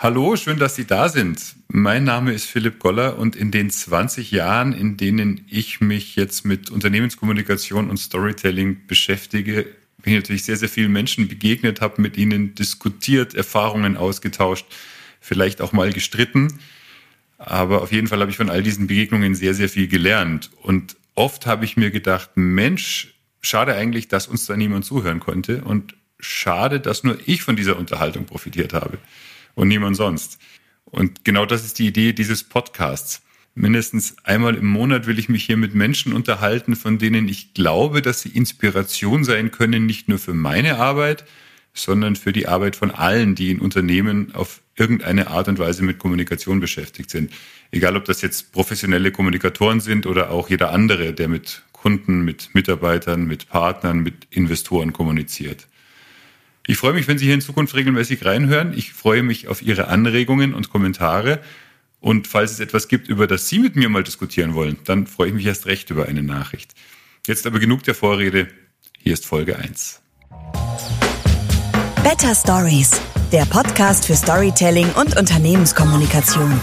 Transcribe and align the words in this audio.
Hallo, 0.00 0.36
schön, 0.36 0.60
dass 0.60 0.76
Sie 0.76 0.86
da 0.86 1.08
sind. 1.08 1.56
Mein 1.66 2.04
Name 2.04 2.32
ist 2.32 2.44
Philipp 2.44 2.78
Goller 2.78 3.18
und 3.18 3.34
in 3.34 3.50
den 3.50 3.68
20 3.68 4.30
Jahren, 4.30 4.72
in 4.72 4.96
denen 4.96 5.44
ich 5.50 5.80
mich 5.80 6.14
jetzt 6.14 6.44
mit 6.44 6.70
Unternehmenskommunikation 6.70 7.90
und 7.90 7.96
Storytelling 7.96 8.86
beschäftige, 8.86 9.66
bin 10.00 10.12
ich 10.12 10.20
natürlich 10.20 10.44
sehr, 10.44 10.56
sehr 10.56 10.68
vielen 10.68 10.92
Menschen 10.92 11.26
begegnet, 11.26 11.80
habe 11.80 12.00
mit 12.00 12.16
ihnen 12.16 12.54
diskutiert, 12.54 13.34
Erfahrungen 13.34 13.96
ausgetauscht, 13.96 14.66
vielleicht 15.20 15.60
auch 15.60 15.72
mal 15.72 15.92
gestritten. 15.92 16.60
Aber 17.38 17.82
auf 17.82 17.90
jeden 17.90 18.06
Fall 18.06 18.20
habe 18.20 18.30
ich 18.30 18.36
von 18.36 18.50
all 18.50 18.62
diesen 18.62 18.86
Begegnungen 18.86 19.34
sehr, 19.34 19.54
sehr 19.54 19.68
viel 19.68 19.88
gelernt. 19.88 20.52
Und 20.62 20.94
oft 21.16 21.44
habe 21.44 21.64
ich 21.64 21.76
mir 21.76 21.90
gedacht, 21.90 22.30
Mensch, 22.36 23.14
schade 23.40 23.74
eigentlich, 23.74 24.06
dass 24.06 24.28
uns 24.28 24.46
da 24.46 24.56
niemand 24.56 24.84
zuhören 24.84 25.18
konnte 25.18 25.64
und 25.64 25.96
schade, 26.20 26.78
dass 26.78 27.02
nur 27.02 27.18
ich 27.26 27.42
von 27.42 27.56
dieser 27.56 27.76
Unterhaltung 27.76 28.26
profitiert 28.26 28.74
habe 28.74 28.98
und 29.58 29.68
niemand 29.68 29.96
sonst. 29.96 30.38
Und 30.84 31.24
genau 31.24 31.44
das 31.44 31.64
ist 31.64 31.78
die 31.78 31.88
Idee 31.88 32.12
dieses 32.12 32.44
Podcasts. 32.44 33.22
Mindestens 33.54 34.16
einmal 34.22 34.54
im 34.54 34.66
Monat 34.66 35.06
will 35.06 35.18
ich 35.18 35.28
mich 35.28 35.44
hier 35.44 35.56
mit 35.56 35.74
Menschen 35.74 36.12
unterhalten, 36.12 36.76
von 36.76 36.98
denen 36.98 37.28
ich 37.28 37.54
glaube, 37.54 38.00
dass 38.00 38.20
sie 38.20 38.28
Inspiration 38.28 39.24
sein 39.24 39.50
können, 39.50 39.84
nicht 39.84 40.08
nur 40.08 40.20
für 40.20 40.32
meine 40.32 40.76
Arbeit, 40.76 41.24
sondern 41.74 42.14
für 42.14 42.32
die 42.32 42.46
Arbeit 42.46 42.76
von 42.76 42.92
allen, 42.92 43.34
die 43.34 43.50
in 43.50 43.58
Unternehmen 43.58 44.32
auf 44.32 44.60
irgendeine 44.76 45.26
Art 45.26 45.48
und 45.48 45.58
Weise 45.58 45.82
mit 45.82 45.98
Kommunikation 45.98 46.60
beschäftigt 46.60 47.10
sind. 47.10 47.32
Egal, 47.72 47.96
ob 47.96 48.04
das 48.04 48.22
jetzt 48.22 48.52
professionelle 48.52 49.10
Kommunikatoren 49.10 49.80
sind 49.80 50.06
oder 50.06 50.30
auch 50.30 50.48
jeder 50.48 50.70
andere, 50.70 51.12
der 51.12 51.26
mit 51.26 51.62
Kunden, 51.72 52.24
mit 52.24 52.54
Mitarbeitern, 52.54 53.26
mit 53.26 53.48
Partnern, 53.48 54.00
mit 54.00 54.28
Investoren 54.30 54.92
kommuniziert. 54.92 55.66
Ich 56.70 56.76
freue 56.76 56.92
mich, 56.92 57.08
wenn 57.08 57.16
Sie 57.16 57.24
hier 57.24 57.32
in 57.32 57.40
Zukunft 57.40 57.74
regelmäßig 57.74 58.26
reinhören. 58.26 58.74
Ich 58.76 58.92
freue 58.92 59.22
mich 59.22 59.48
auf 59.48 59.62
Ihre 59.62 59.88
Anregungen 59.88 60.52
und 60.52 60.68
Kommentare. 60.68 61.40
Und 61.98 62.26
falls 62.26 62.52
es 62.52 62.60
etwas 62.60 62.88
gibt, 62.88 63.08
über 63.08 63.26
das 63.26 63.48
Sie 63.48 63.58
mit 63.58 63.74
mir 63.74 63.88
mal 63.88 64.04
diskutieren 64.04 64.52
wollen, 64.52 64.76
dann 64.84 65.06
freue 65.06 65.28
ich 65.28 65.34
mich 65.34 65.46
erst 65.46 65.64
recht 65.64 65.88
über 65.88 66.04
eine 66.04 66.22
Nachricht. 66.22 66.74
Jetzt 67.26 67.46
aber 67.46 67.58
genug 67.58 67.84
der 67.84 67.94
Vorrede. 67.94 68.48
Hier 68.98 69.14
ist 69.14 69.24
Folge 69.24 69.56
1. 69.56 70.02
Better 72.02 72.34
Stories, 72.34 73.00
der 73.32 73.46
Podcast 73.46 74.04
für 74.04 74.14
Storytelling 74.14 74.90
und 74.90 75.16
Unternehmenskommunikation. 75.16 76.60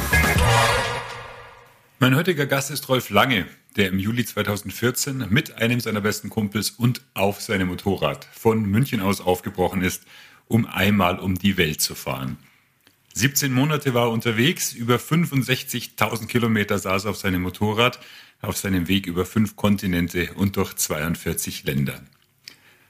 Mein 1.97 2.15
heutiger 2.15 2.45
Gast 2.45 2.69
ist 2.69 2.87
Rolf 2.89 3.09
Lange 3.09 3.47
der 3.75 3.89
im 3.89 3.99
Juli 3.99 4.25
2014 4.25 5.27
mit 5.29 5.61
einem 5.61 5.79
seiner 5.79 6.01
besten 6.01 6.29
Kumpels 6.29 6.71
und 6.71 7.01
auf 7.13 7.41
seinem 7.41 7.67
Motorrad 7.67 8.27
von 8.31 8.65
München 8.65 9.01
aus 9.01 9.21
aufgebrochen 9.21 9.81
ist, 9.81 10.03
um 10.47 10.65
einmal 10.65 11.19
um 11.19 11.37
die 11.37 11.57
Welt 11.57 11.81
zu 11.81 11.95
fahren. 11.95 12.37
17 13.13 13.51
Monate 13.53 13.93
war 13.93 14.07
er 14.07 14.11
unterwegs, 14.11 14.73
über 14.73 14.97
65.000 14.97 16.27
Kilometer 16.27 16.77
saß 16.77 17.05
er 17.05 17.11
auf 17.11 17.17
seinem 17.17 17.43
Motorrad, 17.43 17.99
auf 18.41 18.57
seinem 18.57 18.87
Weg 18.87 19.07
über 19.07 19.25
fünf 19.25 19.55
Kontinente 19.55 20.33
und 20.35 20.57
durch 20.57 20.73
42 20.73 21.63
Länder. 21.63 22.01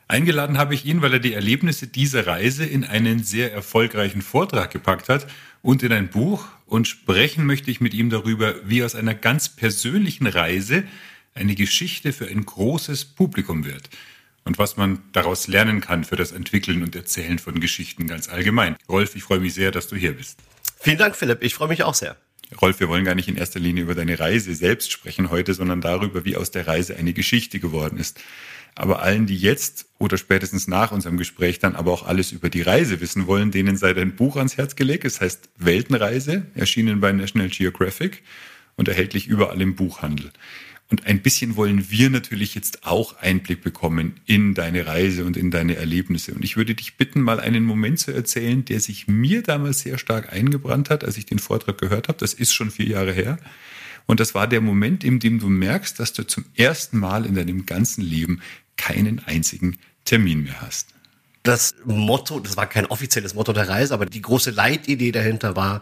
Eingeladen 0.07 0.57
habe 0.57 0.75
ich 0.75 0.85
ihn, 0.85 1.01
weil 1.01 1.13
er 1.13 1.19
die 1.19 1.33
Erlebnisse 1.33 1.87
dieser 1.87 2.27
Reise 2.27 2.65
in 2.65 2.83
einen 2.83 3.23
sehr 3.23 3.53
erfolgreichen 3.53 4.21
Vortrag 4.21 4.71
gepackt 4.71 5.09
hat 5.09 5.27
und 5.61 5.81
in 5.81 5.91
ein 5.91 6.09
Buch 6.09 6.47
und 6.65 6.87
sprechen 6.87 7.45
möchte 7.45 7.71
ich 7.71 7.81
mit 7.81 7.93
ihm 7.93 8.09
darüber, 8.09 8.55
wie 8.67 8.83
aus 8.83 8.95
einer 8.95 9.13
ganz 9.13 9.49
persönlichen 9.49 10.27
Reise 10.27 10.83
eine 11.33 11.55
Geschichte 11.55 12.13
für 12.13 12.27
ein 12.27 12.45
großes 12.45 13.05
Publikum 13.05 13.65
wird 13.65 13.89
und 14.45 14.57
was 14.57 14.77
man 14.77 15.01
daraus 15.11 15.47
lernen 15.47 15.81
kann 15.81 16.03
für 16.03 16.15
das 16.15 16.31
Entwickeln 16.31 16.81
und 16.81 16.95
Erzählen 16.95 17.39
von 17.39 17.59
Geschichten 17.59 18.07
ganz 18.07 18.29
allgemein. 18.29 18.77
Rolf, 18.87 19.15
ich 19.15 19.23
freue 19.23 19.39
mich 19.39 19.53
sehr, 19.53 19.71
dass 19.71 19.87
du 19.87 19.95
hier 19.95 20.13
bist. 20.13 20.39
Vielen 20.79 20.97
Dank, 20.97 21.15
Philipp. 21.15 21.43
Ich 21.43 21.55
freue 21.55 21.67
mich 21.67 21.83
auch 21.83 21.93
sehr. 21.93 22.17
Rolf, 22.61 22.79
wir 22.79 22.87
wollen 22.87 23.05
gar 23.05 23.15
nicht 23.15 23.27
in 23.27 23.37
erster 23.37 23.59
Linie 23.59 23.83
über 23.83 23.95
deine 23.95 24.19
Reise 24.19 24.53
selbst 24.53 24.91
sprechen 24.91 25.31
heute, 25.31 25.53
sondern 25.53 25.81
darüber, 25.81 26.25
wie 26.25 26.37
aus 26.37 26.51
der 26.51 26.67
Reise 26.67 26.95
eine 26.95 27.13
Geschichte 27.13 27.59
geworden 27.59 27.97
ist. 27.97 28.19
Aber 28.75 29.01
allen, 29.01 29.25
die 29.25 29.37
jetzt 29.37 29.87
oder 29.97 30.17
spätestens 30.17 30.67
nach 30.67 30.91
unserem 30.91 31.17
Gespräch 31.17 31.59
dann 31.59 31.75
aber 31.75 31.91
auch 31.93 32.05
alles 32.05 32.33
über 32.33 32.49
die 32.49 32.61
Reise 32.61 32.99
wissen 32.99 33.25
wollen, 33.25 33.51
denen 33.51 33.77
sei 33.77 33.93
dein 33.93 34.15
Buch 34.15 34.35
ans 34.35 34.57
Herz 34.57 34.75
gelegt. 34.75 35.05
Es 35.05 35.21
heißt 35.21 35.49
Weltenreise, 35.57 36.45
erschienen 36.55 36.99
bei 36.99 37.13
National 37.13 37.47
Geographic 37.47 38.21
und 38.75 38.89
erhältlich 38.89 39.27
überall 39.27 39.61
im 39.61 39.75
Buchhandel. 39.75 40.31
Und 40.91 41.07
ein 41.07 41.21
bisschen 41.21 41.55
wollen 41.55 41.89
wir 41.89 42.11
natürlich 42.11 42.53
jetzt 42.53 42.85
auch 42.85 43.17
Einblick 43.17 43.63
bekommen 43.63 44.19
in 44.25 44.53
deine 44.53 44.85
Reise 44.85 45.25
und 45.25 45.35
in 45.35 45.49
deine 45.49 45.77
Erlebnisse. 45.77 46.33
Und 46.35 46.43
ich 46.43 46.57
würde 46.57 46.75
dich 46.75 46.95
bitten, 46.95 47.21
mal 47.21 47.39
einen 47.39 47.63
Moment 47.63 47.99
zu 47.99 48.11
erzählen, 48.11 48.63
der 48.65 48.79
sich 48.79 49.07
mir 49.07 49.41
damals 49.41 49.79
sehr 49.79 49.97
stark 49.97 50.31
eingebrannt 50.31 50.91
hat, 50.91 51.03
als 51.03 51.17
ich 51.17 51.25
den 51.25 51.39
Vortrag 51.39 51.79
gehört 51.79 52.07
habe. 52.07 52.19
Das 52.19 52.35
ist 52.35 52.53
schon 52.53 52.69
vier 52.69 52.87
Jahre 52.87 53.13
her. 53.13 53.39
Und 54.05 54.19
das 54.19 54.35
war 54.35 54.47
der 54.47 54.61
Moment, 54.61 55.03
in 55.03 55.19
dem 55.19 55.39
du 55.39 55.47
merkst, 55.47 55.99
dass 55.99 56.13
du 56.13 56.23
zum 56.23 56.45
ersten 56.55 56.99
Mal 56.99 57.25
in 57.25 57.35
deinem 57.35 57.65
ganzen 57.65 58.01
Leben 58.01 58.41
keinen 58.77 59.21
einzigen 59.25 59.77
Termin 60.03 60.43
mehr 60.43 60.61
hast. 60.61 60.89
Das 61.43 61.75
Motto, 61.85 62.39
das 62.39 62.57
war 62.57 62.67
kein 62.67 62.85
offizielles 62.87 63.35
Motto 63.35 63.53
der 63.53 63.69
Reise, 63.69 63.93
aber 63.93 64.05
die 64.05 64.21
große 64.21 64.51
Leitidee 64.51 65.11
dahinter 65.11 65.55
war, 65.55 65.81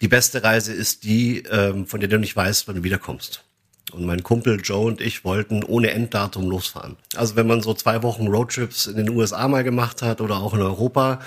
die 0.00 0.08
beste 0.08 0.42
Reise 0.42 0.72
ist 0.72 1.04
die, 1.04 1.38
ähm, 1.50 1.86
von 1.86 2.00
der 2.00 2.08
du 2.08 2.18
nicht 2.18 2.34
weißt, 2.34 2.66
wann 2.66 2.76
du 2.76 2.82
wiederkommst. 2.82 3.44
Und 3.92 4.04
mein 4.06 4.22
Kumpel 4.22 4.60
Joe 4.62 4.86
und 4.86 5.00
ich 5.00 5.24
wollten 5.24 5.64
ohne 5.64 5.90
Enddatum 5.90 6.48
losfahren. 6.48 6.96
Also 7.14 7.36
wenn 7.36 7.46
man 7.46 7.62
so 7.62 7.74
zwei 7.74 8.02
Wochen 8.02 8.28
Roadtrips 8.28 8.86
in 8.86 8.96
den 8.96 9.10
USA 9.10 9.48
mal 9.48 9.64
gemacht 9.64 10.02
hat 10.02 10.20
oder 10.20 10.36
auch 10.36 10.54
in 10.54 10.62
Europa, 10.62 11.20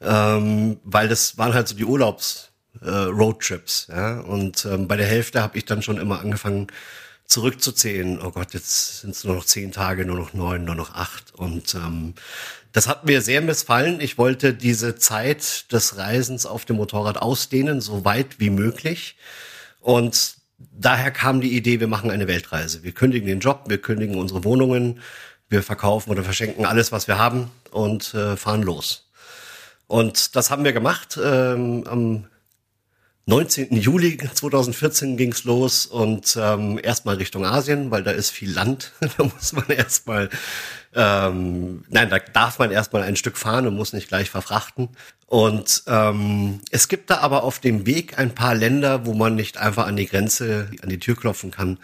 ähm, 0.00 0.78
weil 0.84 1.08
das 1.08 1.36
waren 1.38 1.54
halt 1.54 1.68
so 1.68 1.74
die 1.74 1.84
Urlaubs 1.84 2.52
äh, 2.82 2.90
Roadtrips. 2.90 3.88
Ja? 3.90 4.20
Und 4.20 4.64
ähm, 4.64 4.88
bei 4.88 4.96
der 4.96 5.06
Hälfte 5.06 5.42
habe 5.42 5.58
ich 5.58 5.64
dann 5.64 5.82
schon 5.82 5.98
immer 5.98 6.20
angefangen, 6.20 6.68
zurückzuzählen. 7.26 8.20
Oh 8.22 8.30
Gott, 8.30 8.54
jetzt 8.54 9.00
sind 9.00 9.10
es 9.10 9.24
nur 9.24 9.34
noch 9.34 9.44
zehn 9.44 9.72
Tage, 9.72 10.04
nur 10.04 10.16
noch 10.16 10.32
neun, 10.32 10.64
nur 10.64 10.74
noch 10.74 10.94
acht. 10.94 11.34
Und 11.34 11.74
ähm, 11.74 12.14
das 12.72 12.86
hat 12.88 13.04
mir 13.04 13.22
sehr 13.22 13.40
missfallen. 13.40 14.00
Ich 14.00 14.18
wollte 14.18 14.54
diese 14.54 14.96
Zeit 14.96 15.72
des 15.72 15.96
Reisens 15.96 16.46
auf 16.46 16.64
dem 16.64 16.76
Motorrad 16.76 17.18
ausdehnen, 17.18 17.80
so 17.80 18.04
weit 18.04 18.38
wie 18.38 18.50
möglich. 18.50 19.16
Und 19.80 20.36
daher 20.58 21.10
kam 21.10 21.40
die 21.40 21.56
Idee, 21.56 21.80
wir 21.80 21.88
machen 21.88 22.10
eine 22.10 22.28
Weltreise. 22.28 22.82
Wir 22.82 22.92
kündigen 22.92 23.26
den 23.26 23.40
Job, 23.40 23.64
wir 23.68 23.78
kündigen 23.78 24.16
unsere 24.16 24.44
Wohnungen, 24.44 25.00
wir 25.48 25.62
verkaufen 25.62 26.10
oder 26.10 26.22
verschenken 26.22 26.64
alles, 26.64 26.92
was 26.92 27.08
wir 27.08 27.18
haben 27.18 27.50
und 27.70 28.14
äh, 28.14 28.36
fahren 28.36 28.62
los. 28.62 29.08
Und 29.86 30.34
das 30.36 30.50
haben 30.50 30.64
wir 30.64 30.72
gemacht. 30.72 31.18
Ähm, 31.22 31.84
am 31.86 32.26
19. 33.28 33.74
Juli 33.76 34.18
2014 34.18 35.16
ging's 35.16 35.42
los 35.42 35.84
und 35.84 36.38
ähm, 36.40 36.78
erstmal 36.80 37.16
Richtung 37.16 37.44
Asien, 37.44 37.90
weil 37.90 38.04
da 38.04 38.12
ist 38.12 38.30
viel 38.30 38.52
Land. 38.52 38.92
da 39.00 39.24
muss 39.24 39.52
man 39.52 39.66
erstmal, 39.66 40.30
ähm, 40.94 41.84
nein, 41.88 42.08
da 42.08 42.20
darf 42.20 42.60
man 42.60 42.70
erstmal 42.70 43.02
ein 43.02 43.16
Stück 43.16 43.36
fahren 43.36 43.66
und 43.66 43.74
muss 43.74 43.92
nicht 43.92 44.06
gleich 44.06 44.30
verfrachten. 44.30 44.90
Und 45.26 45.82
ähm, 45.88 46.60
es 46.70 46.86
gibt 46.86 47.10
da 47.10 47.18
aber 47.18 47.42
auf 47.42 47.58
dem 47.58 47.84
Weg 47.84 48.16
ein 48.16 48.32
paar 48.32 48.54
Länder, 48.54 49.06
wo 49.06 49.12
man 49.12 49.34
nicht 49.34 49.56
einfach 49.56 49.88
an 49.88 49.96
die 49.96 50.06
Grenze, 50.06 50.70
an 50.80 50.88
die 50.88 51.00
Tür 51.00 51.16
klopfen 51.16 51.50
kann 51.50 51.80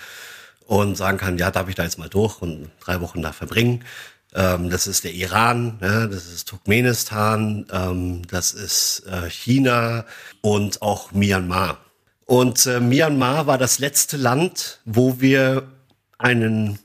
und 0.68 0.96
sagen 0.96 1.18
kann, 1.18 1.38
ja, 1.38 1.50
darf 1.50 1.68
ich 1.68 1.74
da 1.74 1.82
jetzt 1.82 1.98
mal 1.98 2.08
durch 2.08 2.40
und 2.40 2.70
drei 2.78 3.00
Wochen 3.00 3.20
da 3.20 3.32
verbringen, 3.32 3.84
ähm, 4.34 4.70
das 4.70 4.86
ist 4.86 5.04
der 5.04 5.12
Iran, 5.12 5.78
ja, 5.80 6.06
das 6.06 6.26
ist 6.26 6.48
Turkmenistan, 6.48 7.66
ähm, 7.70 8.22
das 8.28 8.52
ist 8.52 9.04
äh, 9.06 9.28
China 9.28 10.04
und 10.40 10.82
auch 10.82 11.12
Myanmar. 11.12 11.78
Und 12.24 12.66
äh, 12.66 12.80
Myanmar 12.80 13.46
war 13.46 13.58
das 13.58 13.78
letzte 13.78 14.16
Land, 14.16 14.80
wo 14.84 15.20
wir 15.20 15.68
einen 16.18 16.78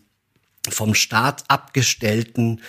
vom 0.69 0.93
Staat 0.93 1.43
abgestellten 1.47 2.61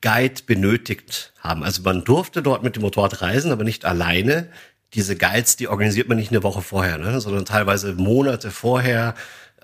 Guide 0.00 0.42
benötigt 0.46 1.32
haben. 1.40 1.64
Also 1.64 1.82
man 1.82 2.04
durfte 2.04 2.42
dort 2.42 2.62
mit 2.62 2.76
dem 2.76 2.82
Motorrad 2.82 3.22
reisen, 3.22 3.50
aber 3.50 3.64
nicht 3.64 3.84
alleine. 3.84 4.48
Diese 4.94 5.16
Guides, 5.16 5.56
die 5.56 5.68
organisiert 5.68 6.08
man 6.08 6.18
nicht 6.18 6.30
eine 6.30 6.42
Woche 6.42 6.62
vorher, 6.62 6.98
ne, 6.98 7.20
sondern 7.20 7.44
teilweise 7.44 7.94
Monate 7.94 8.50
vorher 8.50 9.14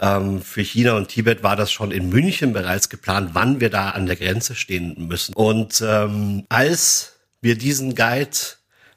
ähm, 0.00 0.42
für 0.42 0.62
China 0.62 0.94
und 0.94 1.08
Tibet 1.08 1.42
war 1.42 1.56
das 1.56 1.70
schon 1.72 1.90
in 1.90 2.08
München 2.08 2.52
bereits 2.52 2.88
geplant, 2.88 3.30
wann 3.32 3.60
wir 3.60 3.70
da 3.70 3.90
an 3.90 4.06
der 4.06 4.16
Grenze 4.16 4.54
stehen 4.54 5.08
müssen. 5.08 5.34
Und 5.34 5.82
ähm, 5.86 6.44
als 6.48 7.14
wir 7.40 7.56
diesen 7.56 7.94
Guide 7.94 8.36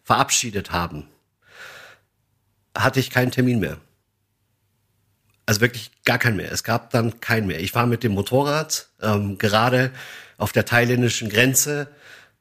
verabschiedet 0.03 0.71
haben, 0.71 1.07
hatte 2.75 2.99
ich 2.99 3.09
keinen 3.09 3.31
Termin 3.31 3.59
mehr. 3.59 3.77
Also 5.45 5.61
wirklich 5.61 5.91
gar 6.03 6.17
keinen 6.17 6.37
mehr. 6.37 6.51
Es 6.51 6.63
gab 6.63 6.89
dann 6.91 7.19
keinen 7.21 7.47
mehr. 7.47 7.59
Ich 7.59 7.73
war 7.73 7.85
mit 7.85 8.03
dem 8.03 8.13
Motorrad 8.13 8.89
ähm, 9.01 9.37
gerade 9.37 9.91
auf 10.37 10.51
der 10.51 10.65
thailändischen 10.65 11.29
Grenze 11.29 11.87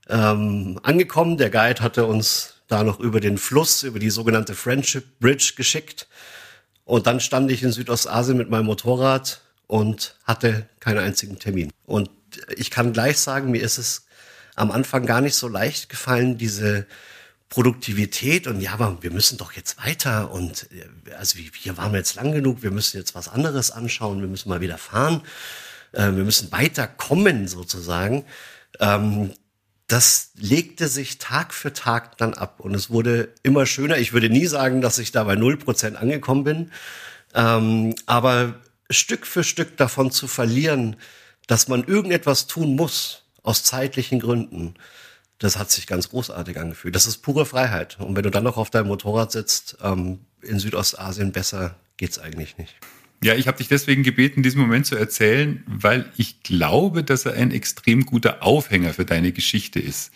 ähm, 0.09 0.81
angekommen. 0.83 1.37
Der 1.37 1.51
Guide 1.51 1.83
hatte 1.83 2.05
uns 2.05 2.55
da 2.69 2.83
noch 2.83 2.99
über 3.01 3.21
den 3.21 3.39
Fluss, 3.39 3.83
über 3.83 3.99
die 3.99 4.11
sogenannte 4.11 4.55
Friendship 4.55 5.21
Bridge 5.21 5.53
geschickt. 5.57 6.09
Und 6.87 7.07
dann 7.07 7.21
stand 7.21 7.51
ich 7.51 7.63
in 7.63 7.73
Südostasien 7.73 8.39
mit 8.39 8.49
meinem 8.49 8.67
Motorrad 8.67 9.43
und 9.67 10.17
hatte 10.25 10.69
keinen 10.81 11.01
einzigen 11.01 11.39
Termin. 11.39 11.73
Und 11.85 12.09
ich 12.57 12.71
kann 12.71 12.93
gleich 12.93 13.19
sagen, 13.19 13.51
mir 13.51 13.61
ist 13.61 13.77
es 13.77 14.07
am 14.55 14.71
Anfang 14.71 15.05
gar 15.05 15.21
nicht 15.21 15.35
so 15.35 15.49
leicht 15.49 15.89
gefallen, 15.89 16.39
diese 16.39 16.87
Produktivität 17.49 18.47
und 18.47 18.61
ja, 18.61 18.73
aber 18.73 19.03
wir 19.03 19.11
müssen 19.11 19.37
doch 19.37 19.53
jetzt 19.53 19.79
weiter 19.85 20.31
und 20.33 20.69
äh, 20.73 21.15
also 21.15 21.39
hier 21.39 21.77
waren 21.77 21.93
wir 21.93 21.99
jetzt 21.99 22.17
lang 22.17 22.33
genug, 22.33 22.63
wir 22.63 22.73
müssen 22.73 22.97
jetzt 22.99 23.15
was 23.15 23.29
anderes 23.29 23.71
anschauen, 23.71 24.21
wir 24.21 24.29
müssen 24.29 24.49
mal 24.49 24.61
wieder 24.61 24.79
fahren, 24.79 25.23
äh, 25.93 26.07
wir 26.13 26.25
müssen 26.25 26.51
weiterkommen 26.51 27.47
sozusagen. 27.47 28.25
Ähm, 28.81 29.33
das 29.87 30.31
legte 30.35 30.89
sich 30.89 31.19
Tag 31.19 31.55
für 31.55 31.73
Tag 31.73 32.19
dann 32.19 32.35
ab 32.35 32.61
und 32.61 32.75
es 32.75 32.91
wurde 32.91 33.33
immer 33.43 33.67
schöner. 33.67 33.99
Ich 33.99 34.13
würde 34.13 34.29
nie 34.29 34.47
sagen, 34.47 34.81
dass 34.81 34.99
ich 34.99 35.13
da 35.13 35.25
bei 35.25 35.37
null 35.37 35.57
Prozent 35.57 35.97
angekommen 35.97 36.45
bin, 36.45 36.73
ähm, 37.35 37.95
aber 38.07 38.55
Stück 38.91 39.27
für 39.27 39.45
Stück 39.45 39.77
davon 39.77 40.11
zu 40.11 40.27
verlieren, 40.27 40.97
dass 41.47 41.69
man 41.69 41.85
irgendetwas 41.85 42.47
tun 42.47 42.75
muss 42.75 43.23
aus 43.43 43.63
zeitlichen 43.63 44.19
Gründen, 44.19 44.75
das 45.39 45.59
hat 45.59 45.71
sich 45.71 45.87
ganz 45.87 46.09
großartig 46.11 46.59
angefühlt. 46.59 46.95
Das 46.95 47.07
ist 47.07 47.19
pure 47.19 47.47
Freiheit. 47.47 47.99
Und 48.01 48.17
wenn 48.17 48.23
du 48.23 48.31
dann 48.31 48.45
noch 48.45 48.57
auf 48.57 48.71
deinem 48.71 48.89
Motorrad 48.89 49.33
sitzt, 49.33 49.77
ähm, 49.83 50.21
in 50.41 50.59
Südostasien, 50.59 51.33
besser 51.33 51.77
geht's 51.97 52.19
eigentlich 52.19 52.57
nicht. 52.59 52.75
Ja, 53.23 53.35
ich 53.35 53.49
habe 53.49 53.59
dich 53.59 53.69
deswegen 53.69 54.03
gebeten, 54.03 54.43
diesen 54.43 54.61
Moment 54.61 54.87
zu 54.87 54.97
erzählen, 54.97 55.63
weil 55.67 56.11
ich 56.17 56.43
glaube, 56.43 57.03
dass 57.03 57.25
er 57.27 57.35
ein 57.35 57.51
extrem 57.51 58.05
guter 58.05 58.43
Aufhänger 58.43 58.93
für 58.93 59.05
deine 59.05 59.33
Geschichte 59.33 59.81
ist. 59.81 60.13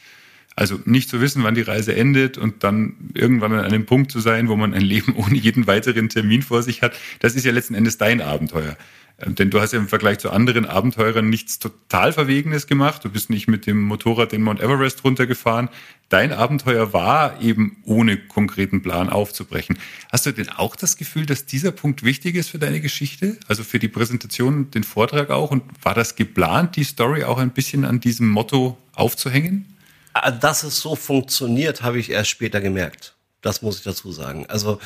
Also 0.60 0.78
nicht 0.84 1.08
zu 1.08 1.22
wissen, 1.22 1.42
wann 1.42 1.54
die 1.54 1.62
Reise 1.62 1.96
endet 1.96 2.36
und 2.36 2.64
dann 2.64 2.92
irgendwann 3.14 3.54
an 3.54 3.64
einem 3.64 3.86
Punkt 3.86 4.12
zu 4.12 4.20
sein, 4.20 4.48
wo 4.48 4.56
man 4.56 4.74
ein 4.74 4.82
Leben 4.82 5.14
ohne 5.16 5.34
jeden 5.34 5.66
weiteren 5.66 6.10
Termin 6.10 6.42
vor 6.42 6.62
sich 6.62 6.82
hat, 6.82 6.92
das 7.20 7.34
ist 7.34 7.46
ja 7.46 7.52
letzten 7.52 7.72
Endes 7.72 7.96
dein 7.96 8.20
Abenteuer. 8.20 8.76
Ähm, 9.20 9.34
denn 9.34 9.48
du 9.48 9.58
hast 9.58 9.72
ja 9.72 9.78
im 9.78 9.88
Vergleich 9.88 10.18
zu 10.18 10.28
anderen 10.28 10.66
Abenteurern 10.66 11.30
nichts 11.30 11.60
total 11.60 12.12
Verwegenes 12.12 12.66
gemacht. 12.66 13.02
Du 13.02 13.08
bist 13.08 13.30
nicht 13.30 13.48
mit 13.48 13.66
dem 13.66 13.80
Motorrad 13.80 14.32
den 14.32 14.42
Mount 14.42 14.60
Everest 14.60 15.02
runtergefahren. 15.02 15.70
Dein 16.10 16.30
Abenteuer 16.30 16.92
war 16.92 17.40
eben 17.40 17.78
ohne 17.84 18.18
konkreten 18.18 18.82
Plan 18.82 19.08
aufzubrechen. 19.08 19.78
Hast 20.12 20.26
du 20.26 20.32
denn 20.32 20.50
auch 20.50 20.76
das 20.76 20.98
Gefühl, 20.98 21.24
dass 21.24 21.46
dieser 21.46 21.72
Punkt 21.72 22.02
wichtig 22.02 22.34
ist 22.34 22.50
für 22.50 22.58
deine 22.58 22.82
Geschichte? 22.82 23.38
Also 23.48 23.64
für 23.64 23.78
die 23.78 23.88
Präsentation, 23.88 24.70
den 24.72 24.84
Vortrag 24.84 25.30
auch? 25.30 25.52
Und 25.52 25.62
war 25.82 25.94
das 25.94 26.16
geplant, 26.16 26.76
die 26.76 26.84
Story 26.84 27.24
auch 27.24 27.38
ein 27.38 27.50
bisschen 27.50 27.86
an 27.86 28.00
diesem 28.00 28.28
Motto 28.28 28.76
aufzuhängen? 28.92 29.64
Ah, 30.12 30.30
dass 30.30 30.62
es 30.62 30.80
so 30.80 30.96
funktioniert, 30.96 31.82
habe 31.82 31.98
ich 31.98 32.10
erst 32.10 32.30
später 32.30 32.60
gemerkt. 32.60 33.14
Das 33.42 33.62
muss 33.62 33.78
ich 33.78 33.84
dazu 33.84 34.12
sagen. 34.12 34.46
Also 34.48 34.80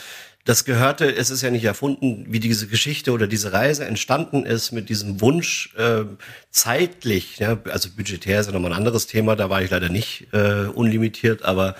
das 0.44 0.66
gehörte, 0.66 1.14
es 1.14 1.30
ist 1.30 1.40
ja 1.40 1.50
nicht 1.50 1.64
erfunden, 1.64 2.26
wie 2.28 2.38
diese 2.38 2.66
Geschichte 2.66 3.12
oder 3.12 3.26
diese 3.26 3.52
Reise 3.54 3.86
entstanden 3.86 4.44
ist 4.44 4.72
mit 4.72 4.90
diesem 4.90 5.22
Wunsch 5.22 5.74
äh, 5.76 6.04
zeitlich, 6.50 7.38
ja, 7.38 7.58
also 7.70 7.88
budgetär 7.96 8.40
ist 8.40 8.46
ja 8.46 8.52
nochmal 8.52 8.72
ein 8.72 8.76
anderes 8.76 9.06
Thema, 9.06 9.36
da 9.36 9.48
war 9.48 9.62
ich 9.62 9.70
leider 9.70 9.88
nicht 9.88 10.26
äh, 10.32 10.66
unlimitiert, 10.66 11.44
aber 11.44 11.76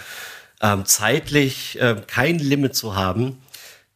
ähm, 0.63 0.87
zeitlich 0.87 1.79
äh, 1.79 1.97
kein 2.07 2.39
Limit 2.39 2.75
zu 2.75 2.97
haben, 2.97 3.43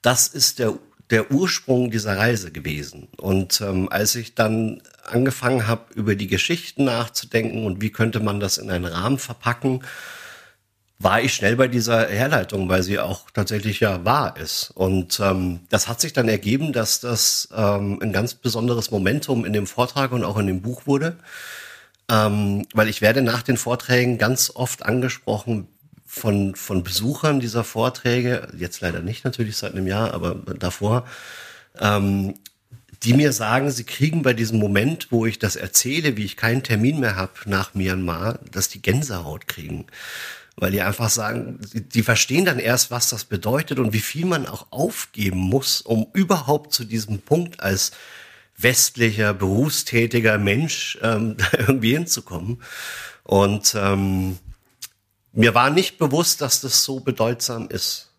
das 0.02 0.28
ist 0.28 0.58
der 0.58 0.74
der 1.10 1.30
Ursprung 1.30 1.90
dieser 1.90 2.16
Reise 2.16 2.50
gewesen. 2.52 3.08
Und 3.16 3.60
ähm, 3.60 3.88
als 3.90 4.14
ich 4.14 4.34
dann 4.34 4.82
angefangen 5.04 5.66
habe, 5.66 5.92
über 5.94 6.14
die 6.14 6.26
Geschichten 6.26 6.84
nachzudenken 6.84 7.64
und 7.64 7.80
wie 7.80 7.90
könnte 7.90 8.20
man 8.20 8.40
das 8.40 8.58
in 8.58 8.70
einen 8.70 8.84
Rahmen 8.84 9.18
verpacken, 9.18 9.80
war 10.98 11.20
ich 11.20 11.32
schnell 11.32 11.56
bei 11.56 11.68
dieser 11.68 12.08
Herleitung, 12.08 12.68
weil 12.68 12.82
sie 12.82 12.98
auch 12.98 13.30
tatsächlich 13.30 13.80
ja 13.80 14.04
wahr 14.04 14.36
ist. 14.36 14.72
Und 14.74 15.20
ähm, 15.20 15.60
das 15.70 15.88
hat 15.88 16.00
sich 16.00 16.12
dann 16.12 16.28
ergeben, 16.28 16.72
dass 16.72 17.00
das 17.00 17.48
ähm, 17.56 18.00
ein 18.02 18.12
ganz 18.12 18.34
besonderes 18.34 18.90
Momentum 18.90 19.44
in 19.44 19.52
dem 19.52 19.66
Vortrag 19.66 20.10
und 20.12 20.24
auch 20.24 20.38
in 20.38 20.48
dem 20.48 20.60
Buch 20.60 20.86
wurde. 20.86 21.16
Ähm, 22.10 22.66
weil 22.74 22.88
ich 22.88 23.00
werde 23.00 23.22
nach 23.22 23.42
den 23.42 23.56
Vorträgen 23.56 24.18
ganz 24.18 24.50
oft 24.54 24.84
angesprochen 24.84 25.68
von, 26.18 26.54
von 26.54 26.82
Besuchern 26.82 27.40
dieser 27.40 27.64
Vorträge, 27.64 28.48
jetzt 28.56 28.80
leider 28.80 29.00
nicht 29.00 29.24
natürlich 29.24 29.56
seit 29.56 29.72
einem 29.72 29.86
Jahr, 29.86 30.12
aber 30.12 30.34
davor, 30.34 31.06
ähm, 31.78 32.34
die 33.04 33.14
mir 33.14 33.32
sagen, 33.32 33.70
sie 33.70 33.84
kriegen 33.84 34.22
bei 34.22 34.34
diesem 34.34 34.58
Moment, 34.58 35.08
wo 35.10 35.24
ich 35.24 35.38
das 35.38 35.56
erzähle, 35.56 36.16
wie 36.16 36.24
ich 36.24 36.36
keinen 36.36 36.62
Termin 36.64 37.00
mehr 37.00 37.16
habe 37.16 37.32
nach 37.46 37.74
Myanmar, 37.74 38.40
dass 38.50 38.68
die 38.68 38.82
Gänsehaut 38.82 39.46
kriegen 39.46 39.86
weil 40.60 40.72
die 40.72 40.82
einfach 40.82 41.08
sagen, 41.08 41.60
die 41.72 42.02
verstehen 42.02 42.44
dann 42.44 42.58
erst, 42.58 42.90
was 42.90 43.10
das 43.10 43.24
bedeutet 43.24 43.78
und 43.78 43.92
wie 43.92 44.00
viel 44.00 44.26
man 44.26 44.46
auch 44.46 44.66
aufgeben 44.70 45.38
muss, 45.38 45.80
um 45.80 46.08
überhaupt 46.12 46.72
zu 46.72 46.84
diesem 46.84 47.20
Punkt 47.20 47.60
als 47.60 47.92
westlicher, 48.56 49.34
berufstätiger 49.34 50.36
Mensch 50.38 50.98
ähm, 51.02 51.36
irgendwie 51.58 51.92
hinzukommen. 51.92 52.60
Und 53.22 53.76
ähm, 53.78 54.38
mir 55.32 55.54
war 55.54 55.70
nicht 55.70 55.98
bewusst, 55.98 56.40
dass 56.40 56.60
das 56.60 56.84
so 56.84 57.00
bedeutsam 57.00 57.68
ist. 57.68 58.10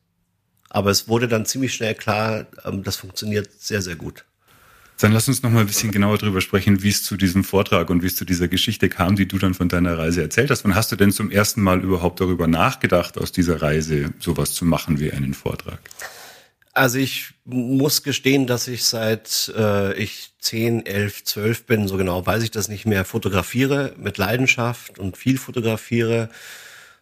Aber 0.69 0.91
es 0.91 1.07
wurde 1.07 1.27
dann 1.27 1.45
ziemlich 1.45 1.73
schnell 1.73 1.95
klar, 1.95 2.45
ähm, 2.63 2.83
das 2.83 2.97
funktioniert 2.97 3.50
sehr, 3.59 3.81
sehr 3.81 3.95
gut. 3.95 4.25
Dann 5.00 5.13
lass 5.13 5.29
uns 5.29 5.41
noch 5.41 5.50
mal 5.50 5.61
ein 5.61 5.67
bisschen 5.67 5.91
genauer 5.91 6.17
darüber 6.17 6.41
sprechen, 6.41 6.83
wie 6.83 6.89
es 6.89 7.03
zu 7.03 7.15
diesem 7.15 7.45
Vortrag 7.45 7.89
und 7.89 8.03
wie 8.03 8.07
es 8.07 8.17
zu 8.17 8.25
dieser 8.25 8.50
Geschichte 8.50 8.89
kam, 8.89 9.15
die 9.15 9.27
du 9.27 9.38
dann 9.38 9.53
von 9.53 9.69
deiner 9.69 9.97
Reise 9.97 10.21
erzählt 10.21 10.51
hast. 10.51 10.65
Wann 10.65 10.75
hast 10.75 10.91
du 10.91 10.97
denn 10.97 11.13
zum 11.13 11.31
ersten 11.31 11.61
Mal 11.61 11.81
überhaupt 11.81 12.19
darüber 12.19 12.47
nachgedacht, 12.47 13.17
aus 13.17 13.31
dieser 13.31 13.61
Reise 13.61 14.13
sowas 14.19 14.51
zu 14.53 14.65
machen 14.65 15.00
wie 15.00 15.13
einen 15.13 15.33
Vortrag? 15.33 15.79
Also 16.73 16.97
ich 16.97 17.33
muss 17.45 18.03
gestehen, 18.03 18.45
dass 18.45 18.67
ich 18.67 18.83
seit 18.83 19.51
äh, 19.56 19.94
ich 19.94 20.31
10, 20.39 20.85
11, 20.85 21.23
12 21.23 21.65
bin, 21.65 21.88
so 21.88 21.95
genau 21.97 22.25
weiß 22.25 22.44
ich 22.44 22.51
das 22.51 22.67
nicht 22.67 22.85
mehr, 22.85 23.06
fotografiere 23.06 23.95
mit 23.97 24.17
Leidenschaft 24.17 25.00
und 25.00 25.17
viel 25.17 25.38
fotografiere, 25.38 26.29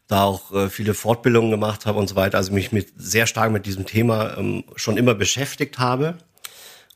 da 0.07 0.24
auch 0.24 0.51
äh, 0.54 0.69
viele 0.69 0.94
Fortbildungen 0.94 1.51
gemacht 1.51 1.86
habe 1.86 2.00
und 2.00 2.07
so 2.07 2.15
weiter, 2.15 2.38
also 2.38 2.54
mich 2.54 2.71
mit 2.71 2.94
sehr 2.98 3.27
stark 3.27 3.51
mit 3.51 3.65
diesem 3.65 3.86
Thema 3.86 4.38
ähm, 4.38 4.63
schon 4.75 4.98
immer 4.98 5.15
beschäftigt 5.15 5.80
habe 5.80 6.18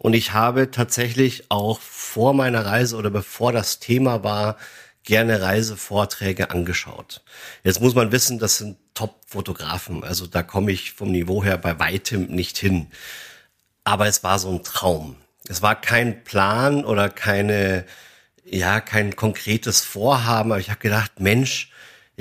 und 0.02 0.14
ich 0.14 0.34
habe 0.34 0.72
tatsächlich 0.72 1.44
auch 1.50 1.80
vor 1.80 2.34
meiner 2.34 2.66
Reise 2.66 2.96
oder 2.96 3.12
bevor 3.12 3.52
das 3.52 3.78
Thema 3.78 4.24
war, 4.24 4.58
gerne 5.04 5.44
Reisevorträge 5.44 6.50
angeschaut. 6.50 7.22
Jetzt 7.64 7.82
muss 7.82 7.94
man 7.94 8.12
wissen, 8.12 8.40
das 8.40 8.58
sind 8.58 8.78
Top-Fotografen. 8.96 10.04
Also 10.04 10.26
da 10.26 10.42
komme 10.42 10.72
ich 10.72 10.94
vom 10.94 11.12
Niveau 11.12 11.44
her 11.44 11.58
bei 11.60 11.78
weitem 11.78 12.26
nicht 12.26 12.58
hin. 12.58 12.88
Aber 13.84 14.08
es 14.08 14.24
war 14.24 14.40
so 14.40 14.50
ein 14.50 14.64
Traum. 14.64 15.18
Es 15.48 15.62
war 15.62 15.80
kein 15.80 16.24
Plan 16.24 16.84
oder 16.84 17.10
keine, 17.10 17.86
ja, 18.44 18.82
kein 18.82 19.16
konkretes 19.16 19.82
Vorhaben. 19.82 20.52
Aber 20.52 20.62
ich 20.62 20.72
habe 20.72 20.80
gedacht, 20.80 21.20
Mensch, 21.20 21.71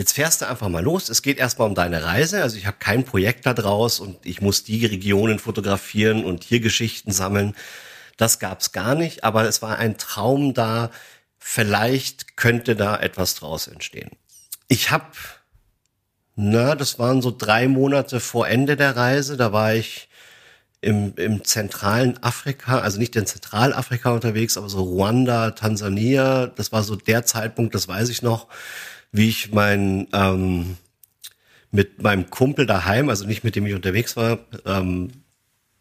Jetzt 0.00 0.14
fährst 0.14 0.40
du 0.40 0.48
einfach 0.48 0.70
mal 0.70 0.82
los. 0.82 1.10
Es 1.10 1.20
geht 1.20 1.36
erstmal 1.36 1.68
um 1.68 1.74
deine 1.74 2.02
Reise. 2.02 2.42
Also 2.42 2.56
ich 2.56 2.64
habe 2.64 2.78
kein 2.80 3.04
Projekt 3.04 3.44
da 3.44 3.52
draus 3.52 4.00
und 4.00 4.16
ich 4.24 4.40
muss 4.40 4.64
die 4.64 4.86
Regionen 4.86 5.38
fotografieren 5.38 6.24
und 6.24 6.42
hier 6.42 6.60
Geschichten 6.60 7.12
sammeln. 7.12 7.54
Das 8.16 8.38
gab's 8.38 8.72
gar 8.72 8.94
nicht, 8.94 9.24
aber 9.24 9.44
es 9.44 9.60
war 9.60 9.76
ein 9.76 9.98
Traum 9.98 10.54
da. 10.54 10.90
Vielleicht 11.38 12.38
könnte 12.38 12.76
da 12.76 12.96
etwas 12.96 13.34
draus 13.34 13.66
entstehen. 13.66 14.12
Ich 14.68 14.90
habe, 14.90 15.04
na, 16.34 16.74
das 16.76 16.98
waren 16.98 17.20
so 17.20 17.30
drei 17.30 17.68
Monate 17.68 18.20
vor 18.20 18.48
Ende 18.48 18.76
der 18.76 18.96
Reise. 18.96 19.36
Da 19.36 19.52
war 19.52 19.74
ich 19.74 20.08
im, 20.80 21.12
im 21.16 21.44
zentralen 21.44 22.22
Afrika, 22.22 22.78
also 22.78 22.98
nicht 22.98 23.16
in 23.16 23.26
Zentralafrika 23.26 24.12
unterwegs, 24.12 24.56
aber 24.56 24.70
so 24.70 24.82
Ruanda, 24.82 25.50
Tansania. 25.50 26.46
Das 26.46 26.72
war 26.72 26.84
so 26.84 26.96
der 26.96 27.26
Zeitpunkt, 27.26 27.74
das 27.74 27.86
weiß 27.86 28.08
ich 28.08 28.22
noch 28.22 28.46
wie 29.12 29.28
ich 29.28 29.52
mein 29.52 30.08
ähm, 30.12 30.76
mit 31.70 32.02
meinem 32.02 32.30
Kumpel 32.30 32.66
daheim, 32.66 33.08
also 33.08 33.26
nicht 33.26 33.44
mit 33.44 33.56
dem 33.56 33.66
ich 33.66 33.74
unterwegs 33.74 34.16
war, 34.16 34.40
ähm, 34.66 35.10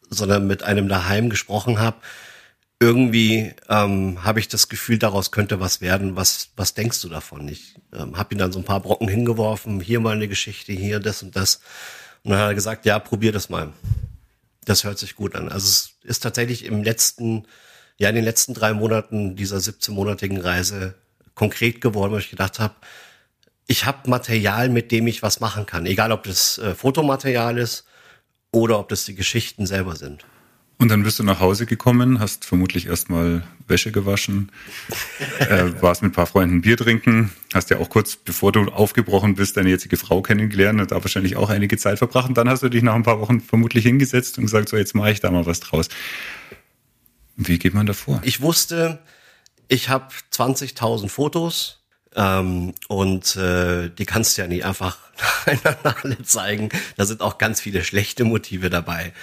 sondern 0.10 0.48
mit 0.48 0.64
einem 0.64 0.88
daheim 0.88 1.30
gesprochen 1.30 1.80
habe. 1.80 1.98
Irgendwie 2.80 3.54
ähm, 3.68 4.24
habe 4.24 4.40
ich 4.40 4.48
das 4.48 4.70
Gefühl, 4.70 5.00
daraus 5.00 5.32
könnte 5.32 5.60
was 5.60 5.82
werden. 5.82 6.16
Was, 6.16 6.50
was 6.56 6.76
denkst 6.76 7.02
du 7.02 7.10
davon? 7.10 7.48
Ich 7.48 7.76
ähm, 7.94 8.18
habe 8.18 8.34
ihn 8.34 8.38
dann 8.38 8.54
so 8.54 8.60
ein 8.60 8.66
paar 8.66 8.80
Brocken 8.80 9.10
hingeworfen, 9.10 9.82
hier 9.82 10.00
mal 10.00 10.16
eine 10.16 10.28
Geschichte, 10.28 10.72
hier 10.72 11.00
das 11.00 11.22
und 11.22 11.36
das. 11.36 11.60
Und 12.24 12.32
dann 12.32 12.40
hat 12.40 12.48
er 12.48 12.56
gesagt, 12.56 12.86
ja, 12.86 13.00
probier 13.00 13.32
das 13.32 13.50
mal. 13.50 13.74
Das 14.64 14.84
hört 14.84 15.00
sich 15.00 15.16
gut 15.16 15.36
an. 15.36 15.50
Also 15.50 15.68
es 15.68 15.94
ist 16.04 16.20
tatsächlich 16.22 16.64
im 16.64 16.84
letzten, 16.84 17.46
ja, 17.98 18.10
in 18.10 18.16
den 18.16 18.24
letzten 18.24 18.54
drei 18.54 18.74
Monaten 18.74 19.36
dieser 19.36 19.58
17-monatigen 19.58 20.40
Reise 20.40 20.96
konkret 21.36 21.82
geworden, 21.82 22.14
weil 22.14 22.20
ich 22.20 22.30
gedacht 22.30 22.60
habe, 22.60 22.76
ich 23.70 23.86
habe 23.86 24.10
Material, 24.10 24.68
mit 24.68 24.92
dem 24.92 25.06
ich 25.06 25.22
was 25.22 25.40
machen 25.40 25.68
kann. 25.68 25.86
Egal, 25.86 26.12
ob 26.12 26.24
das 26.24 26.58
äh, 26.58 26.74
Fotomaterial 26.74 27.60
ist 27.60 27.86
oder 28.52 28.80
ob 28.80 28.90
das 28.90 29.06
die 29.06 29.14
Geschichten 29.14 29.68
selber 29.68 29.96
sind. 29.96 30.26
Und 30.80 30.90
dann 30.90 31.04
bist 31.04 31.20
du 31.20 31.24
nach 31.24 31.40
Hause 31.40 31.68
gekommen, 31.68 32.20
hast 32.20 32.46
vermutlich 32.46 32.88
erstmal 32.88 33.44
Wäsche 33.68 33.92
gewaschen, 33.92 34.52
äh, 35.40 35.72
warst 35.82 36.02
mit 36.02 36.12
ein 36.12 36.16
paar 36.16 36.26
Freunden 36.26 36.62
Bier 36.62 36.78
trinken, 36.78 37.32
hast 37.54 37.70
ja 37.70 37.78
auch 37.78 37.90
kurz, 37.90 38.16
bevor 38.16 38.52
du 38.52 38.72
aufgebrochen 38.72 39.36
bist, 39.36 39.56
deine 39.56 39.70
jetzige 39.70 39.98
Frau 39.98 40.24
kennengelernt 40.24 40.82
und 40.82 40.90
da 40.90 40.96
wahrscheinlich 41.04 41.36
auch 41.36 41.52
einige 41.52 41.78
Zeit 41.78 42.00
verbracht. 42.00 42.30
Und 42.30 42.38
dann 42.40 42.50
hast 42.50 42.64
du 42.64 42.70
dich 42.70 42.82
nach 42.82 42.96
ein 42.96 43.04
paar 43.04 43.20
Wochen 43.20 43.40
vermutlich 43.40 43.86
hingesetzt 43.86 44.40
und 44.40 44.46
gesagt, 44.46 44.70
so 44.70 44.78
jetzt 44.78 44.96
mache 44.96 45.12
ich 45.12 45.20
da 45.20 45.30
mal 45.30 45.46
was 45.46 45.60
draus. 45.60 45.90
Wie 47.36 47.60
geht 47.60 47.76
man 47.76 47.86
da 47.86 47.94
vor? 47.94 48.20
Ich 48.24 48.42
wusste, 48.42 48.98
ich 49.68 49.90
habe 49.90 50.08
20.000 50.34 51.08
Fotos 51.08 51.79
Ähm, 52.16 52.74
und 52.88 53.36
äh, 53.36 53.90
die 53.90 54.06
kannst 54.06 54.38
du 54.38 54.42
ja 54.42 54.48
nicht 54.48 54.66
einfach 54.66 54.98
nacheinander 55.46 55.96
alle 56.04 56.22
zeigen. 56.24 56.70
Da 56.98 57.06
sind 57.06 57.22
auch 57.22 57.38
ganz 57.38 57.62
viele 57.62 57.84
schlechte 57.84 58.24
Motive 58.24 58.70
dabei. 58.70 59.14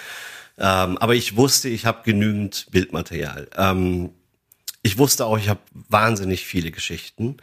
Ähm, 0.59 0.97
aber 0.99 1.15
ich 1.15 1.37
wusste, 1.37 1.69
ich 1.69 1.85
habe 1.85 2.03
genügend 2.05 2.67
Bildmaterial. 2.71 3.49
Ähm, 3.57 4.11
ich 4.83 4.99
wusste 4.99 5.27
auch, 5.27 5.37
ich 5.37 5.49
habe 5.49 5.61
wahnsinnig 5.73 6.47
viele 6.47 6.71
Geschichten. 6.71 7.39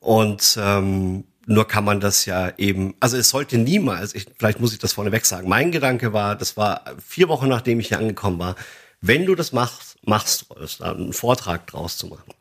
Und 0.00 0.58
ähm, 0.60 1.24
nur 1.46 1.68
kann 1.68 1.84
man 1.84 2.00
das 2.00 2.24
ja 2.26 2.52
eben, 2.58 2.94
also 3.00 3.16
es 3.16 3.30
sollte 3.30 3.58
niemals, 3.58 4.14
ich, 4.14 4.26
vielleicht 4.38 4.60
muss 4.60 4.72
ich 4.72 4.78
das 4.78 4.94
vorneweg 4.94 5.26
sagen, 5.26 5.48
mein 5.48 5.72
Gedanke 5.72 6.12
war, 6.12 6.36
das 6.36 6.56
war 6.56 6.84
vier 7.04 7.28
Wochen 7.28 7.48
nachdem 7.48 7.80
ich 7.80 7.88
hier 7.88 7.98
angekommen 7.98 8.38
war, 8.38 8.56
wenn 9.00 9.26
du 9.26 9.34
das 9.34 9.52
machst, 9.52 9.89
machst, 10.02 10.46
einen 10.80 11.12
Vortrag 11.12 11.66
draus 11.66 11.96
zu 11.96 12.06
machen. 12.06 12.32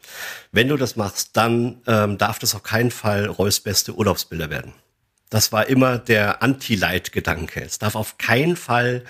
Wenn 0.52 0.68
du 0.68 0.78
das 0.78 0.96
machst, 0.96 1.32
dann 1.34 1.82
ähm, 1.88 2.18
darf 2.18 2.40
das 2.40 2.56
auf 2.56 2.64
keinen 2.64 2.92
Fall 2.92 3.26
Reus 3.26 3.60
beste 3.60 3.96
Urlaubsbilder 3.96 4.50
werden. 4.50 4.74
Das 5.30 5.52
war 5.52 5.68
immer 5.68 5.98
der 5.98 6.42
Anti-Light-Gedanke. 6.42 7.62
Es 7.62 7.78
darf 7.78 7.96
auf 7.96 8.18
keinen 8.18 8.56
Fall 8.56 9.04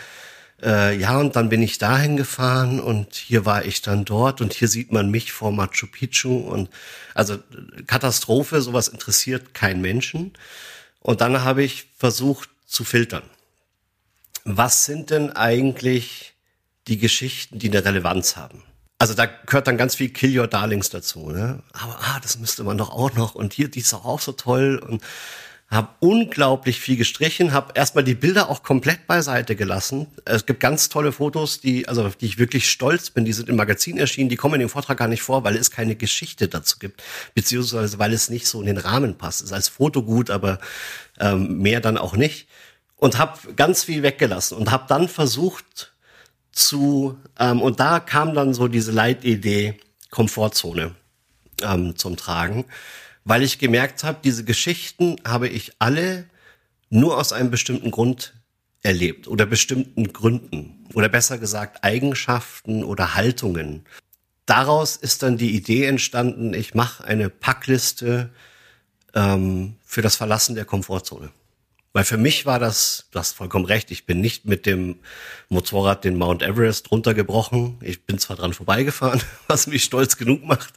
äh, 0.61 0.97
ja, 0.97 1.17
und 1.17 1.35
dann 1.35 1.49
bin 1.49 1.61
ich 1.61 1.77
dahin 1.77 2.17
gefahren 2.17 2.79
und 2.79 3.15
hier 3.15 3.45
war 3.45 3.65
ich 3.65 3.81
dann 3.81 4.03
dort 4.03 4.41
und 4.41 4.53
hier 4.53 4.67
sieht 4.67 4.91
man 4.91 5.09
mich 5.09 5.31
vor 5.31 5.51
Machu 5.51 5.87
Picchu 5.87 6.37
und 6.37 6.69
also 7.13 7.37
Katastrophe, 7.87 8.61
sowas 8.61 8.89
interessiert 8.89 9.53
keinen 9.53 9.81
Menschen. 9.81 10.33
Und 10.99 11.21
dann 11.21 11.43
habe 11.43 11.63
ich 11.63 11.87
versucht 11.97 12.49
zu 12.65 12.83
filtern. 12.83 13.23
Was 14.43 14.85
sind 14.85 15.11
denn 15.11 15.31
eigentlich 15.31 16.33
die 16.89 16.97
Geschichten, 16.97 17.59
die 17.59 17.69
eine 17.69 17.85
Relevanz 17.85 18.35
haben? 18.35 18.63
Also 18.97 19.13
da 19.13 19.25
gehört 19.25 19.67
dann 19.67 19.77
ganz 19.77 19.95
viel 19.95 20.09
Kill 20.09 20.37
Your 20.37 20.47
Darlings 20.47 20.89
dazu. 20.89 21.29
Ne? 21.29 21.63
Aber 21.71 21.97
ah, 22.01 22.19
das 22.21 22.37
müsste 22.37 22.65
man 22.65 22.77
doch 22.77 22.89
auch 22.89 23.13
noch 23.13 23.33
und 23.33 23.53
hier, 23.53 23.69
die 23.69 23.79
ist 23.79 23.93
auch 23.93 24.19
so 24.19 24.33
toll 24.33 24.81
und 24.85 25.01
habe 25.69 25.89
unglaublich 25.99 26.79
viel 26.79 26.97
gestrichen, 26.97 27.53
habe 27.53 27.73
erstmal 27.75 28.03
die 28.03 28.15
Bilder 28.15 28.49
auch 28.49 28.63
komplett 28.63 29.05
beiseite 29.05 29.55
gelassen. 29.55 30.07
Es 30.25 30.47
gibt 30.47 30.59
ganz 30.59 30.89
tolle 30.89 31.11
Fotos, 31.11 31.61
die 31.61 31.87
also 31.87 32.03
auf 32.03 32.15
die 32.15 32.25
ich 32.25 32.39
wirklich 32.39 32.69
stolz 32.69 33.11
bin, 33.11 33.23
die 33.23 33.33
sind 33.33 33.49
im 33.49 33.55
Magazin 33.55 33.97
erschienen, 33.97 34.29
die 34.29 34.35
kommen 34.35 34.55
in 34.55 34.61
dem 34.61 34.69
Vortrag 34.69 34.97
gar 34.97 35.07
nicht 35.07 35.21
vor, 35.21 35.43
weil 35.43 35.55
es 35.55 35.69
keine 35.69 35.95
Geschichte 35.95 36.47
dazu 36.47 36.79
gibt, 36.79 37.03
beziehungsweise 37.35 37.99
weil 37.99 38.13
es 38.13 38.31
nicht 38.31 38.47
so 38.47 38.61
in 38.61 38.65
den 38.65 38.77
Rahmen 38.77 39.17
passt. 39.17 39.41
Es 39.41 39.47
ist 39.47 39.53
als 39.53 39.69
Foto 39.69 40.01
gut, 40.01 40.31
aber 40.31 40.59
ähm, 41.19 41.59
mehr 41.59 41.81
dann 41.81 41.99
auch 41.99 42.15
nicht. 42.15 42.47
Und 42.95 43.19
habe 43.19 43.53
ganz 43.53 43.83
viel 43.83 44.01
weggelassen 44.01 44.57
und 44.57 44.71
habe 44.71 44.85
dann 44.89 45.07
versucht 45.07 45.93
zu 46.51 47.17
ähm, 47.39 47.61
und 47.61 47.79
da 47.79 47.99
kam 47.99 48.33
dann 48.33 48.53
so 48.53 48.67
diese 48.67 48.91
Leitidee 48.91 49.79
Komfortzone 50.09 50.95
ähm, 51.61 51.95
zum 51.95 52.17
Tragen 52.17 52.65
weil 53.29 53.43
ich 53.43 53.59
gemerkt 53.59 54.03
habe, 54.03 54.19
diese 54.23 54.43
Geschichten 54.43 55.17
habe 55.25 55.47
ich 55.47 55.73
alle 55.77 56.25
nur 56.89 57.17
aus 57.17 57.31
einem 57.31 57.51
bestimmten 57.51 57.91
Grund 57.91 58.33
erlebt 58.81 59.27
oder 59.27 59.45
bestimmten 59.45 60.11
Gründen 60.11 60.87
oder 60.95 61.09
besser 61.09 61.37
gesagt 61.37 61.83
Eigenschaften 61.83 62.83
oder 62.83 63.13
Haltungen. 63.13 63.85
Daraus 64.47 64.95
ist 64.95 65.21
dann 65.21 65.37
die 65.37 65.55
Idee 65.55 65.85
entstanden, 65.85 66.55
ich 66.55 66.73
mache 66.73 67.03
eine 67.03 67.29
Packliste 67.29 68.31
ähm, 69.13 69.75
für 69.85 70.01
das 70.01 70.15
Verlassen 70.15 70.55
der 70.55 70.65
Komfortzone. 70.65 71.29
Weil 71.91 72.03
für 72.03 72.17
mich 72.17 72.45
war 72.45 72.59
das, 72.59 73.07
du 73.11 73.19
hast 73.19 73.35
vollkommen 73.35 73.65
recht, 73.65 73.89
ich 73.89 74.05
bin 74.05 74.21
nicht 74.21 74.45
mit 74.45 74.67
dem 74.67 74.99
Motorrad 75.49 76.03
den 76.03 76.17
Mount 76.17 76.43
Everest 76.43 76.91
runtergebrochen. 76.91 77.79
Ich 77.81 78.05
bin 78.05 78.19
zwar 78.19 78.35
dran 78.35 78.53
vorbeigefahren, 78.53 79.21
was 79.47 79.65
mich 79.65 79.83
stolz 79.83 80.17
genug 80.17 80.43
macht, 80.43 80.71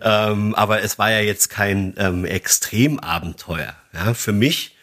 ähm, 0.00 0.54
aber 0.54 0.82
es 0.82 0.98
war 0.98 1.10
ja 1.10 1.20
jetzt 1.20 1.50
kein 1.50 1.94
ähm, 1.98 2.24
Extremabenteuer. 2.24 3.74
Ja, 3.92 4.14
für 4.14 4.32
mich 4.32 4.76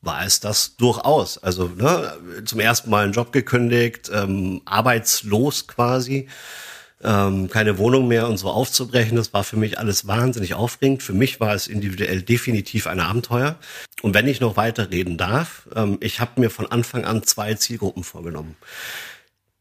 war 0.00 0.24
es 0.24 0.38
das 0.38 0.76
durchaus. 0.76 1.38
Also 1.38 1.68
ne, 1.68 2.16
zum 2.44 2.60
ersten 2.60 2.90
Mal 2.90 3.04
einen 3.04 3.12
Job 3.12 3.32
gekündigt, 3.32 4.10
ähm, 4.12 4.62
arbeitslos 4.64 5.66
quasi 5.66 6.28
ähm, 7.04 7.48
keine 7.50 7.78
Wohnung 7.78 8.08
mehr 8.08 8.28
und 8.28 8.38
so 8.38 8.48
aufzubrechen. 8.48 9.16
Das 9.16 9.32
war 9.32 9.44
für 9.44 9.56
mich 9.56 9.78
alles 9.78 10.06
wahnsinnig 10.06 10.54
aufregend. 10.54 11.02
Für 11.02 11.12
mich 11.12 11.40
war 11.40 11.54
es 11.54 11.66
individuell 11.66 12.22
definitiv 12.22 12.86
ein 12.86 13.00
Abenteuer. 13.00 13.56
Und 14.02 14.14
wenn 14.14 14.26
ich 14.26 14.40
noch 14.40 14.56
weiter 14.56 14.90
reden 14.90 15.16
darf, 15.16 15.68
ähm, 15.74 15.98
ich 16.00 16.20
habe 16.20 16.40
mir 16.40 16.50
von 16.50 16.66
Anfang 16.66 17.04
an 17.04 17.22
zwei 17.22 17.54
Zielgruppen 17.54 18.04
vorgenommen. 18.04 18.56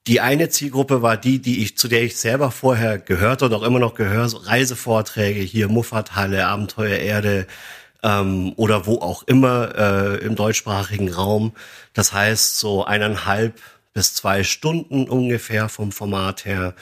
Die 0.08 0.20
eine 0.20 0.50
Zielgruppe 0.50 1.02
war 1.02 1.16
die, 1.16 1.40
die 1.40 1.64
ich, 1.64 1.78
zu 1.78 1.88
der 1.88 2.04
ich 2.04 2.18
selber 2.18 2.52
vorher 2.52 2.98
gehört 2.98 3.42
und 3.42 3.54
auch 3.54 3.64
immer 3.64 3.80
noch 3.80 3.96
gehöre, 3.96 4.28
so 4.28 4.38
Reisevorträge 4.38 5.40
hier, 5.40 5.70
Muffathalle, 5.70 6.46
Abenteuer 6.46 6.98
Erde, 6.98 7.48
ähm, 8.04 8.54
oder 8.58 8.86
wo 8.86 9.00
auch 9.00 9.24
immer 9.24 9.76
äh, 9.76 10.18
im 10.18 10.36
deutschsprachigen 10.36 11.12
Raum. 11.12 11.54
Das 11.94 12.14
heißt 12.14 12.60
so 12.60 12.86
eineinhalb 12.86 13.60
bis 13.94 14.14
zwei 14.14 14.44
Stunden 14.44 15.08
ungefähr 15.08 15.70
vom 15.70 15.92
Format 15.92 16.46
her 16.46 16.74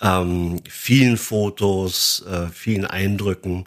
ähm, 0.00 0.60
vielen 0.68 1.16
Fotos, 1.16 2.24
äh, 2.26 2.48
vielen 2.52 2.84
Eindrücken. 2.84 3.66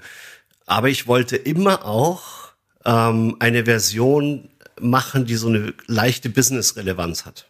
Aber 0.65 0.89
ich 0.89 1.07
wollte 1.07 1.35
immer 1.35 1.85
auch 1.85 2.53
ähm, 2.85 3.35
eine 3.39 3.65
Version 3.65 4.49
machen, 4.79 5.25
die 5.25 5.35
so 5.35 5.47
eine 5.47 5.73
leichte 5.87 6.29
Business-Relevanz 6.29 7.25
hat. 7.25 7.47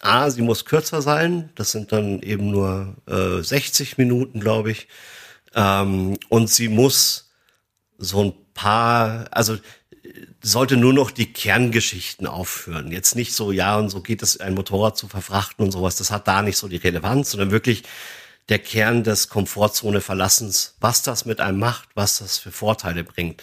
A, 0.00 0.30
sie 0.30 0.42
muss 0.42 0.64
kürzer 0.64 1.02
sein, 1.02 1.50
das 1.54 1.72
sind 1.72 1.92
dann 1.92 2.20
eben 2.22 2.50
nur 2.50 2.96
äh, 3.06 3.42
60 3.42 3.98
Minuten, 3.98 4.40
glaube 4.40 4.70
ich. 4.70 4.88
Ähm, 5.54 6.16
und 6.28 6.50
sie 6.50 6.68
muss 6.68 7.30
so 7.98 8.24
ein 8.24 8.32
paar, 8.54 9.26
also 9.30 9.56
sollte 10.42 10.76
nur 10.76 10.92
noch 10.92 11.10
die 11.10 11.32
Kerngeschichten 11.32 12.26
aufführen. 12.26 12.92
Jetzt 12.92 13.16
nicht 13.16 13.34
so, 13.34 13.52
ja, 13.52 13.76
und 13.78 13.90
so 13.90 14.00
geht 14.00 14.22
es, 14.22 14.40
ein 14.40 14.54
Motorrad 14.54 14.96
zu 14.96 15.08
verfrachten 15.08 15.64
und 15.64 15.72
sowas. 15.72 15.96
Das 15.96 16.10
hat 16.10 16.28
da 16.28 16.42
nicht 16.42 16.56
so 16.56 16.68
die 16.68 16.76
Relevanz, 16.76 17.30
sondern 17.30 17.50
wirklich 17.50 17.84
der 18.48 18.58
Kern 18.58 19.04
des 19.04 19.28
Komfortzone-Verlassens, 19.28 20.76
was 20.80 21.02
das 21.02 21.24
mit 21.24 21.40
einem 21.40 21.58
macht, 21.58 21.88
was 21.94 22.18
das 22.18 22.38
für 22.38 22.50
Vorteile 22.50 23.04
bringt. 23.04 23.42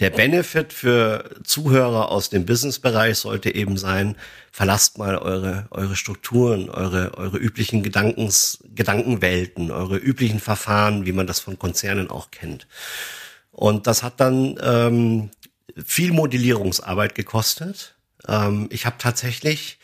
Der 0.00 0.10
Benefit 0.10 0.72
für 0.72 1.28
Zuhörer 1.44 2.10
aus 2.10 2.30
dem 2.30 2.46
Businessbereich 2.46 3.18
sollte 3.18 3.54
eben 3.54 3.76
sein, 3.76 4.16
verlasst 4.50 4.96
mal 4.96 5.18
eure, 5.18 5.68
eure 5.70 5.94
Strukturen, 5.94 6.70
eure, 6.70 7.18
eure 7.18 7.36
üblichen 7.36 7.82
Gedankens, 7.82 8.64
Gedankenwelten, 8.74 9.70
eure 9.70 9.98
üblichen 9.98 10.40
Verfahren, 10.40 11.04
wie 11.04 11.12
man 11.12 11.26
das 11.26 11.40
von 11.40 11.58
Konzernen 11.58 12.10
auch 12.10 12.30
kennt. 12.30 12.66
Und 13.52 13.86
das 13.86 14.02
hat 14.02 14.20
dann 14.20 14.58
ähm, 14.62 15.30
viel 15.84 16.12
Modellierungsarbeit 16.12 17.14
gekostet. 17.14 17.94
Ähm, 18.26 18.68
ich 18.70 18.86
habe 18.86 18.96
tatsächlich 18.98 19.78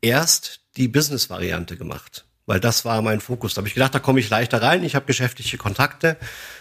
erst 0.00 0.60
die 0.76 0.88
Business-Variante 0.88 1.76
gemacht, 1.76 2.24
weil 2.46 2.60
das 2.60 2.84
war 2.84 3.02
mein 3.02 3.20
Fokus. 3.20 3.54
Da 3.54 3.58
habe 3.58 3.68
ich 3.68 3.74
gedacht, 3.74 3.94
da 3.94 3.98
komme 3.98 4.20
ich 4.20 4.30
leichter 4.30 4.62
rein. 4.62 4.84
Ich 4.84 4.94
habe 4.94 5.06
geschäftliche 5.06 5.58
Kontakte. 5.58 6.16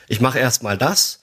Ich 0.07 0.21
mache 0.21 0.39
erst 0.39 0.63
mal 0.63 0.77
das. 0.77 1.20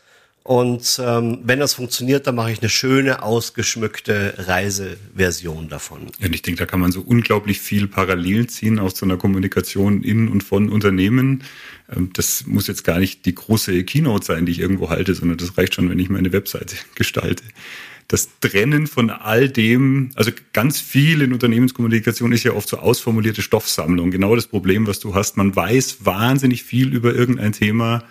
Und 0.49 0.99
ähm, 1.05 1.41
wenn 1.43 1.61
das 1.61 1.75
funktioniert, 1.75 2.27
dann 2.27 2.35
mache 2.35 2.51
ich 2.51 2.63
eine 2.63 2.71
schöne, 2.71 3.23
ausgeschmückte 3.23 4.33
Reiseversion 4.39 5.69
davon. 5.69 6.07
Und 6.23 6.35
ich 6.35 6.41
denke, 6.41 6.61
da 6.61 6.65
kann 6.65 6.81
man 6.81 6.91
so 6.91 7.03
unglaublich 7.03 7.61
viel 7.61 7.87
parallel 7.87 8.47
ziehen 8.47 8.79
aus 8.79 8.97
so 8.97 9.05
einer 9.05 9.19
Kommunikation 9.19 10.03
in 10.03 10.27
und 10.29 10.43
von 10.43 10.71
Unternehmen. 10.71 11.43
Ähm, 11.95 12.15
das 12.15 12.47
muss 12.47 12.67
jetzt 12.67 12.85
gar 12.85 12.99
nicht 12.99 13.27
die 13.27 13.35
große 13.35 13.85
Keynote 13.85 14.25
sein, 14.25 14.47
die 14.47 14.53
ich 14.53 14.61
irgendwo 14.61 14.89
halte, 14.89 15.15
sondern 15.15 15.37
das 15.37 15.59
reicht 15.59 15.75
schon, 15.75 15.91
wenn 15.91 15.99
ich 15.99 16.09
meine 16.09 16.33
Webseite 16.33 16.77
gestalte. 16.95 17.45
Das 18.07 18.31
Trennen 18.41 18.87
von 18.87 19.11
all 19.11 19.51
dem, 19.51 20.13
also 20.15 20.31
ganz 20.55 20.81
viel 20.81 21.21
in 21.21 21.35
Unternehmenskommunikation 21.35 22.33
ist 22.33 22.45
ja 22.45 22.55
oft 22.55 22.71
so 22.71 22.79
ausformulierte 22.79 23.43
Stoffsammlung. 23.43 24.11
Genau 24.11 24.35
das 24.35 24.47
Problem, 24.47 24.87
was 24.87 24.99
du 24.99 25.15
hast. 25.15 25.37
Man 25.37 25.55
weiß 25.55 26.07
wahnsinnig 26.07 26.63
viel 26.63 26.95
über 26.95 27.15
irgendein 27.15 27.53
Thema 27.53 28.03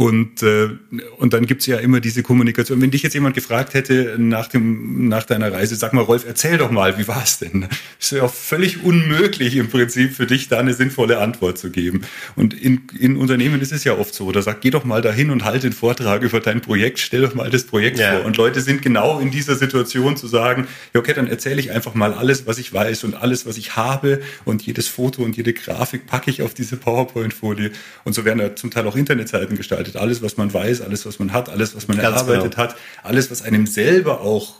und, 0.00 0.42
äh, 0.42 0.70
und 1.18 1.34
dann 1.34 1.44
gibt's 1.44 1.66
ja 1.66 1.76
immer 1.76 2.00
diese 2.00 2.22
Kommunikation. 2.22 2.80
Wenn 2.80 2.90
dich 2.90 3.02
jetzt 3.02 3.12
jemand 3.12 3.34
gefragt 3.34 3.74
hätte 3.74 4.16
nach, 4.16 4.46
dem, 4.46 5.08
nach 5.08 5.24
deiner 5.24 5.52
Reise, 5.52 5.76
sag 5.76 5.92
mal, 5.92 6.00
Rolf, 6.00 6.24
erzähl 6.26 6.56
doch 6.56 6.70
mal, 6.70 6.96
wie 6.96 7.06
war's 7.06 7.38
denn? 7.38 7.68
Ist 8.00 8.12
ja 8.12 8.22
auch 8.22 8.32
völlig 8.32 8.82
unmöglich 8.82 9.56
im 9.56 9.68
Prinzip 9.68 10.14
für 10.14 10.24
dich 10.24 10.48
da 10.48 10.58
eine 10.58 10.72
sinnvolle 10.72 11.18
Antwort 11.18 11.58
zu 11.58 11.68
geben. 11.68 12.00
Und 12.34 12.54
in, 12.54 12.80
in 12.98 13.18
Unternehmen 13.18 13.60
ist 13.60 13.72
es 13.72 13.84
ja 13.84 13.92
oft 13.92 14.14
so, 14.14 14.32
da 14.32 14.40
sagt, 14.40 14.62
geh 14.62 14.70
doch 14.70 14.84
mal 14.84 15.02
dahin 15.02 15.28
und 15.28 15.44
halt 15.44 15.64
den 15.64 15.74
Vortrag 15.74 16.22
über 16.22 16.40
dein 16.40 16.62
Projekt, 16.62 16.98
stell 16.98 17.20
doch 17.20 17.34
mal 17.34 17.50
das 17.50 17.64
Projekt 17.64 17.98
ja. 17.98 18.12
vor. 18.12 18.24
Und 18.24 18.38
Leute 18.38 18.62
sind 18.62 18.80
genau 18.80 19.20
in 19.20 19.30
dieser 19.30 19.54
Situation 19.54 20.16
zu 20.16 20.28
sagen, 20.28 20.66
ja 20.94 21.00
okay, 21.00 21.12
dann 21.12 21.26
erzähle 21.26 21.60
ich 21.60 21.72
einfach 21.72 21.92
mal 21.92 22.14
alles, 22.14 22.46
was 22.46 22.56
ich 22.56 22.72
weiß 22.72 23.04
und 23.04 23.16
alles, 23.16 23.44
was 23.44 23.58
ich 23.58 23.76
habe 23.76 24.22
und 24.46 24.62
jedes 24.62 24.88
Foto 24.88 25.22
und 25.22 25.36
jede 25.36 25.52
Grafik 25.52 26.06
packe 26.06 26.30
ich 26.30 26.40
auf 26.40 26.54
diese 26.54 26.78
PowerPoint-Folie. 26.78 27.70
Und 28.04 28.14
so 28.14 28.24
werden 28.24 28.40
ja 28.40 28.56
zum 28.56 28.70
Teil 28.70 28.86
auch 28.86 28.96
Internetseiten 28.96 29.58
gestaltet 29.58 29.89
arbeitet, 29.96 30.00
alles, 30.00 30.22
was 30.22 30.36
man 30.36 30.52
weiß, 30.52 30.80
alles, 30.82 31.06
was 31.06 31.18
man 31.18 31.32
hat, 31.32 31.48
alles, 31.48 31.74
was 31.74 31.88
man 31.88 31.96
Ganz 31.96 32.16
erarbeitet 32.16 32.52
genau. 32.52 32.62
hat, 32.62 32.76
alles, 33.02 33.30
was 33.30 33.42
einem 33.42 33.66
selber 33.66 34.20
auch 34.20 34.54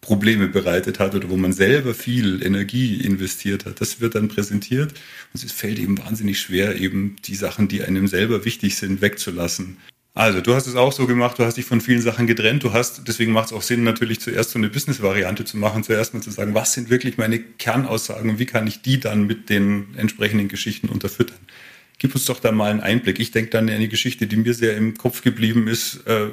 Probleme 0.00 0.46
bereitet 0.48 1.00
hat 1.00 1.14
oder 1.14 1.28
wo 1.28 1.36
man 1.36 1.52
selber 1.52 1.92
viel 1.92 2.42
Energie 2.42 3.00
investiert 3.00 3.66
hat, 3.66 3.80
das 3.80 4.00
wird 4.00 4.14
dann 4.14 4.28
präsentiert 4.28 4.94
und 5.34 5.42
es 5.42 5.52
fällt 5.52 5.78
eben 5.78 5.98
wahnsinnig 5.98 6.40
schwer, 6.40 6.76
eben 6.76 7.16
die 7.24 7.34
Sachen, 7.34 7.68
die 7.68 7.82
einem 7.82 8.06
selber 8.06 8.44
wichtig 8.44 8.76
sind, 8.76 9.00
wegzulassen. 9.00 9.76
Also, 10.14 10.40
du 10.40 10.54
hast 10.54 10.66
es 10.66 10.74
auch 10.74 10.92
so 10.92 11.06
gemacht, 11.06 11.38
du 11.38 11.44
hast 11.44 11.58
dich 11.58 11.64
von 11.64 11.80
vielen 11.80 12.00
Sachen 12.00 12.26
getrennt, 12.26 12.64
du 12.64 12.72
hast, 12.72 13.06
deswegen 13.06 13.30
macht 13.30 13.46
es 13.46 13.52
auch 13.52 13.62
Sinn, 13.62 13.84
natürlich 13.84 14.18
zuerst 14.20 14.50
so 14.50 14.58
eine 14.58 14.68
Business-Variante 14.68 15.44
zu 15.44 15.56
machen, 15.56 15.84
zuerst 15.84 16.12
mal 16.12 16.20
zu 16.20 16.32
sagen, 16.32 16.54
was 16.54 16.72
sind 16.72 16.90
wirklich 16.90 17.18
meine 17.18 17.38
Kernaussagen 17.38 18.30
und 18.30 18.38
wie 18.40 18.46
kann 18.46 18.66
ich 18.66 18.82
die 18.82 18.98
dann 18.98 19.28
mit 19.28 19.48
den 19.48 19.94
entsprechenden 19.96 20.48
Geschichten 20.48 20.88
unterfüttern. 20.88 21.38
Gib 21.98 22.14
uns 22.14 22.24
doch 22.26 22.40
da 22.40 22.52
mal 22.52 22.70
einen 22.70 22.80
Einblick. 22.80 23.18
Ich 23.18 23.32
denke 23.32 23.50
dann 23.50 23.68
an 23.68 23.74
eine 23.74 23.88
Geschichte, 23.88 24.26
die 24.26 24.36
mir 24.36 24.54
sehr 24.54 24.76
im 24.76 24.96
Kopf 24.96 25.22
geblieben 25.22 25.66
ist. 25.66 26.06
Äh, 26.06 26.28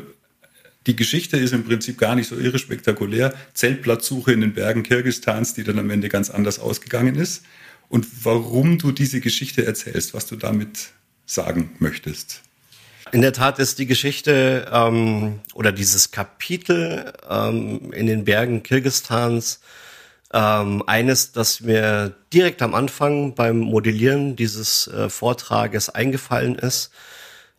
die 0.86 0.96
Geschichte 0.96 1.38
ist 1.38 1.54
im 1.54 1.64
Prinzip 1.64 1.98
gar 1.98 2.16
nicht 2.16 2.28
so 2.30 2.38
irre 2.38 2.60
spektakulär. 2.60 3.34
Zeltplatzsuche 3.54 4.32
in 4.32 4.42
den 4.42 4.54
Bergen 4.54 4.84
Kirgistans, 4.84 5.56
die 5.56 5.64
dann 5.64 5.80
am 5.80 5.90
Ende 5.90 6.10
ganz 6.10 6.30
anders 6.30 6.60
ausgegangen 6.60 7.16
ist. 7.16 7.44
Und 7.90 8.08
warum 8.24 8.78
du 8.78 8.92
diese 8.92 9.20
Geschichte 9.20 9.66
erzählst, 9.66 10.14
was 10.14 10.28
du 10.28 10.36
damit 10.36 10.90
sagen 11.26 11.72
möchtest. 11.80 12.42
In 13.12 13.22
der 13.22 13.34
Tat 13.34 13.60
ist 13.60 13.80
die 13.80 13.86
Geschichte 13.86 14.68
ähm, 14.72 15.40
oder 15.54 15.72
dieses 15.72 16.12
Kapitel 16.12 17.14
ähm, 17.30 17.92
in 17.94 18.08
den 18.08 18.26
Bergen 18.26 18.64
Kirgistans 18.64 19.62
ähm, 20.36 20.84
eines, 20.86 21.32
das 21.32 21.62
mir 21.62 22.14
direkt 22.34 22.62
am 22.62 22.76
Anfang 22.76 23.36
beim 23.36 23.58
Modellieren 23.58 24.36
dieses 24.36 24.88
äh, 24.88 25.10
Vortrages 25.10 25.90
eingefallen 25.90 26.56
ist. 26.56 26.92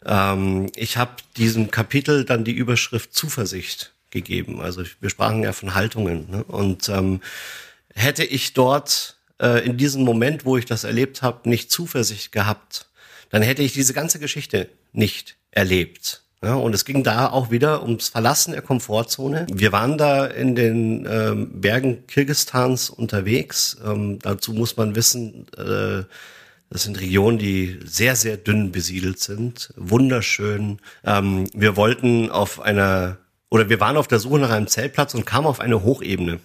Ähm, 0.04 0.70
ich 0.76 0.98
habe 0.98 1.12
diesem 1.38 1.70
Kapitel 1.70 2.26
dann 2.26 2.44
die 2.44 2.52
Überschrift 2.52 3.14
Zuversicht 3.14 3.94
gegeben. 4.10 4.60
Also 4.60 4.84
wir 5.00 5.08
sprachen 5.08 5.42
ja 5.42 5.52
von 5.52 5.74
Haltungen. 5.74 6.30
Ne? 6.30 6.44
Und 6.44 6.90
ähm, 6.90 7.22
hätte 7.94 8.24
ich 8.24 8.52
dort 8.52 9.16
äh, 9.40 9.64
in 9.64 9.78
diesem 9.78 10.04
Moment, 10.04 10.44
wo 10.44 10.58
ich 10.58 10.66
das 10.66 10.84
erlebt 10.84 11.22
habe, 11.22 11.48
nicht 11.48 11.70
Zuversicht 11.70 12.30
gehabt, 12.30 12.88
dann 13.30 13.40
hätte 13.40 13.62
ich 13.62 13.72
diese 13.72 13.94
ganze 13.94 14.18
Geschichte 14.18 14.68
nicht 14.92 15.36
erlebt. 15.50 16.22
Ja, 16.42 16.54
und 16.54 16.74
es 16.74 16.84
ging 16.84 17.02
da 17.02 17.30
auch 17.30 17.50
wieder 17.50 17.82
ums 17.82 18.08
Verlassen 18.08 18.52
der 18.52 18.62
Komfortzone. 18.62 19.46
Wir 19.50 19.72
waren 19.72 19.96
da 19.96 20.26
in 20.26 20.54
den 20.54 21.06
ähm, 21.10 21.60
Bergen 21.60 22.06
Kirgistans 22.06 22.90
unterwegs. 22.90 23.78
Ähm, 23.84 24.18
dazu 24.20 24.52
muss 24.52 24.76
man 24.76 24.94
wissen, 24.94 25.46
äh, 25.56 26.04
das 26.68 26.82
sind 26.82 27.00
Regionen, 27.00 27.38
die 27.38 27.78
sehr, 27.84 28.16
sehr 28.16 28.36
dünn 28.36 28.70
besiedelt 28.70 29.18
sind. 29.18 29.72
Wunderschön. 29.76 30.78
Ähm, 31.04 31.46
wir 31.54 31.76
wollten 31.76 32.30
auf 32.30 32.60
einer, 32.60 33.16
oder 33.48 33.68
wir 33.70 33.80
waren 33.80 33.96
auf 33.96 34.08
der 34.08 34.18
Suche 34.18 34.40
nach 34.40 34.50
einem 34.50 34.66
Zeltplatz 34.66 35.14
und 35.14 35.24
kamen 35.24 35.46
auf 35.46 35.60
eine 35.60 35.82
Hochebene. 35.84 36.40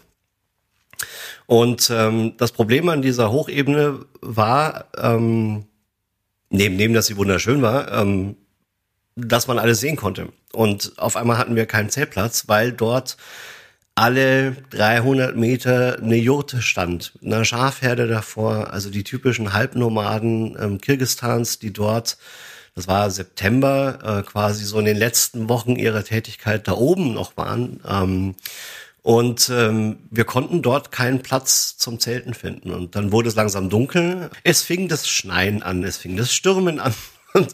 Und 1.48 1.91
ähm, 1.93 2.36
das 2.38 2.53
Problem 2.53 2.88
an 2.88 3.01
dieser 3.01 3.31
Hochebene 3.31 4.05
war, 4.21 4.86
ähm, 4.98 5.65
neben, 6.50 6.77
neben 6.77 6.93
dass 6.93 7.07
sie 7.07 7.17
wunderschön 7.17 7.62
war, 7.62 7.91
ähm, 7.91 8.38
dass 9.28 9.48
man 9.48 9.60
alles 9.60 9.80
sehen 9.80 9.96
konnte. 9.96 10.30
Und 10.54 10.94
auf 10.98 11.16
einmal 11.16 11.38
hatten 11.38 11.56
wir 11.56 11.66
keinen 11.66 11.90
Zeltplatz, 11.90 12.46
weil 12.48 12.72
dort 12.72 13.18
alle 13.96 14.56
300 14.72 15.36
Meter 15.36 15.98
eine 16.01 16.16
Jurte 16.16 16.62
stand, 16.62 17.13
eine 17.24 17.46
Schafherde 17.46 18.08
davor, 18.08 18.72
also 18.72 18.90
die 18.90 19.04
typischen 19.04 19.54
Halbnomaden 19.54 20.58
ähm, 20.60 20.82
Kirgistans, 20.82 21.60
die 21.60 21.74
dort, 21.74 22.18
das 22.74 22.88
war 22.88 23.12
September, 23.12 24.00
äh, 24.04 24.24
quasi 24.24 24.63
so 24.63 24.80
in 24.80 24.86
den 24.86 24.98
letzten 24.98 25.50
Wochen 25.50 25.75
ihrer 25.75 26.04
Tätigkeit 26.04 26.68
da 26.68 26.74
oben 26.74 27.13
noch 27.13 27.36
waren. 27.38 27.82
Ähm, 27.88 28.36
und 29.04 29.50
ähm, 29.50 29.98
wir 30.12 30.25
konnten 30.25 30.62
dort 30.62 30.92
keinen 30.92 31.24
Platz 31.24 31.75
zum 31.78 32.00
Zelten 32.00 32.34
finden. 32.34 32.72
Und 32.72 32.96
dann 32.96 33.12
wurde 33.12 33.30
es 33.30 33.36
langsam 33.36 33.70
dunkel. 33.70 34.30
Es 34.44 34.62
fing 34.62 34.88
das 34.88 35.10
Schneien 35.10 35.63
an, 35.63 35.84
es 35.84 35.98
fing 35.98 36.18
das 36.18 36.34
Stürmen 36.34 36.80
an. 36.80 36.94
Und 37.33 37.53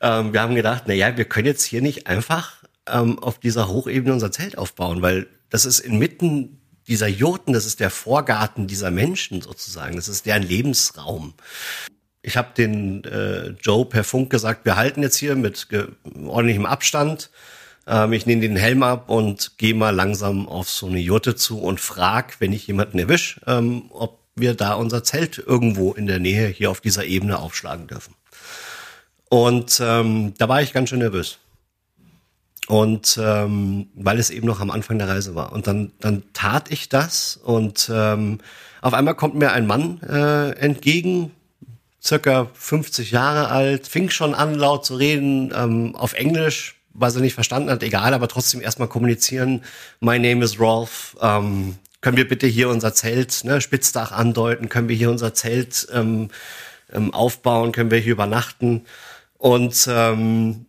ähm, 0.00 0.32
wir 0.32 0.40
haben 0.42 0.54
gedacht, 0.54 0.84
na 0.86 0.94
ja, 0.94 1.16
wir 1.16 1.24
können 1.24 1.46
jetzt 1.46 1.64
hier 1.64 1.82
nicht 1.82 2.06
einfach 2.06 2.64
ähm, 2.88 3.18
auf 3.18 3.38
dieser 3.38 3.68
Hochebene 3.68 4.12
unser 4.12 4.32
Zelt 4.32 4.58
aufbauen, 4.58 5.02
weil 5.02 5.26
das 5.50 5.64
ist 5.64 5.80
inmitten 5.80 6.60
dieser 6.88 7.08
Jurten, 7.08 7.52
das 7.52 7.66
ist 7.66 7.80
der 7.80 7.90
Vorgarten 7.90 8.66
dieser 8.66 8.90
Menschen 8.90 9.42
sozusagen, 9.42 9.96
das 9.96 10.08
ist 10.08 10.26
deren 10.26 10.42
Lebensraum. 10.42 11.34
Ich 12.22 12.36
habe 12.36 12.48
den 12.56 13.04
äh, 13.04 13.50
Joe 13.60 13.86
per 13.86 14.04
Funk 14.04 14.30
gesagt, 14.30 14.64
wir 14.64 14.76
halten 14.76 15.02
jetzt 15.02 15.16
hier 15.16 15.36
mit 15.36 15.68
ordentlichem 16.26 16.66
Abstand. 16.66 17.30
Ähm, 17.86 18.12
ich 18.12 18.26
nehme 18.26 18.40
den 18.40 18.56
Helm 18.56 18.82
ab 18.82 19.08
und 19.08 19.58
gehe 19.58 19.74
mal 19.74 19.94
langsam 19.94 20.48
auf 20.48 20.68
so 20.68 20.86
eine 20.86 20.98
Jurte 20.98 21.36
zu 21.36 21.60
und 21.60 21.80
frag, 21.80 22.40
wenn 22.40 22.52
ich 22.52 22.66
jemanden 22.66 22.98
erwisch, 22.98 23.40
ähm, 23.46 23.84
ob 23.90 24.20
wir 24.34 24.54
da 24.54 24.74
unser 24.74 25.04
Zelt 25.04 25.38
irgendwo 25.38 25.92
in 25.92 26.06
der 26.06 26.18
Nähe 26.18 26.48
hier 26.48 26.70
auf 26.70 26.80
dieser 26.80 27.04
Ebene 27.04 27.38
aufschlagen 27.38 27.86
dürfen. 27.86 28.15
Und 29.28 29.80
ähm, 29.82 30.34
da 30.38 30.48
war 30.48 30.62
ich 30.62 30.72
ganz 30.72 30.90
schön 30.90 31.00
nervös. 31.00 31.38
Und 32.68 33.18
ähm, 33.22 33.88
weil 33.94 34.18
es 34.18 34.30
eben 34.30 34.46
noch 34.46 34.60
am 34.60 34.70
Anfang 34.70 34.98
der 34.98 35.08
Reise 35.08 35.34
war. 35.34 35.52
Und 35.52 35.66
dann, 35.66 35.92
dann 36.00 36.24
tat 36.32 36.70
ich 36.70 36.88
das 36.88 37.36
und 37.36 37.90
ähm, 37.92 38.38
auf 38.82 38.92
einmal 38.92 39.14
kommt 39.14 39.36
mir 39.36 39.52
ein 39.52 39.66
Mann 39.66 40.00
äh, 40.02 40.50
entgegen, 40.58 41.32
circa 42.02 42.48
50 42.54 43.10
Jahre 43.10 43.48
alt, 43.48 43.86
fing 43.86 44.10
schon 44.10 44.34
an 44.34 44.54
laut 44.54 44.84
zu 44.84 44.96
reden 44.96 45.52
ähm, 45.54 45.94
auf 45.96 46.12
Englisch, 46.12 46.76
was 46.92 47.14
er 47.14 47.20
nicht 47.20 47.34
verstanden 47.34 47.70
hat, 47.70 47.82
egal, 47.82 48.14
aber 48.14 48.28
trotzdem 48.28 48.60
erstmal 48.60 48.88
kommunizieren. 48.88 49.62
My 50.00 50.18
name 50.18 50.44
is 50.44 50.58
Rolf. 50.58 51.16
Ähm, 51.20 51.76
können 52.00 52.16
wir 52.16 52.28
bitte 52.28 52.46
hier 52.46 52.68
unser 52.68 52.94
Zelt, 52.94 53.42
ne, 53.44 53.60
Spitzdach 53.60 54.12
andeuten? 54.12 54.68
Können 54.68 54.88
wir 54.88 54.96
hier 54.96 55.10
unser 55.10 55.34
Zelt 55.34 55.88
ähm, 55.92 56.30
ähm, 56.92 57.12
aufbauen? 57.12 57.72
Können 57.72 57.90
wir 57.90 57.98
hier 57.98 58.12
übernachten? 58.12 58.86
Und 59.38 59.88
ähm, 59.90 60.66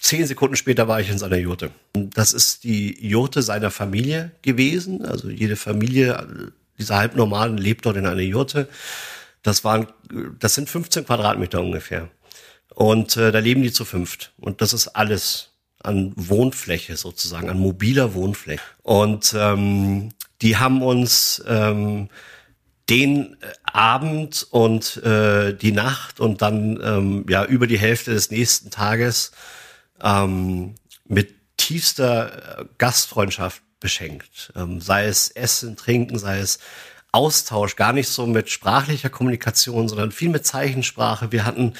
zehn 0.00 0.26
Sekunden 0.26 0.56
später 0.56 0.88
war 0.88 1.00
ich 1.00 1.10
in 1.10 1.18
seiner 1.18 1.36
Jurte. 1.36 1.70
Das 1.94 2.32
ist 2.32 2.64
die 2.64 3.06
Jurte 3.06 3.42
seiner 3.42 3.70
Familie 3.70 4.32
gewesen. 4.42 5.04
Also 5.04 5.28
jede 5.28 5.56
Familie 5.56 6.52
dieser 6.78 6.96
Halbnormalen 6.96 7.56
lebt 7.56 7.86
dort 7.86 7.96
in 7.96 8.06
einer 8.06 8.20
Jurte. 8.20 8.68
Das 9.42 9.64
waren, 9.64 9.86
das 10.38 10.54
sind 10.54 10.68
15 10.68 11.06
Quadratmeter 11.06 11.60
ungefähr. 11.60 12.08
Und 12.74 13.16
äh, 13.16 13.32
da 13.32 13.38
leben 13.38 13.62
die 13.62 13.72
zu 13.72 13.84
fünft. 13.84 14.32
Und 14.38 14.60
das 14.60 14.72
ist 14.72 14.88
alles 14.88 15.52
an 15.82 16.12
Wohnfläche 16.16 16.96
sozusagen, 16.96 17.48
an 17.48 17.58
mobiler 17.58 18.14
Wohnfläche. 18.14 18.62
Und 18.82 19.34
ähm, 19.38 20.10
die 20.42 20.56
haben 20.56 20.82
uns 20.82 21.42
ähm, 21.46 22.08
den 22.88 23.36
äh, 23.40 23.46
Abend 23.64 24.46
und 24.50 24.98
äh, 24.98 25.54
die 25.54 25.72
Nacht 25.72 26.20
und 26.20 26.42
dann 26.42 26.80
ähm, 26.82 27.26
ja 27.28 27.44
über 27.44 27.66
die 27.66 27.78
Hälfte 27.78 28.12
des 28.12 28.30
nächsten 28.30 28.70
Tages 28.70 29.32
ähm, 30.02 30.74
mit 31.04 31.34
tiefster 31.56 32.60
äh, 32.60 32.64
Gastfreundschaft 32.78 33.62
beschenkt. 33.80 34.52
Ähm, 34.56 34.80
sei 34.80 35.06
es 35.06 35.28
Essen, 35.28 35.76
Trinken, 35.76 36.18
sei 36.18 36.38
es 36.38 36.58
Austausch, 37.12 37.76
gar 37.76 37.92
nicht 37.92 38.08
so 38.08 38.26
mit 38.26 38.50
sprachlicher 38.50 39.08
Kommunikation, 39.08 39.88
sondern 39.88 40.12
viel 40.12 40.28
mit 40.28 40.44
Zeichensprache. 40.44 41.32
Wir 41.32 41.46
hatten 41.46 41.72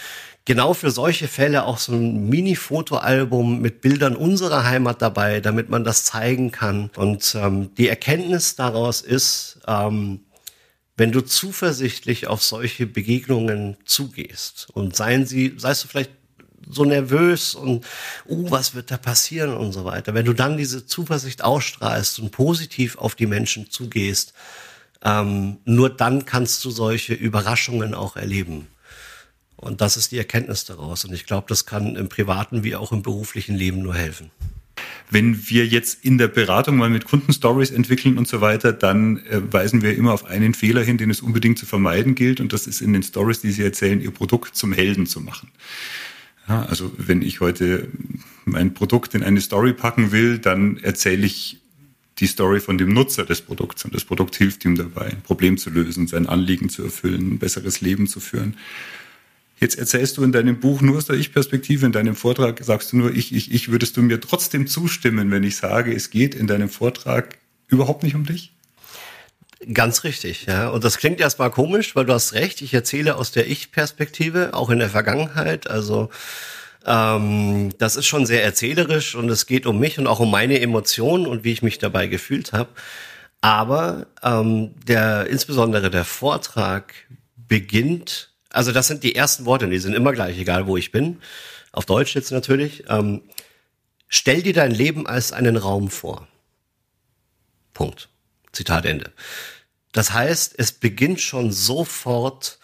genau 0.46 0.72
für 0.72 0.90
solche 0.90 1.28
Fälle 1.28 1.64
auch 1.64 1.78
so 1.78 1.92
ein 1.92 2.28
Mini-Fotoalbum 2.28 3.60
mit 3.60 3.82
Bildern 3.82 4.16
unserer 4.16 4.64
Heimat 4.64 5.02
dabei, 5.02 5.40
damit 5.40 5.68
man 5.68 5.84
das 5.84 6.04
zeigen 6.04 6.52
kann. 6.52 6.90
Und 6.96 7.36
ähm, 7.38 7.74
die 7.74 7.88
Erkenntnis 7.88 8.56
daraus 8.56 9.02
ist, 9.02 9.58
ähm, 9.66 10.20
wenn 10.96 11.12
du 11.12 11.20
zuversichtlich 11.20 12.26
auf 12.26 12.42
solche 12.42 12.86
Begegnungen 12.86 13.76
zugehst 13.84 14.68
und 14.72 14.96
seien 14.96 15.26
sie, 15.26 15.54
seist 15.58 15.84
du 15.84 15.88
vielleicht 15.88 16.10
so 16.68 16.84
nervös 16.84 17.54
und, 17.54 17.84
uh, 18.26 18.50
was 18.50 18.74
wird 18.74 18.90
da 18.90 18.96
passieren 18.96 19.54
und 19.54 19.72
so 19.72 19.84
weiter. 19.84 20.14
Wenn 20.14 20.24
du 20.24 20.32
dann 20.32 20.56
diese 20.56 20.86
Zuversicht 20.86 21.44
ausstrahlst 21.44 22.18
und 22.18 22.32
positiv 22.32 22.98
auf 22.98 23.14
die 23.14 23.26
Menschen 23.26 23.70
zugehst, 23.70 24.32
ähm, 25.04 25.58
nur 25.64 25.90
dann 25.90 26.24
kannst 26.24 26.64
du 26.64 26.70
solche 26.70 27.14
Überraschungen 27.14 27.94
auch 27.94 28.16
erleben. 28.16 28.66
Und 29.56 29.80
das 29.80 29.96
ist 29.96 30.12
die 30.12 30.18
Erkenntnis 30.18 30.64
daraus. 30.64 31.04
Und 31.04 31.14
ich 31.14 31.26
glaube, 31.26 31.46
das 31.48 31.66
kann 31.66 31.96
im 31.96 32.08
privaten 32.08 32.64
wie 32.64 32.76
auch 32.76 32.92
im 32.92 33.02
beruflichen 33.02 33.56
Leben 33.56 33.82
nur 33.82 33.94
helfen. 33.94 34.30
Wenn 35.10 35.48
wir 35.48 35.66
jetzt 35.66 36.04
in 36.04 36.18
der 36.18 36.28
Beratung 36.28 36.76
mal 36.76 36.90
mit 36.90 37.04
Kundenstories 37.04 37.70
entwickeln 37.70 38.18
und 38.18 38.26
so 38.26 38.40
weiter, 38.40 38.72
dann 38.72 39.18
äh, 39.26 39.40
weisen 39.52 39.82
wir 39.82 39.96
immer 39.96 40.12
auf 40.12 40.24
einen 40.24 40.54
Fehler 40.54 40.82
hin, 40.82 40.98
den 40.98 41.10
es 41.10 41.20
unbedingt 41.20 41.58
zu 41.58 41.66
vermeiden 41.66 42.14
gilt. 42.14 42.40
Und 42.40 42.52
das 42.52 42.66
ist 42.66 42.80
in 42.80 42.92
den 42.92 43.02
Stories, 43.02 43.40
die 43.40 43.52
Sie 43.52 43.62
erzählen, 43.62 44.00
Ihr 44.00 44.10
Produkt 44.10 44.56
zum 44.56 44.72
Helden 44.72 45.06
zu 45.06 45.20
machen. 45.20 45.50
Ja, 46.48 46.64
also 46.64 46.92
wenn 46.96 47.22
ich 47.22 47.40
heute 47.40 47.88
mein 48.44 48.74
Produkt 48.74 49.14
in 49.14 49.22
eine 49.22 49.40
Story 49.40 49.72
packen 49.72 50.12
will, 50.12 50.38
dann 50.38 50.76
erzähle 50.78 51.26
ich 51.26 51.60
die 52.18 52.26
Story 52.26 52.60
von 52.60 52.78
dem 52.78 52.92
Nutzer 52.92 53.24
des 53.24 53.42
Produkts 53.42 53.84
und 53.84 53.94
das 53.94 54.04
Produkt 54.04 54.36
hilft 54.36 54.64
ihm 54.64 54.76
dabei, 54.76 55.06
ein 55.06 55.22
Problem 55.22 55.58
zu 55.58 55.70
lösen, 55.70 56.06
sein 56.06 56.26
Anliegen 56.26 56.68
zu 56.68 56.82
erfüllen, 56.84 57.32
ein 57.32 57.38
besseres 57.38 57.80
Leben 57.80 58.06
zu 58.06 58.20
führen. 58.20 58.56
Jetzt 59.58 59.78
erzählst 59.78 60.16
du 60.16 60.24
in 60.24 60.32
deinem 60.32 60.60
Buch 60.60 60.80
nur 60.82 60.98
aus 60.98 61.06
der 61.06 61.16
Ich-Perspektive, 61.16 61.86
in 61.86 61.92
deinem 61.92 62.16
Vortrag 62.16 62.62
sagst 62.62 62.92
du 62.92 62.96
nur 62.98 63.14
ich, 63.14 63.34
ich, 63.34 63.52
ich. 63.52 63.70
Würdest 63.70 63.96
du 63.96 64.02
mir 64.02 64.20
trotzdem 64.20 64.66
zustimmen, 64.66 65.30
wenn 65.30 65.44
ich 65.44 65.56
sage, 65.56 65.94
es 65.94 66.10
geht 66.10 66.34
in 66.34 66.46
deinem 66.46 66.68
Vortrag 66.68 67.38
überhaupt 67.66 68.02
nicht 68.02 68.14
um 68.14 68.26
dich? 68.26 68.52
Ganz 69.72 70.04
richtig, 70.04 70.46
ja. 70.46 70.68
Und 70.68 70.84
das 70.84 70.98
klingt 70.98 71.20
erstmal 71.20 71.50
komisch, 71.50 71.96
weil 71.96 72.04
du 72.04 72.12
hast 72.12 72.34
recht. 72.34 72.60
Ich 72.60 72.74
erzähle 72.74 73.16
aus 73.16 73.32
der 73.32 73.48
Ich-Perspektive, 73.48 74.52
auch 74.52 74.70
in 74.70 74.78
der 74.78 74.90
Vergangenheit. 74.90 75.68
Also 75.68 76.10
Ähm, 76.88 77.70
das 77.78 77.96
ist 77.96 78.06
schon 78.06 78.26
sehr 78.26 78.44
erzählerisch 78.44 79.16
und 79.16 79.28
es 79.28 79.46
geht 79.46 79.66
um 79.66 79.80
mich 79.80 79.98
und 79.98 80.06
auch 80.06 80.20
um 80.20 80.30
meine 80.30 80.60
Emotionen 80.60 81.26
und 81.26 81.42
wie 81.42 81.50
ich 81.50 81.62
mich 81.62 81.78
dabei 81.78 82.06
gefühlt 82.06 82.52
habe. 82.52 82.70
Aber 83.40 84.06
ähm, 84.22 84.70
der 84.86 85.26
insbesondere 85.26 85.90
der 85.90 86.04
Vortrag 86.04 86.94
beginnt, 87.48 88.30
also 88.56 88.72
das 88.72 88.86
sind 88.86 89.02
die 89.02 89.14
ersten 89.14 89.44
Worte, 89.44 89.68
die 89.68 89.78
sind 89.78 89.94
immer 89.94 90.12
gleich, 90.12 90.38
egal 90.38 90.66
wo 90.66 90.78
ich 90.78 90.90
bin. 90.90 91.20
Auf 91.72 91.84
Deutsch 91.84 92.14
jetzt 92.14 92.32
natürlich. 92.32 92.84
Ähm, 92.88 93.20
stell 94.08 94.42
dir 94.42 94.54
dein 94.54 94.70
Leben 94.70 95.06
als 95.06 95.32
einen 95.32 95.58
Raum 95.58 95.90
vor. 95.90 96.26
Punkt. 97.74 98.08
Zitat 98.52 98.86
Ende. 98.86 99.12
Das 99.92 100.14
heißt, 100.14 100.54
es 100.56 100.72
beginnt 100.72 101.20
schon 101.20 101.52
sofort 101.52 102.58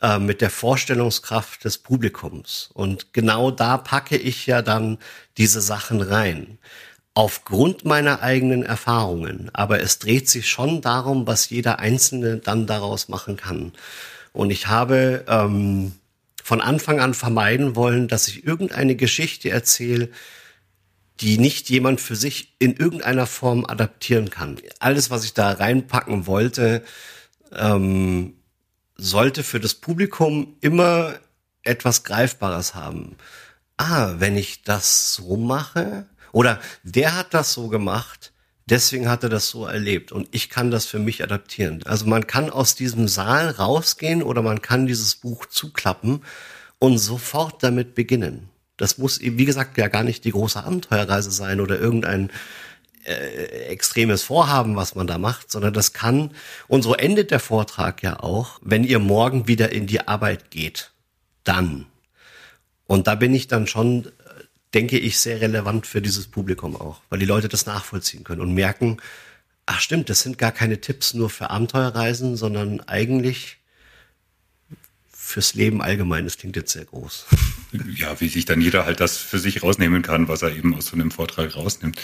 äh, 0.00 0.18
mit 0.18 0.40
der 0.40 0.48
Vorstellungskraft 0.48 1.64
des 1.64 1.76
Publikums. 1.76 2.70
Und 2.72 3.12
genau 3.12 3.50
da 3.50 3.76
packe 3.76 4.16
ich 4.16 4.46
ja 4.46 4.62
dann 4.62 4.96
diese 5.36 5.60
Sachen 5.60 6.00
rein. 6.00 6.58
Aufgrund 7.12 7.84
meiner 7.84 8.22
eigenen 8.22 8.62
Erfahrungen. 8.62 9.50
Aber 9.52 9.82
es 9.82 9.98
dreht 9.98 10.30
sich 10.30 10.48
schon 10.48 10.80
darum, 10.80 11.26
was 11.26 11.50
jeder 11.50 11.78
Einzelne 11.78 12.38
dann 12.38 12.66
daraus 12.66 13.08
machen 13.08 13.36
kann. 13.36 13.72
Und 14.36 14.50
ich 14.50 14.66
habe 14.66 15.24
ähm, 15.28 15.92
von 16.44 16.60
Anfang 16.60 17.00
an 17.00 17.14
vermeiden 17.14 17.74
wollen, 17.74 18.06
dass 18.06 18.28
ich 18.28 18.46
irgendeine 18.46 18.94
Geschichte 18.94 19.48
erzähle, 19.48 20.10
die 21.20 21.38
nicht 21.38 21.70
jemand 21.70 22.02
für 22.02 22.16
sich 22.16 22.54
in 22.58 22.76
irgendeiner 22.76 23.26
Form 23.26 23.64
adaptieren 23.64 24.28
kann. 24.28 24.60
Alles, 24.78 25.08
was 25.08 25.24
ich 25.24 25.32
da 25.32 25.52
reinpacken 25.52 26.26
wollte, 26.26 26.84
ähm, 27.50 28.34
sollte 28.96 29.42
für 29.42 29.58
das 29.58 29.72
Publikum 29.72 30.58
immer 30.60 31.14
etwas 31.62 32.04
Greifbares 32.04 32.74
haben. 32.74 33.16
Ah, 33.78 34.16
wenn 34.18 34.36
ich 34.36 34.64
das 34.64 35.14
so 35.14 35.38
mache, 35.38 36.04
oder 36.32 36.60
der 36.82 37.16
hat 37.16 37.32
das 37.32 37.54
so 37.54 37.68
gemacht, 37.68 38.34
deswegen 38.68 39.08
hat 39.08 39.22
er 39.22 39.28
das 39.28 39.48
so 39.48 39.66
erlebt 39.66 40.12
und 40.12 40.28
ich 40.32 40.50
kann 40.50 40.70
das 40.70 40.86
für 40.86 40.98
mich 40.98 41.22
adaptieren. 41.22 41.82
Also 41.84 42.06
man 42.06 42.26
kann 42.26 42.50
aus 42.50 42.74
diesem 42.74 43.08
Saal 43.08 43.50
rausgehen 43.50 44.22
oder 44.22 44.42
man 44.42 44.62
kann 44.62 44.86
dieses 44.86 45.14
Buch 45.14 45.46
zuklappen 45.46 46.22
und 46.78 46.98
sofort 46.98 47.62
damit 47.62 47.94
beginnen. 47.94 48.48
Das 48.76 48.98
muss, 48.98 49.20
wie 49.20 49.44
gesagt, 49.44 49.78
ja 49.78 49.88
gar 49.88 50.02
nicht 50.02 50.24
die 50.24 50.32
große 50.32 50.62
Abenteuerreise 50.62 51.30
sein 51.30 51.60
oder 51.60 51.78
irgendein 51.78 52.30
äh, 53.04 53.68
extremes 53.68 54.22
Vorhaben, 54.22 54.76
was 54.76 54.94
man 54.94 55.06
da 55.06 55.16
macht, 55.16 55.50
sondern 55.50 55.72
das 55.72 55.92
kann, 55.92 56.32
und 56.68 56.82
so 56.82 56.94
endet 56.94 57.30
der 57.30 57.40
Vortrag 57.40 58.02
ja 58.02 58.20
auch, 58.20 58.58
wenn 58.62 58.84
ihr 58.84 58.98
morgen 58.98 59.48
wieder 59.48 59.72
in 59.72 59.86
die 59.86 60.06
Arbeit 60.06 60.50
geht, 60.50 60.90
dann. 61.44 61.86
Und 62.86 63.06
da 63.06 63.14
bin 63.14 63.34
ich 63.34 63.48
dann 63.48 63.66
schon, 63.66 64.12
denke 64.76 64.98
ich, 64.98 65.18
sehr 65.18 65.40
relevant 65.40 65.86
für 65.86 66.02
dieses 66.02 66.26
Publikum 66.26 66.76
auch, 66.76 67.00
weil 67.08 67.18
die 67.18 67.24
Leute 67.24 67.48
das 67.48 67.64
nachvollziehen 67.64 68.24
können 68.24 68.42
und 68.42 68.52
merken, 68.52 68.98
ach 69.64 69.80
stimmt, 69.80 70.10
das 70.10 70.20
sind 70.20 70.36
gar 70.36 70.52
keine 70.52 70.82
Tipps 70.82 71.14
nur 71.14 71.30
für 71.30 71.48
Abenteuerreisen, 71.48 72.36
sondern 72.36 72.80
eigentlich 72.80 73.56
fürs 75.10 75.54
Leben 75.54 75.80
allgemein. 75.80 76.24
Das 76.24 76.36
klingt 76.36 76.56
jetzt 76.56 76.72
sehr 76.72 76.84
groß. 76.84 77.26
Ja, 77.94 78.20
wie 78.20 78.28
sich 78.28 78.46
dann 78.46 78.62
jeder 78.62 78.86
halt 78.86 79.00
das 79.00 79.18
für 79.18 79.38
sich 79.38 79.62
rausnehmen 79.62 80.00
kann, 80.00 80.28
was 80.28 80.40
er 80.40 80.54
eben 80.54 80.74
aus 80.74 80.86
so 80.86 80.94
einem 80.94 81.10
Vortrag 81.10 81.56
rausnimmt. 81.56 82.00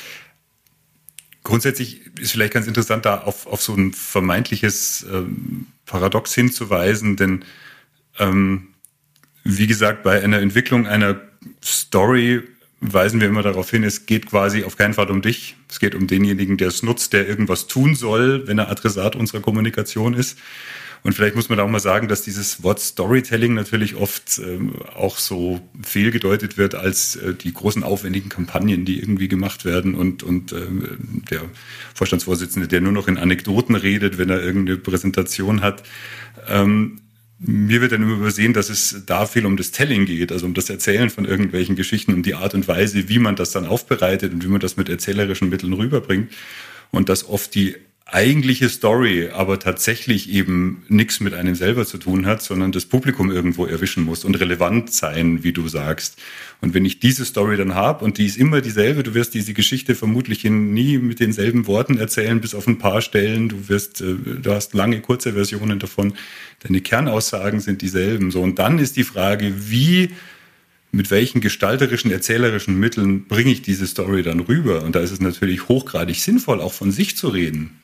Grundsätzlich 1.45 2.05
ist 2.19 2.33
vielleicht 2.33 2.53
ganz 2.53 2.67
interessant, 2.67 3.07
da 3.07 3.21
auf, 3.23 3.47
auf 3.47 3.63
so 3.63 3.75
ein 3.75 3.95
vermeintliches 3.95 5.07
ähm, 5.11 5.69
Paradox 5.87 6.35
hinzuweisen, 6.35 7.17
denn 7.17 7.45
ähm, 8.19 8.75
wie 9.45 9.67
gesagt, 9.67 10.03
bei 10.03 10.23
einer 10.23 10.41
Entwicklung 10.41 10.87
einer 10.87 11.23
Story 11.65 12.43
weisen 12.83 13.21
wir 13.21 13.29
immer 13.29 13.43
darauf 13.43 13.71
hin, 13.71 13.85
es 13.85 14.07
geht 14.07 14.27
quasi 14.27 14.65
auf 14.65 14.77
keinen 14.77 14.95
Fall 14.95 15.11
um 15.11 15.23
dich. 15.23 15.57
Es 15.71 15.79
geht 15.79 15.95
um 15.95 16.07
denjenigen, 16.07 16.57
der 16.57 16.69
es 16.69 16.83
nutzt, 16.83 17.13
der 17.13 17.29
irgendwas 17.29 17.69
tun 17.69 17.95
soll, 17.95 18.47
wenn 18.49 18.59
er 18.59 18.69
Adressat 18.71 19.17
unserer 19.17 19.41
Kommunikation 19.41 20.15
ist. 20.15 20.39
Und 21.05 21.15
vielleicht 21.15 21.35
muss 21.35 21.49
man 21.49 21.59
da 21.59 21.65
auch 21.65 21.69
mal 21.69 21.81
sagen, 21.81 22.07
dass 22.07 22.23
dieses 22.23 22.63
Wort 22.63 22.79
Storytelling 22.79 23.55
natürlich 23.55 23.97
oft 23.97 24.39
ähm, 24.39 24.75
auch 24.95 25.19
so 25.19 25.61
fehlgedeutet 25.83 26.59
wird 26.59 26.77
als 26.77 27.17
äh, 27.17 27.35
die 27.35 27.53
großen 27.53 27.83
aufwendigen 27.83 28.29
Kampagnen, 28.29 28.85
die 28.85 29.01
irgendwie 29.01 29.27
gemacht 29.27 29.65
werden 29.65 29.97
und, 29.97 30.23
und 30.23 30.53
ähm, 30.53 31.23
der 31.29 31.41
Vorstandsvorsitzende, 31.95 32.69
der 32.69 32.81
nur 32.81 32.93
noch 32.93 33.09
in 33.09 33.19
Anekdoten 33.19 33.75
redet, 33.75 34.17
wenn 34.19 34.31
er 34.31 34.41
irgendeine 34.41 34.79
Präsentation 34.79 35.61
hat. 35.61 35.83
Ähm, 36.49 37.02
mir 37.45 37.81
wird 37.81 37.93
dann 37.93 38.03
immer 38.03 38.15
übersehen, 38.15 38.53
dass 38.53 38.71
es 38.71 39.03
da 39.07 39.27
viel 39.27 39.47
um 39.47 39.57
das 39.57 39.73
Telling 39.73 40.07
geht, 40.07 40.31
also 40.31 40.47
um 40.47 40.55
das 40.55 40.71
Erzählen 40.71 41.11
von 41.11 41.25
irgendwelchen 41.25 41.75
Geschichten, 41.75 42.15
um 42.15 42.23
die 42.23 42.35
Art 42.35 42.55
und 42.55 42.69
Weise, 42.69 43.09
wie 43.09 43.19
man 43.19 43.37
das 43.37 43.51
dann 43.51 43.67
aufbereitet 43.67 44.33
und 44.33 44.45
wie 44.45 44.49
man 44.49 44.61
das 44.61 44.77
mit 44.77 44.89
erzählerischen 44.89 45.49
Mitteln 45.49 45.73
rüberbringt. 45.73 46.33
Und 46.93 47.09
dass 47.09 47.29
oft 47.29 47.55
die 47.55 47.77
eigentliche 48.07 48.69
Story 48.69 49.31
aber 49.33 49.59
tatsächlich 49.59 50.31
eben 50.31 50.83
nichts 50.89 51.21
mit 51.21 51.35
einem 51.35 51.55
selber 51.55 51.87
zu 51.87 51.99
tun 51.99 52.27
hat, 52.27 52.43
sondern 52.43 52.73
das 52.73 52.85
Publikum 52.85 53.31
irgendwo 53.31 53.65
erwischen 53.65 54.05
muss 54.05 54.25
und 54.25 54.35
relevant 54.35 54.93
sein, 54.93 55.45
wie 55.45 55.53
du 55.53 55.69
sagst. 55.69 56.21
Und 56.61 56.75
wenn 56.75 56.85
ich 56.85 56.99
diese 56.99 57.25
Story 57.25 57.57
dann 57.57 57.75
habe 57.75 58.05
und 58.05 58.19
die 58.19 58.27
ist 58.27 58.37
immer 58.37 58.61
dieselbe, 58.61 59.03
du 59.03 59.15
wirst 59.15 59.35
diese 59.35 59.55
Geschichte 59.55 59.95
vermutlich 59.95 60.45
nie 60.45 60.99
mit 60.99 61.21
denselben 61.21 61.67
Worten 61.67 61.99
erzählen, 61.99 62.41
bis 62.41 62.55
auf 62.55 62.67
ein 62.67 62.79
paar 62.79 63.03
Stellen, 63.03 63.49
du 63.49 63.69
wirst, 63.69 64.01
äh, 64.01 64.15
du 64.15 64.53
hast 64.53 64.75
lange 64.75 65.01
kurze 65.01 65.33
Versionen 65.33 65.79
davon, 65.79 66.15
deine 66.61 66.81
Kernaussagen 66.81 67.61
sind 67.61 67.83
dieselben. 67.83 68.31
So 68.31 68.43
und 68.43 68.59
dann 68.59 68.79
ist 68.79 68.97
die 68.97 69.05
Frage, 69.05 69.71
wie 69.71 70.11
mit 70.93 71.11
welchen 71.11 71.41
gestalterischen, 71.41 72.11
erzählerischen 72.11 72.79
Mitteln 72.79 73.25
bringe 73.25 73.51
ich 73.51 73.63
diese 73.63 73.87
Story 73.87 74.23
dann 74.23 74.41
rüber? 74.41 74.83
Und 74.83 74.95
da 74.95 75.01
ist 75.01 75.11
es 75.11 75.21
natürlich 75.21 75.69
hochgradig 75.69 76.21
sinnvoll, 76.21 76.61
auch 76.61 76.75
von 76.75 76.93
sich 76.93 77.17
zu 77.17 77.29
reden. 77.29 77.82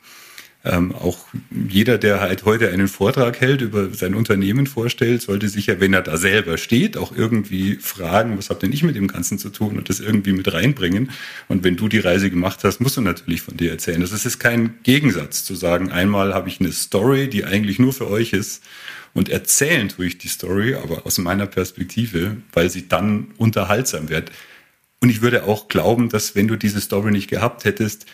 Ähm, 0.68 0.94
auch 0.94 1.18
jeder, 1.50 1.96
der 1.96 2.20
halt 2.20 2.44
heute 2.44 2.68
einen 2.68 2.88
Vortrag 2.88 3.40
hält, 3.40 3.62
über 3.62 3.88
sein 3.94 4.14
Unternehmen 4.14 4.66
vorstellt, 4.66 5.22
sollte 5.22 5.48
sich 5.48 5.66
ja, 5.66 5.80
wenn 5.80 5.94
er 5.94 6.02
da 6.02 6.18
selber 6.18 6.58
steht, 6.58 6.98
auch 6.98 7.10
irgendwie 7.16 7.76
fragen, 7.76 8.36
was 8.36 8.50
habt 8.50 8.62
denn 8.62 8.72
ich 8.72 8.82
mit 8.82 8.94
dem 8.94 9.08
Ganzen 9.08 9.38
zu 9.38 9.48
tun 9.48 9.78
und 9.78 9.88
das 9.88 9.98
irgendwie 9.98 10.32
mit 10.32 10.52
reinbringen. 10.52 11.10
Und 11.48 11.64
wenn 11.64 11.76
du 11.76 11.88
die 11.88 12.00
Reise 12.00 12.28
gemacht 12.28 12.64
hast, 12.64 12.80
musst 12.80 12.98
du 12.98 13.00
natürlich 13.00 13.40
von 13.40 13.56
dir 13.56 13.70
erzählen. 13.70 14.02
Das 14.02 14.12
ist 14.12 14.38
kein 14.38 14.74
Gegensatz 14.82 15.42
zu 15.42 15.54
sagen, 15.54 15.90
einmal 15.90 16.34
habe 16.34 16.50
ich 16.50 16.60
eine 16.60 16.72
Story, 16.72 17.30
die 17.30 17.46
eigentlich 17.46 17.78
nur 17.78 17.94
für 17.94 18.10
euch 18.10 18.34
ist 18.34 18.62
und 19.14 19.30
erzählen 19.30 19.88
tue 19.88 20.06
ich 20.06 20.18
die 20.18 20.28
Story, 20.28 20.74
aber 20.74 21.06
aus 21.06 21.16
meiner 21.16 21.46
Perspektive, 21.46 22.36
weil 22.52 22.68
sie 22.68 22.88
dann 22.88 23.28
unterhaltsam 23.38 24.10
wird. 24.10 24.30
Und 25.00 25.08
ich 25.08 25.22
würde 25.22 25.44
auch 25.44 25.68
glauben, 25.68 26.10
dass 26.10 26.34
wenn 26.34 26.46
du 26.46 26.56
diese 26.56 26.80
Story 26.80 27.10
nicht 27.10 27.28
gehabt 27.28 27.64
hättest, 27.64 28.06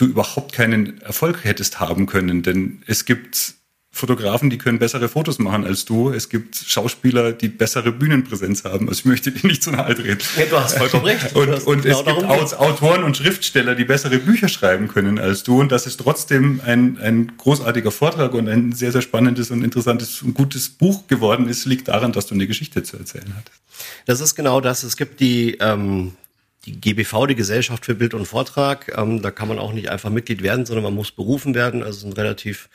du 0.00 0.06
überhaupt 0.06 0.52
keinen 0.52 1.00
Erfolg 1.02 1.44
hättest 1.44 1.80
haben 1.80 2.06
können. 2.06 2.42
Denn 2.42 2.82
es 2.86 3.04
gibt 3.04 3.54
Fotografen, 3.90 4.48
die 4.48 4.58
können 4.58 4.78
bessere 4.78 5.08
Fotos 5.08 5.40
machen 5.40 5.64
als 5.64 5.84
du. 5.84 6.10
Es 6.10 6.28
gibt 6.28 6.54
Schauspieler, 6.54 7.32
die 7.32 7.48
bessere 7.48 7.90
Bühnenpräsenz 7.90 8.64
haben. 8.64 8.88
Also 8.88 9.00
ich 9.00 9.04
möchte 9.06 9.32
dir 9.32 9.46
nicht 9.46 9.62
zu 9.62 9.72
nahe 9.72 9.94
treten. 9.94 10.22
Ja, 10.36 10.44
du 10.44 10.60
hast 10.60 10.78
vollkommen 10.78 11.04
recht. 11.04 11.34
Und, 11.34 11.66
und 11.66 11.82
genau 11.82 12.00
es 12.00 12.50
gibt 12.50 12.60
Autoren 12.60 13.02
und 13.02 13.16
Schriftsteller, 13.16 13.74
die 13.74 13.84
bessere 13.84 14.18
Bücher 14.18 14.48
schreiben 14.48 14.88
können 14.88 15.18
als 15.18 15.42
du. 15.42 15.60
Und 15.60 15.72
das 15.72 15.86
ist 15.86 15.98
trotzdem 15.98 16.60
ein, 16.64 16.98
ein 16.98 17.32
großartiger 17.36 17.90
Vortrag 17.90 18.34
und 18.34 18.48
ein 18.48 18.72
sehr, 18.72 18.92
sehr 18.92 19.02
spannendes 19.02 19.50
und 19.50 19.62
interessantes 19.62 20.22
und 20.22 20.34
gutes 20.34 20.68
Buch 20.68 21.06
geworden 21.08 21.48
ist, 21.48 21.64
liegt 21.64 21.88
daran, 21.88 22.12
dass 22.12 22.26
du 22.26 22.34
eine 22.34 22.46
Geschichte 22.46 22.82
zu 22.82 22.96
erzählen 22.98 23.34
hattest. 23.36 23.60
Das 24.06 24.20
ist 24.20 24.34
genau 24.34 24.60
das. 24.60 24.82
Es 24.84 24.96
gibt 24.96 25.20
die, 25.20 25.56
ähm, 25.60 26.12
die 26.66 26.80
GBV, 26.80 27.26
die 27.26 27.34
Gesellschaft 27.34 27.84
für 27.84 27.94
Bild 27.94 28.14
und 28.14 28.26
Vortrag, 28.26 28.92
ähm, 28.96 29.22
da 29.22 29.30
kann 29.30 29.48
man 29.48 29.58
auch 29.58 29.72
nicht 29.72 29.90
einfach 29.90 30.10
Mitglied 30.10 30.42
werden, 30.42 30.66
sondern 30.66 30.84
man 30.84 30.94
muss 30.94 31.12
berufen 31.12 31.54
werden. 31.54 31.82
Also 31.82 32.00
sind 32.00 32.16
relativ 32.18 32.68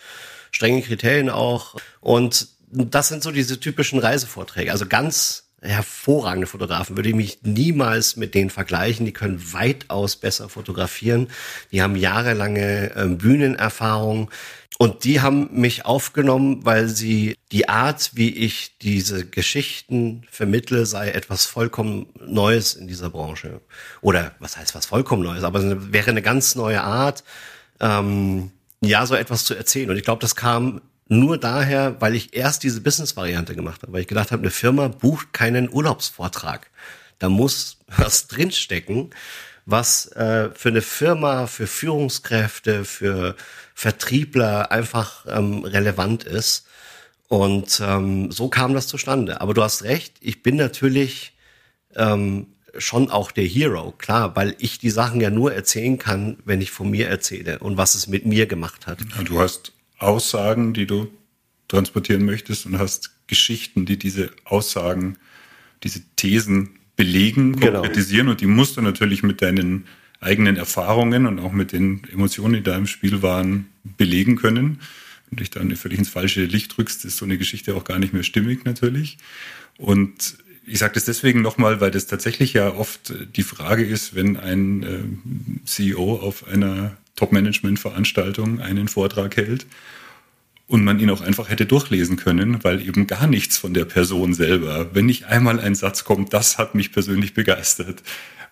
strenge 0.52 0.82
Kriterien 0.82 1.30
auch. 1.30 1.76
Und 2.00 2.48
das 2.72 3.08
sind 3.10 3.24
so 3.24 3.32
diese 3.32 3.60
typischen 3.60 4.00
Reisevorträge. 4.00 4.72
Also 4.72 4.86
ganz 4.86 5.44
hervorragende 5.64 6.48
Fotografen 6.48 6.98
würde 6.98 7.10
ich 7.10 7.16
mich 7.16 7.40
niemals 7.44 8.18
mit 8.18 8.36
denen 8.36 8.50
vergleichen. 8.50 9.06
Die 9.06 9.14
können 9.14 9.54
weitaus 9.54 10.16
besser 10.16 10.50
fotografieren. 10.50 11.30
Die 11.72 11.82
haben 11.82 11.96
jahrelange 11.96 12.96
äh, 12.96 13.08
Bühnenerfahrung. 13.08 14.30
Und 14.80 15.04
die 15.04 15.22
haben 15.22 15.50
mich 15.52 15.86
aufgenommen, 15.86 16.66
weil 16.66 16.88
sie 16.88 17.38
die 17.52 17.70
Art, 17.70 18.12
wie 18.14 18.32
ich 18.32 18.78
diese 18.80 19.26
Geschichten 19.26 20.26
vermittle, 20.30 20.86
sei 20.86 21.12
etwas 21.12 21.46
vollkommen 21.46 22.08
Neues 22.20 22.74
in 22.74 22.88
dieser 22.88 23.10
Branche. 23.10 23.62
Oder 24.02 24.34
was 24.40 24.58
heißt 24.58 24.74
was 24.76 24.88
vollkommen 24.88 25.24
Neues? 25.24 25.44
Aber 25.44 25.60
es 25.60 25.94
wäre 25.94 26.12
eine 26.12 26.22
ganz 26.22 26.56
neue 26.56 26.82
Art, 26.82 27.24
ähm, 27.80 28.52
ja, 28.82 29.06
so 29.06 29.16
etwas 29.16 29.46
zu 29.46 29.54
erzählen. 29.54 29.90
Und 29.90 29.98
ich 29.98 30.04
glaube, 30.04 30.22
das 30.22 30.36
kam 30.36 30.82
nur 31.08 31.38
daher, 31.38 32.02
weil 32.02 32.16
ich 32.16 32.36
erst 32.36 32.64
diese 32.64 32.82
Business-Variante 32.82 33.56
gemacht 33.56 33.84
habe, 33.84 33.94
weil 33.94 34.02
ich 34.02 34.08
gedacht 34.08 34.32
habe, 34.32 34.42
eine 34.42 34.52
Firma 34.52 34.88
bucht 34.88 35.34
keinen 35.34 35.70
Urlaubsvortrag. 35.72 36.70
Da 37.20 37.30
muss 37.30 37.78
was 37.88 38.28
drinstecken, 38.28 39.12
was 39.66 40.08
äh, 40.14 40.50
für 40.54 40.70
eine 40.70 40.82
Firma, 40.82 41.48
für 41.48 41.68
Führungskräfte, 41.68 42.86
für 42.86 43.36
Vertriebler 43.74 44.72
einfach 44.72 45.26
ähm, 45.28 45.64
relevant 45.64 46.24
ist. 46.24 46.66
Und 47.28 47.82
ähm, 47.84 48.32
so 48.32 48.50
kam 48.50 48.74
das 48.74 48.88
zustande. 48.88 49.42
Aber 49.42 49.54
du 49.54 49.64
hast 49.64 49.84
recht, 49.84 50.16
ich 50.20 50.44
bin 50.44 50.56
natürlich 50.56 51.34
ähm, 51.96 52.48
schon 52.78 53.10
auch 53.10 53.32
der 53.32 53.46
Hero, 53.46 53.92
klar, 53.98 54.36
weil 54.36 54.56
ich 54.60 54.80
die 54.80 54.90
Sachen 54.90 55.22
ja 55.22 55.30
nur 55.30 55.54
erzählen 55.54 55.98
kann, 55.98 56.38
wenn 56.46 56.62
ich 56.62 56.72
von 56.72 56.90
mir 56.90 57.08
erzähle 57.08 57.60
und 57.60 57.78
was 57.78 57.96
es 57.96 58.08
mit 58.08 58.26
mir 58.26 58.46
gemacht 58.46 58.88
hat. 58.88 59.00
Ja, 59.16 59.24
du 59.24 59.40
hast 59.40 59.72
Aussagen, 60.00 60.74
die 60.74 60.86
du 60.86 61.08
transportieren 61.68 62.26
möchtest 62.26 62.66
und 62.66 62.78
hast 62.78 63.12
Geschichten, 63.28 63.86
die 63.86 63.98
diese 63.98 64.32
Aussagen, 64.44 65.18
diese 65.84 66.02
Thesen 66.16 66.80
belegen, 66.96 67.60
genau. 67.60 67.82
konkretisieren 67.82 68.28
und 68.28 68.42
die 68.42 68.46
musst 68.46 68.78
du 68.78 68.82
natürlich 68.82 69.24
mit 69.24 69.42
deinen 69.42 69.86
eigenen 70.20 70.56
Erfahrungen 70.56 71.26
und 71.26 71.40
auch 71.40 71.52
mit 71.52 71.72
den 71.72 72.02
Emotionen, 72.12 72.56
die 72.56 72.64
da 72.64 72.76
im 72.76 72.88
Spiel 72.88 73.22
waren, 73.22 73.68
belegen 73.98 74.36
können. 74.36 74.80
Und 75.30 75.40
dich 75.40 75.50
dann 75.50 75.76
völlig 75.76 76.00
ins 76.00 76.10
falsche 76.10 76.46
Licht 76.46 76.78
drückst, 76.78 77.06
ist 77.06 77.18
so 77.18 77.26
eine 77.26 77.38
Geschichte 77.38 77.76
auch 77.76 77.84
gar 77.84 78.00
nicht 78.00 78.14
mehr 78.14 78.24
stimmig 78.24 78.66
natürlich. 78.66 79.18
Und 79.78 80.38
ich 80.66 80.80
sage 80.80 80.94
das 80.94 81.06
deswegen 81.06 81.42
nochmal, 81.42 81.82
weil 81.82 81.92
das 81.92 82.08
tatsächlich 82.08 82.54
ja 82.54 82.74
oft 82.74 83.14
die 83.36 83.44
Frage 83.44 83.84
ist, 83.84 84.16
wenn 84.16 84.38
ein 84.38 84.84
äh, 84.84 85.66
CEO 85.66 86.16
auf 86.16 86.48
einer 86.48 86.96
Top-Management-Veranstaltung 87.16 88.62
einen 88.62 88.88
Vortrag 88.88 89.36
hält 89.36 89.66
und 90.68 90.84
man 90.84 91.00
ihn 91.00 91.10
auch 91.10 91.22
einfach 91.22 91.50
hätte 91.50 91.66
durchlesen 91.66 92.18
können, 92.18 92.64
weil 92.64 92.82
eben 92.82 93.08
gar 93.08 93.28
nichts 93.28 93.58
von 93.58 93.74
der 93.74 93.86
Person 93.86 94.34
selber, 94.34 94.94
wenn 94.94 95.06
nicht 95.06 95.26
einmal 95.26 95.60
ein 95.60 95.76
Satz 95.76 96.04
kommt, 96.04 96.34
das 96.34 96.58
hat 96.58 96.76
mich 96.76 96.92
persönlich 96.92 97.34
begeistert, 97.34 98.02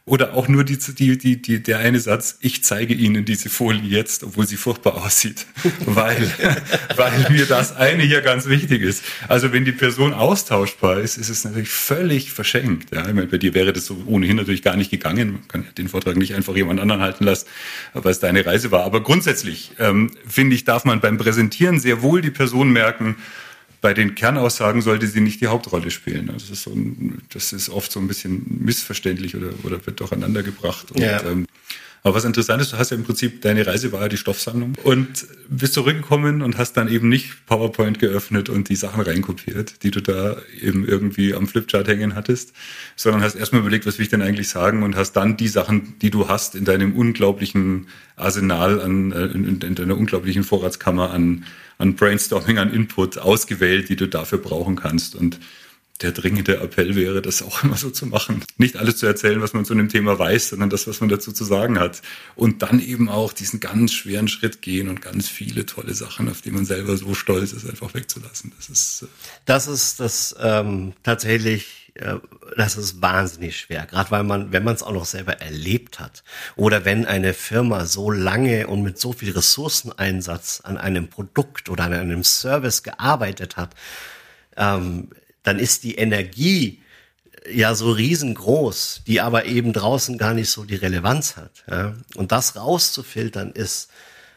oder 0.05 0.33
auch 0.33 0.47
nur 0.47 0.63
die, 0.63 0.77
die, 0.77 1.17
die, 1.17 1.41
die, 1.41 1.61
der 1.61 1.77
eine 1.77 1.99
Satz, 1.99 2.37
ich 2.41 2.63
zeige 2.63 2.93
Ihnen 2.93 3.23
diese 3.23 3.49
Folie 3.49 3.83
jetzt, 3.83 4.23
obwohl 4.23 4.47
sie 4.47 4.57
furchtbar 4.57 4.95
aussieht, 4.95 5.45
weil, 5.85 6.31
weil 6.95 7.29
mir 7.29 7.45
das 7.45 7.75
eine 7.75 8.03
hier 8.03 8.21
ganz 8.21 8.47
wichtig 8.47 8.81
ist. 8.81 9.03
Also 9.27 9.53
wenn 9.53 9.63
die 9.63 9.71
Person 9.71 10.13
austauschbar 10.13 10.99
ist, 10.99 11.17
ist 11.17 11.29
es 11.29 11.43
natürlich 11.45 11.69
völlig 11.69 12.31
verschenkt. 12.31 12.93
Ja, 12.93 13.07
ich 13.07 13.13
meine, 13.13 13.27
bei 13.27 13.37
dir 13.37 13.53
wäre 13.53 13.73
das 13.73 13.85
so 13.85 14.03
ohnehin 14.07 14.37
natürlich 14.37 14.63
gar 14.63 14.75
nicht 14.75 14.89
gegangen. 14.89 15.33
Man 15.33 15.47
kann 15.47 15.67
den 15.77 15.87
Vortrag 15.87 16.17
nicht 16.17 16.33
einfach 16.33 16.55
jemand 16.55 16.79
anderen 16.79 17.01
halten 17.01 17.23
lassen, 17.23 17.45
weil 17.93 18.11
es 18.11 18.19
deine 18.19 18.43
Reise 18.43 18.71
war. 18.71 18.83
Aber 18.83 19.03
grundsätzlich, 19.03 19.73
ähm, 19.77 20.11
finde 20.27 20.55
ich, 20.55 20.63
darf 20.63 20.83
man 20.83 20.99
beim 20.99 21.19
Präsentieren 21.19 21.79
sehr 21.79 22.01
wohl 22.01 22.21
die 22.21 22.31
Person 22.31 22.73
merken, 22.73 23.17
bei 23.81 23.93
den 23.95 24.15
Kernaussagen 24.15 24.81
sollte 24.81 25.07
sie 25.07 25.21
nicht 25.21 25.41
die 25.41 25.47
Hauptrolle 25.47 25.89
spielen. 25.89 26.29
Also 26.29 26.47
das 26.47 26.59
ist, 26.59 26.63
so 26.63 26.71
ein, 26.71 27.23
das 27.33 27.51
ist 27.51 27.69
oft 27.69 27.91
so 27.91 27.99
ein 27.99 28.07
bisschen 28.07 28.45
missverständlich 28.63 29.35
oder, 29.35 29.49
oder 29.63 29.85
wird 29.85 29.99
durcheinander 29.99 30.43
gebracht. 30.43 30.91
Und, 30.91 31.01
ja. 31.01 31.21
ähm, 31.23 31.47
aber 32.03 32.15
was 32.15 32.25
interessant 32.25 32.61
ist, 32.61 32.73
du 32.73 32.77
hast 32.77 32.89
ja 32.89 32.97
im 32.97 33.03
Prinzip, 33.03 33.41
deine 33.41 33.65
Reise 33.65 33.91
war 33.91 34.01
ja 34.01 34.07
die 34.07 34.17
Stoffsammlung 34.17 34.73
und 34.83 35.27
bist 35.49 35.73
zurückgekommen 35.73 36.41
und 36.41 36.57
hast 36.57 36.73
dann 36.73 36.87
eben 36.87 37.09
nicht 37.09 37.45
PowerPoint 37.45 37.99
geöffnet 37.99 38.49
und 38.49 38.69
die 38.69 38.75
Sachen 38.75 39.01
reinkopiert, 39.01 39.83
die 39.83 39.91
du 39.91 40.01
da 40.01 40.37
eben 40.59 40.87
irgendwie 40.87 41.35
am 41.35 41.47
Flipchart 41.47 41.87
hängen 41.87 42.15
hattest, 42.15 42.53
sondern 42.95 43.21
hast 43.21 43.35
erstmal 43.35 43.61
überlegt, 43.61 43.85
was 43.85 43.99
will 43.99 44.03
ich 44.03 44.09
denn 44.09 44.23
eigentlich 44.23 44.49
sagen 44.49 44.81
und 44.81 44.95
hast 44.95 45.13
dann 45.13 45.37
die 45.37 45.47
Sachen, 45.47 45.99
die 45.99 46.09
du 46.09 46.27
hast 46.27 46.55
in 46.55 46.65
deinem 46.65 46.95
unglaublichen 46.95 47.87
Arsenal 48.15 48.81
an, 48.81 49.11
äh, 49.11 49.25
in, 49.25 49.61
in 49.61 49.75
deiner 49.75 49.95
unglaublichen 49.95 50.43
Vorratskammer 50.43 51.11
an, 51.11 51.45
an 51.81 51.95
Brainstorming, 51.95 52.59
an 52.59 52.73
Input 52.73 53.17
ausgewählt, 53.17 53.89
die 53.89 53.95
du 53.95 54.07
dafür 54.07 54.37
brauchen 54.37 54.75
kannst. 54.75 55.15
Und 55.15 55.39
der 56.01 56.11
dringende 56.11 56.57
Appell 56.57 56.95
wäre, 56.95 57.21
das 57.21 57.41
auch 57.41 57.63
immer 57.63 57.77
so 57.77 57.89
zu 57.89 58.05
machen. 58.05 58.43
Nicht 58.57 58.77
alles 58.77 58.97
zu 58.97 59.05
erzählen, 59.05 59.41
was 59.41 59.53
man 59.53 59.65
zu 59.65 59.73
einem 59.73 59.89
Thema 59.89 60.17
weiß, 60.17 60.49
sondern 60.49 60.69
das, 60.69 60.87
was 60.87 60.99
man 60.99 61.09
dazu 61.09 61.31
zu 61.31 61.43
sagen 61.43 61.79
hat. 61.79 62.01
Und 62.35 62.61
dann 62.61 62.79
eben 62.79 63.09
auch 63.09 63.33
diesen 63.33 63.59
ganz 63.59 63.93
schweren 63.93 64.27
Schritt 64.27 64.61
gehen 64.61 64.89
und 64.89 65.01
ganz 65.01 65.29
viele 65.29 65.65
tolle 65.65 65.93
Sachen, 65.93 66.29
auf 66.29 66.41
die 66.41 66.51
man 66.51 66.65
selber 66.65 66.97
so 66.97 67.13
stolz 67.13 67.53
ist, 67.53 67.69
einfach 67.69 67.93
wegzulassen. 67.93 68.51
Das 68.57 68.69
ist, 68.69 69.03
äh 69.03 69.07
das 69.45 69.67
ist 69.67 69.99
das 69.99 70.35
ähm, 70.39 70.93
tatsächlich, 71.03 71.91
äh, 71.95 72.15
das 72.57 72.77
ist 72.77 73.01
wahnsinnig 73.01 73.57
schwer. 73.57 73.85
Gerade 73.85 74.11
weil 74.11 74.23
man, 74.23 74.51
wenn 74.51 74.63
man 74.63 74.75
es 74.75 74.83
auch 74.83 74.93
noch 74.93 75.05
selber 75.05 75.41
erlebt 75.41 75.99
hat 75.99 76.23
oder 76.55 76.85
wenn 76.85 77.05
eine 77.05 77.33
Firma 77.33 77.85
so 77.85 78.11
lange 78.11 78.67
und 78.67 78.81
mit 78.81 78.99
so 78.99 79.13
viel 79.13 79.31
Ressourceneinsatz 79.31 80.61
an 80.63 80.77
einem 80.77 81.09
Produkt 81.09 81.69
oder 81.69 81.85
an 81.85 81.93
einem 81.93 82.23
Service 82.23 82.83
gearbeitet 82.83 83.57
hat, 83.57 83.75
ähm, 84.57 85.09
dann 85.43 85.59
ist 85.59 85.83
die 85.83 85.95
Energie 85.95 86.81
ja 87.51 87.73
so 87.75 87.91
riesengroß, 87.91 89.03
die 89.07 89.21
aber 89.21 89.45
eben 89.45 89.73
draußen 89.73 90.17
gar 90.17 90.33
nicht 90.33 90.49
so 90.49 90.63
die 90.63 90.75
Relevanz 90.75 91.37
hat. 91.37 91.63
Ja? 91.69 91.95
Und 92.15 92.31
das 92.31 92.55
rauszufiltern 92.55 93.51
ist 93.51 93.89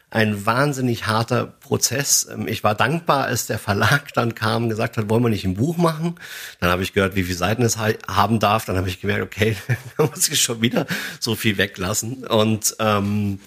ein 0.09 0.45
wahnsinnig 0.45 1.07
harter 1.07 1.45
Prozess. 1.45 2.27
Ähm, 2.31 2.47
ich 2.47 2.63
war 2.63 2.73
dankbar, 2.73 3.25
als 3.25 3.47
der 3.47 3.59
Verlag 3.59 4.13
dann 4.13 4.33
kam 4.33 4.63
und 4.63 4.69
gesagt 4.69 4.97
hat, 4.97 5.09
wollen 5.09 5.23
wir 5.23 5.29
nicht 5.29 5.45
ein 5.45 5.55
Buch 5.55 5.77
machen? 5.77 6.15
Dann 6.59 6.69
habe 6.69 6.83
ich 6.83 6.93
gehört, 6.93 7.15
wie 7.15 7.23
viele 7.23 7.37
Seiten 7.37 7.63
es 7.63 7.77
haben 7.77 8.39
darf. 8.39 8.65
Dann 8.65 8.77
habe 8.77 8.87
ich 8.87 9.01
gemerkt, 9.01 9.23
okay, 9.23 9.57
da 9.97 10.05
muss 10.05 10.29
ich 10.29 10.41
schon 10.41 10.61
wieder 10.61 10.85
so 11.19 11.35
viel 11.35 11.57
weglassen. 11.57 12.25
Und 12.25 12.75
ähm, 12.79 13.39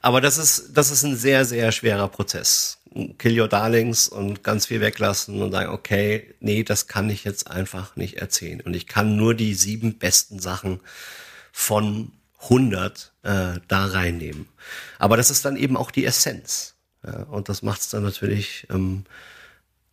aber 0.00 0.20
das 0.20 0.36
ist 0.36 0.70
das 0.74 0.90
ist 0.90 1.04
ein 1.04 1.16
sehr 1.16 1.44
sehr 1.44 1.72
schwerer 1.72 2.08
Prozess. 2.08 2.78
Kill 3.18 3.40
Your 3.40 3.48
Darlings 3.48 4.08
und 4.08 4.42
ganz 4.42 4.66
viel 4.66 4.80
weglassen 4.80 5.42
und 5.42 5.52
sagen, 5.52 5.70
okay, 5.70 6.34
nee, 6.40 6.62
das 6.62 6.86
kann 6.86 7.10
ich 7.10 7.24
jetzt 7.24 7.50
einfach 7.50 7.96
nicht 7.96 8.18
erzählen. 8.18 8.60
Und 8.60 8.74
ich 8.74 8.86
kann 8.86 9.16
nur 9.16 9.34
die 9.34 9.54
sieben 9.54 9.98
besten 9.98 10.38
Sachen 10.38 10.80
von 11.52 12.12
100 12.44 13.12
äh, 13.22 13.60
da 13.68 13.86
reinnehmen. 13.86 14.48
Aber 14.98 15.16
das 15.16 15.30
ist 15.30 15.44
dann 15.44 15.56
eben 15.56 15.76
auch 15.76 15.90
die 15.90 16.04
Essenz. 16.04 16.74
Ja, 17.04 17.24
und 17.24 17.48
das 17.48 17.62
macht 17.62 17.80
es 17.80 17.88
dann 17.88 18.02
natürlich 18.02 18.66
ähm, 18.70 19.04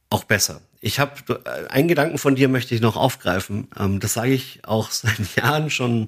auch 0.10 0.24
besser. 0.24 0.62
Ich 0.82 1.00
habe 1.00 1.42
äh, 1.46 1.68
einen 1.68 1.88
Gedanken 1.88 2.18
von 2.18 2.36
dir 2.36 2.50
möchte 2.50 2.74
ich 2.76 2.82
noch 2.82 2.96
aufgreifen. 2.96 3.68
Ähm, 3.78 4.00
das 4.00 4.14
sage 4.14 4.32
ich 4.32 4.62
auch 4.64 4.92
seit 4.92 5.36
Jahren 5.36 5.70
schon 5.70 6.08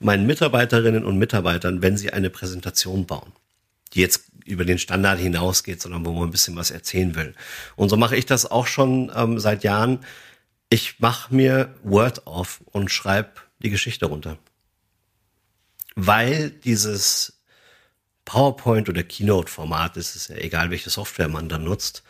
meinen 0.00 0.26
Mitarbeiterinnen 0.26 1.04
und 1.04 1.18
Mitarbeitern, 1.18 1.82
wenn 1.82 1.96
sie 1.96 2.12
eine 2.12 2.30
Präsentation 2.30 3.06
bauen, 3.06 3.32
die 3.94 4.00
jetzt 4.00 4.24
über 4.44 4.64
den 4.64 4.78
Standard 4.78 5.18
hinausgeht, 5.18 5.80
sondern 5.80 6.04
wo 6.04 6.12
man 6.12 6.28
ein 6.28 6.30
bisschen 6.30 6.56
was 6.56 6.70
erzählen 6.70 7.14
will. 7.14 7.34
Und 7.76 7.90
so 7.90 7.96
mache 7.96 8.16
ich 8.16 8.26
das 8.26 8.50
auch 8.50 8.66
schon 8.66 9.12
ähm, 9.14 9.38
seit 9.38 9.62
Jahren. 9.62 10.00
Ich 10.70 11.00
mache 11.00 11.34
mir 11.34 11.74
Word 11.82 12.26
auf 12.26 12.60
und 12.66 12.90
schreibe 12.90 13.32
die 13.58 13.70
Geschichte 13.70 14.06
runter. 14.06 14.38
Weil 15.94 16.50
dieses 16.50 17.40
PowerPoint 18.24 18.88
oder 18.88 19.02
Keynote-Format, 19.02 19.96
ist 19.96 20.14
es 20.14 20.28
ja 20.28 20.36
egal, 20.36 20.70
welche 20.70 20.90
Software 20.90 21.28
man 21.28 21.48
dann 21.48 21.64
nutzt, 21.64 22.02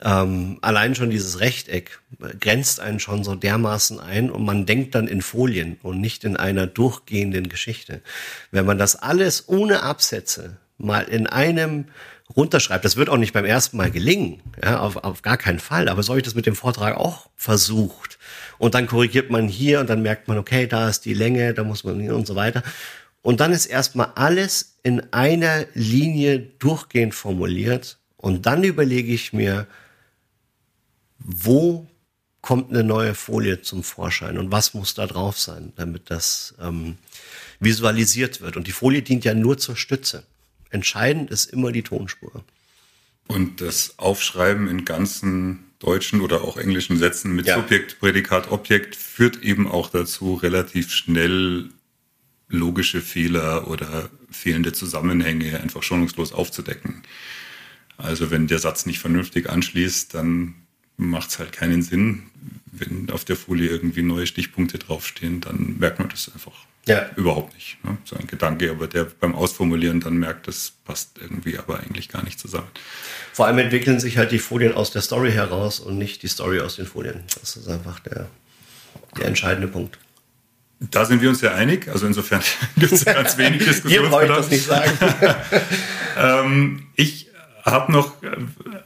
ähm, 0.00 0.58
allein 0.62 0.94
schon 0.94 1.10
dieses 1.10 1.40
Rechteck 1.40 2.00
grenzt 2.40 2.80
einen 2.80 2.98
schon 2.98 3.22
so 3.22 3.34
dermaßen 3.34 4.00
ein 4.00 4.30
und 4.30 4.44
man 4.44 4.66
denkt 4.66 4.94
dann 4.94 5.06
in 5.06 5.22
Folien 5.22 5.78
und 5.82 6.00
nicht 6.00 6.24
in 6.24 6.36
einer 6.36 6.66
durchgehenden 6.66 7.48
Geschichte. 7.48 8.02
Wenn 8.50 8.66
man 8.66 8.78
das 8.78 8.96
alles 8.96 9.48
ohne 9.48 9.82
Absätze 9.82 10.58
mal 10.82 11.02
in 11.02 11.26
einem 11.26 11.86
runterschreibt, 12.36 12.84
das 12.84 12.96
wird 12.96 13.08
auch 13.08 13.16
nicht 13.16 13.32
beim 13.32 13.44
ersten 13.44 13.76
Mal 13.76 13.90
gelingen, 13.90 14.40
ja, 14.62 14.80
auf, 14.80 14.96
auf 14.96 15.22
gar 15.22 15.36
keinen 15.36 15.58
Fall, 15.58 15.88
aber 15.88 16.02
so 16.02 16.10
habe 16.10 16.20
ich 16.20 16.24
das 16.24 16.34
mit 16.34 16.46
dem 16.46 16.54
Vortrag 16.54 16.96
auch 16.96 17.28
versucht. 17.36 18.18
Und 18.58 18.74
dann 18.74 18.86
korrigiert 18.86 19.30
man 19.30 19.48
hier 19.48 19.80
und 19.80 19.90
dann 19.90 20.02
merkt 20.02 20.28
man, 20.28 20.38
okay, 20.38 20.66
da 20.66 20.88
ist 20.88 21.04
die 21.04 21.14
Länge, 21.14 21.52
da 21.52 21.64
muss 21.64 21.84
man 21.84 22.10
und 22.10 22.26
so 22.26 22.36
weiter. 22.36 22.62
Und 23.20 23.40
dann 23.40 23.52
ist 23.52 23.66
erstmal 23.66 24.12
alles 24.14 24.78
in 24.82 25.12
einer 25.12 25.66
Linie 25.74 26.38
durchgehend 26.38 27.14
formuliert 27.14 27.98
und 28.16 28.46
dann 28.46 28.64
überlege 28.64 29.12
ich 29.12 29.32
mir, 29.32 29.66
wo 31.18 31.86
kommt 32.40 32.70
eine 32.70 32.82
neue 32.82 33.14
Folie 33.14 33.62
zum 33.62 33.84
Vorschein 33.84 34.36
und 34.36 34.50
was 34.50 34.74
muss 34.74 34.94
da 34.94 35.06
drauf 35.06 35.38
sein, 35.38 35.72
damit 35.76 36.10
das 36.10 36.54
ähm, 36.60 36.98
visualisiert 37.60 38.40
wird. 38.40 38.56
Und 38.56 38.66
die 38.66 38.72
Folie 38.72 39.02
dient 39.02 39.24
ja 39.24 39.34
nur 39.34 39.58
zur 39.58 39.76
Stütze. 39.76 40.24
Entscheidend 40.72 41.30
ist 41.30 41.52
immer 41.52 41.70
die 41.70 41.82
Tonspur. 41.82 42.44
Und 43.28 43.60
das 43.60 43.98
Aufschreiben 43.98 44.68
in 44.68 44.84
ganzen 44.84 45.70
deutschen 45.78 46.20
oder 46.20 46.42
auch 46.42 46.56
englischen 46.56 46.96
Sätzen 46.96 47.34
mit 47.34 47.46
ja. 47.46 47.56
Subjekt, 47.56 48.00
Prädikat, 48.00 48.50
Objekt 48.50 48.96
führt 48.96 49.42
eben 49.42 49.68
auch 49.68 49.90
dazu, 49.90 50.34
relativ 50.34 50.90
schnell 50.90 51.70
logische 52.48 53.00
Fehler 53.00 53.68
oder 53.68 54.10
fehlende 54.30 54.72
Zusammenhänge 54.72 55.60
einfach 55.60 55.82
schonungslos 55.82 56.32
aufzudecken. 56.32 57.02
Also 57.96 58.30
wenn 58.30 58.46
der 58.46 58.58
Satz 58.58 58.86
nicht 58.86 58.98
vernünftig 58.98 59.48
anschließt, 59.48 60.14
dann 60.14 60.54
macht 60.96 61.30
es 61.30 61.38
halt 61.38 61.52
keinen 61.52 61.82
Sinn. 61.82 62.24
Wenn 62.72 63.10
auf 63.10 63.24
der 63.24 63.36
Folie 63.36 63.68
irgendwie 63.68 64.02
neue 64.02 64.26
Stichpunkte 64.26 64.78
draufstehen, 64.78 65.40
dann 65.40 65.76
merkt 65.78 65.98
man 65.98 66.08
das 66.08 66.30
einfach 66.32 66.52
ja. 66.86 67.10
überhaupt 67.16 67.54
nicht. 67.54 67.82
Ne? 67.84 67.98
So 68.04 68.16
ein 68.16 68.26
Gedanke, 68.26 68.70
aber 68.70 68.86
der 68.86 69.04
beim 69.04 69.34
Ausformulieren 69.34 70.00
dann 70.00 70.16
merkt, 70.16 70.48
das 70.48 70.72
passt 70.84 71.18
irgendwie 71.20 71.58
aber 71.58 71.80
eigentlich 71.80 72.08
gar 72.08 72.24
nicht 72.24 72.38
zusammen. 72.40 72.68
Vor 73.32 73.46
allem 73.46 73.58
entwickeln 73.58 74.00
sich 74.00 74.18
halt 74.18 74.32
die 74.32 74.38
Folien 74.38 74.72
aus 74.72 74.90
der 74.90 75.02
Story 75.02 75.32
heraus 75.32 75.80
und 75.80 75.98
nicht 75.98 76.22
die 76.22 76.28
Story 76.28 76.60
aus 76.60 76.76
den 76.76 76.86
Folien. 76.86 77.22
Das 77.40 77.56
ist 77.56 77.68
einfach 77.68 78.00
der, 78.00 78.28
der 79.18 79.26
entscheidende 79.26 79.68
Punkt. 79.68 79.98
Da 80.90 81.04
sind 81.04 81.22
wir 81.22 81.28
uns 81.28 81.40
ja 81.40 81.54
einig. 81.54 81.88
Also 81.88 82.06
insofern 82.06 82.42
gibt 82.76 82.92
es 82.92 83.04
ganz 83.04 83.36
wenig 83.38 83.64
Diskussion. 83.64 84.04
Ihr 84.04 84.10
wollt 84.10 84.30
das 84.30 84.50
nicht 84.50 84.64
sagen. 84.64 84.90
ähm, 86.18 86.86
ich 86.96 87.31
habe 87.62 87.92
noch 87.92 88.14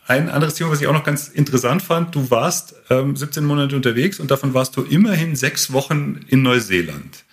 ein 0.07 0.29
anderes 0.29 0.55
Thema, 0.55 0.71
was 0.71 0.81
ich 0.81 0.87
auch 0.87 0.93
noch 0.93 1.05
ganz 1.05 1.29
interessant 1.29 1.83
fand. 1.83 2.15
Du 2.15 2.31
warst 2.31 2.75
ähm, 2.91 3.17
17 3.17 3.45
Monate 3.45 3.75
unterwegs 3.77 4.21
und 4.21 4.31
davon 4.31 4.55
warst 4.55 4.77
du 4.77 4.83
immerhin 4.83 5.35
sechs 5.37 5.73
Wochen 5.73 6.21
in 6.29 6.43
Neuseeland. 6.43 7.25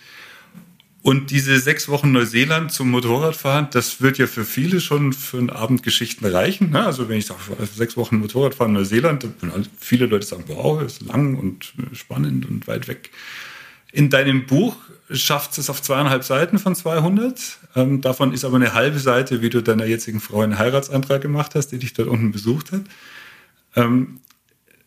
Und 1.01 1.31
diese 1.31 1.59
sechs 1.59 1.89
Wochen 1.89 2.13
Neuseeland 2.13 2.71
zum 2.71 2.89
Motorradfahren, 2.89 3.67
das 3.71 4.01
wird 4.01 4.17
ja 4.17 4.25
für 4.25 4.45
viele 4.45 4.79
schon 4.79 5.11
für 5.11 5.37
einen 5.37 5.49
Abend 5.49 5.83
Geschichten 5.83 6.25
reichen. 6.25 6.71
Ne? 6.71 6.85
Also 6.85 7.09
wenn 7.09 7.17
ich 7.17 7.25
sage, 7.25 7.41
sechs 7.75 7.97
Wochen 7.97 8.19
Motorradfahren 8.19 8.73
in 8.73 8.79
Neuseeland, 8.81 9.27
viele 9.77 10.05
Leute 10.05 10.25
sagen, 10.25 10.45
wow, 10.47 10.81
ist 10.81 11.01
lang 11.01 11.35
und 11.35 11.73
spannend 11.91 12.49
und 12.49 12.67
weit 12.67 12.87
weg. 12.87 13.09
In 13.91 14.09
deinem 14.09 14.45
Buch 14.45 14.77
schafft 15.11 15.57
es 15.57 15.69
auf 15.69 15.81
zweieinhalb 15.81 16.23
Seiten 16.23 16.57
von 16.57 16.73
200. 16.73 17.59
Ähm, 17.75 18.01
davon 18.01 18.33
ist 18.33 18.45
aber 18.45 18.57
eine 18.57 18.73
halbe 18.73 18.99
Seite, 18.99 19.41
wie 19.41 19.49
du 19.49 19.61
deiner 19.61 19.85
jetzigen 19.85 20.19
Frau 20.19 20.41
einen 20.41 20.59
Heiratsantrag 20.59 21.21
gemacht 21.21 21.55
hast, 21.55 21.69
die 21.69 21.79
dich 21.79 21.93
dort 21.93 22.07
unten 22.07 22.31
besucht 22.31 22.71
hat. 22.71 22.81
Ähm, 23.75 24.19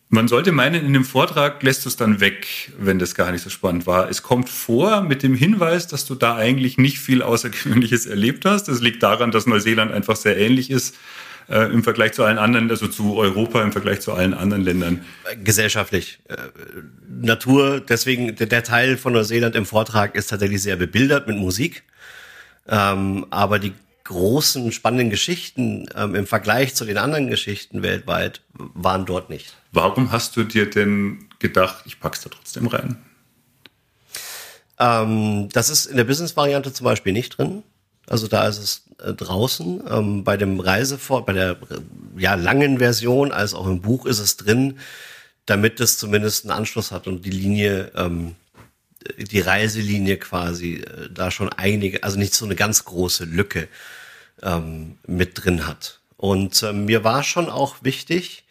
man 0.09 0.29
sollte 0.29 0.53
meinen, 0.53 0.85
in 0.85 0.93
dem 0.93 1.03
Vortrag 1.03 1.61
lässt 1.63 1.83
du 1.83 1.89
es 1.89 1.97
dann 1.97 2.21
weg, 2.21 2.71
wenn 2.79 2.97
das 2.97 3.13
gar 3.13 3.31
nicht 3.33 3.41
so 3.41 3.49
spannend 3.49 3.85
war. 3.85 4.09
Es 4.09 4.23
kommt 4.23 4.49
vor 4.49 5.01
mit 5.01 5.21
dem 5.21 5.35
Hinweis, 5.35 5.87
dass 5.87 6.05
du 6.05 6.15
da 6.15 6.37
eigentlich 6.37 6.77
nicht 6.77 6.99
viel 6.99 7.21
Außergewöhnliches 7.21 8.05
erlebt 8.05 8.45
hast. 8.45 8.69
Das 8.69 8.79
liegt 8.79 9.03
daran, 9.03 9.31
dass 9.31 9.47
Neuseeland 9.47 9.91
einfach 9.91 10.15
sehr 10.15 10.37
ähnlich 10.37 10.71
ist 10.71 10.95
äh, 11.49 11.71
im 11.71 11.83
Vergleich 11.83 12.13
zu 12.13 12.23
allen 12.23 12.37
anderen, 12.37 12.69
also 12.69 12.87
zu 12.87 13.17
Europa 13.17 13.61
im 13.61 13.71
Vergleich 13.71 14.01
zu 14.01 14.13
allen 14.13 14.33
anderen 14.33 14.63
Ländern. 14.63 15.05
Gesellschaftlich. 15.43 16.19
Äh, 16.27 16.37
Natur, 17.09 17.81
deswegen 17.81 18.35
der, 18.35 18.47
der, 18.47 18.63
Teil 18.63 18.97
von 18.97 19.13
Neuseeland 19.13 19.55
im 19.55 19.65
Vortrag 19.65 20.15
ist 20.15 20.27
tatsächlich 20.27 20.61
sehr 20.61 20.75
bebildert 20.75 21.27
mit 21.27 21.37
Musik. 21.37 21.83
Ähm, 22.67 23.25
aber 23.29 23.59
die 23.59 23.73
großen, 24.03 24.71
spannenden 24.71 25.09
Geschichten 25.09 25.87
ähm, 25.95 26.15
im 26.15 26.27
Vergleich 26.27 26.75
zu 26.75 26.85
den 26.85 26.97
anderen 26.97 27.27
Geschichten 27.27 27.83
weltweit 27.83 28.41
waren 28.53 29.05
dort 29.05 29.29
nicht. 29.29 29.53
Warum 29.73 30.11
hast 30.11 30.37
du 30.37 30.43
dir 30.43 30.69
denn 30.69 31.25
gedacht, 31.39 31.83
ich 31.85 31.99
pack's 31.99 32.21
da 32.21 32.29
trotzdem 32.29 32.67
rein? 32.67 32.97
Ähm, 34.79 35.49
das 35.51 35.69
ist 35.69 35.87
in 35.87 35.97
der 35.97 36.05
Business-Variante 36.05 36.71
zum 36.71 36.85
Beispiel 36.85 37.11
nicht 37.11 37.37
drin. 37.37 37.63
Also 38.07 38.27
da 38.27 38.47
ist 38.47 38.59
es 38.59 38.83
äh, 39.03 39.13
draußen. 39.13 39.83
Ähm, 39.89 40.23
bei 40.23 40.37
dem 40.37 40.59
Reisefort, 40.59 41.25
bei 41.25 41.33
der 41.33 41.57
ja, 42.15 42.35
langen 42.35 42.77
Version 42.77 43.31
als 43.31 43.53
auch 43.53 43.67
im 43.67 43.81
Buch 43.81 44.05
ist 44.05 44.19
es 44.19 44.37
drin, 44.37 44.79
damit 45.45 45.79
es 45.79 45.97
zumindest 45.97 46.45
einen 46.45 46.57
Anschluss 46.57 46.91
hat 46.91 47.07
und 47.07 47.25
die 47.25 47.31
Linie 47.31 47.91
ähm, 47.95 48.35
die 49.17 49.39
Reiselinie 49.39 50.17
quasi 50.17 50.75
äh, 50.75 51.09
da 51.11 51.31
schon 51.31 51.49
einige, 51.49 52.03
also 52.03 52.17
nicht 52.17 52.33
so 52.33 52.45
eine 52.45 52.55
ganz 52.55 52.85
große 52.85 53.25
Lücke 53.25 53.67
ähm, 54.41 54.97
mit 55.07 55.43
drin 55.43 55.67
hat. 55.67 55.99
Und 56.17 56.61
ähm, 56.63 56.85
mir 56.85 57.03
war 57.03 57.23
schon 57.23 57.49
auch 57.49 57.77
wichtig, 57.81 58.43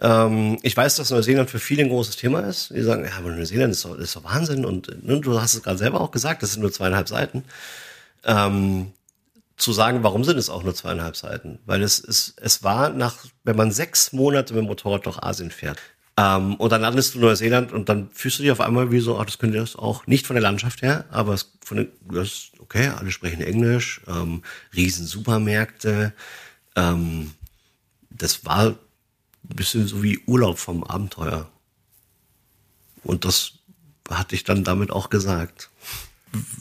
ähm, 0.00 0.58
ich 0.62 0.76
weiß, 0.76 0.96
dass 0.96 1.10
Neuseeland 1.10 1.50
für 1.50 1.58
viele 1.58 1.82
ein 1.82 1.88
großes 1.88 2.16
Thema 2.16 2.40
ist. 2.40 2.70
Die 2.70 2.82
sagen, 2.82 3.04
ja, 3.04 3.12
aber 3.18 3.30
Neuseeland 3.30 3.72
ist 3.72 3.84
doch, 3.84 3.96
ist 3.96 4.16
doch 4.16 4.24
Wahnsinn 4.24 4.64
und 4.64 5.04
ne, 5.04 5.20
du 5.20 5.40
hast 5.40 5.54
es 5.54 5.62
gerade 5.62 5.78
selber 5.78 6.00
auch 6.00 6.10
gesagt, 6.10 6.42
das 6.42 6.52
sind 6.52 6.62
nur 6.62 6.72
zweieinhalb 6.72 7.08
Seiten. 7.08 7.44
Ähm, 8.24 8.92
zu 9.56 9.72
sagen, 9.72 10.04
warum 10.04 10.22
sind 10.22 10.38
es 10.38 10.50
auch 10.50 10.62
nur 10.62 10.74
zweieinhalb 10.74 11.16
Seiten? 11.16 11.58
Weil 11.66 11.82
es 11.82 11.98
ist, 11.98 12.34
es 12.40 12.62
war 12.62 12.90
nach, 12.90 13.16
wenn 13.42 13.56
man 13.56 13.72
sechs 13.72 14.12
Monate 14.12 14.54
mit 14.54 14.62
dem 14.62 14.66
Motorrad 14.68 15.06
durch 15.06 15.18
Asien 15.20 15.50
fährt, 15.50 15.78
ähm, 16.18 16.56
und 16.56 16.72
dann 16.72 16.80
landest 16.80 17.14
du 17.14 17.18
in 17.20 17.26
Neuseeland 17.26 17.72
und 17.72 17.88
dann 17.88 18.10
fühlst 18.10 18.40
du 18.40 18.42
dich 18.42 18.50
auf 18.50 18.60
einmal 18.60 18.90
wie 18.90 18.98
so, 18.98 19.20
ach, 19.20 19.24
das 19.24 19.38
könnte 19.38 19.58
das 19.58 19.76
auch, 19.76 20.08
nicht 20.08 20.26
von 20.26 20.34
der 20.34 20.42
Landschaft 20.42 20.82
her, 20.82 21.04
aber 21.10 21.32
es, 21.32 21.52
von 21.64 21.76
den, 21.76 21.88
das 22.10 22.50
okay, 22.58 22.88
alle 22.88 23.12
sprechen 23.12 23.40
Englisch, 23.40 24.00
ähm, 24.08 24.42
riesen 24.74 25.06
Supermärkte. 25.06 26.12
Ähm, 26.74 27.34
das 28.10 28.44
war 28.44 28.66
ein 28.66 28.76
bisschen 29.44 29.86
so 29.86 30.02
wie 30.02 30.18
Urlaub 30.26 30.58
vom 30.58 30.82
Abenteuer. 30.82 31.48
Und 33.04 33.24
das 33.24 33.52
hatte 34.10 34.34
ich 34.34 34.42
dann 34.42 34.64
damit 34.64 34.90
auch 34.90 35.10
gesagt. 35.10 35.70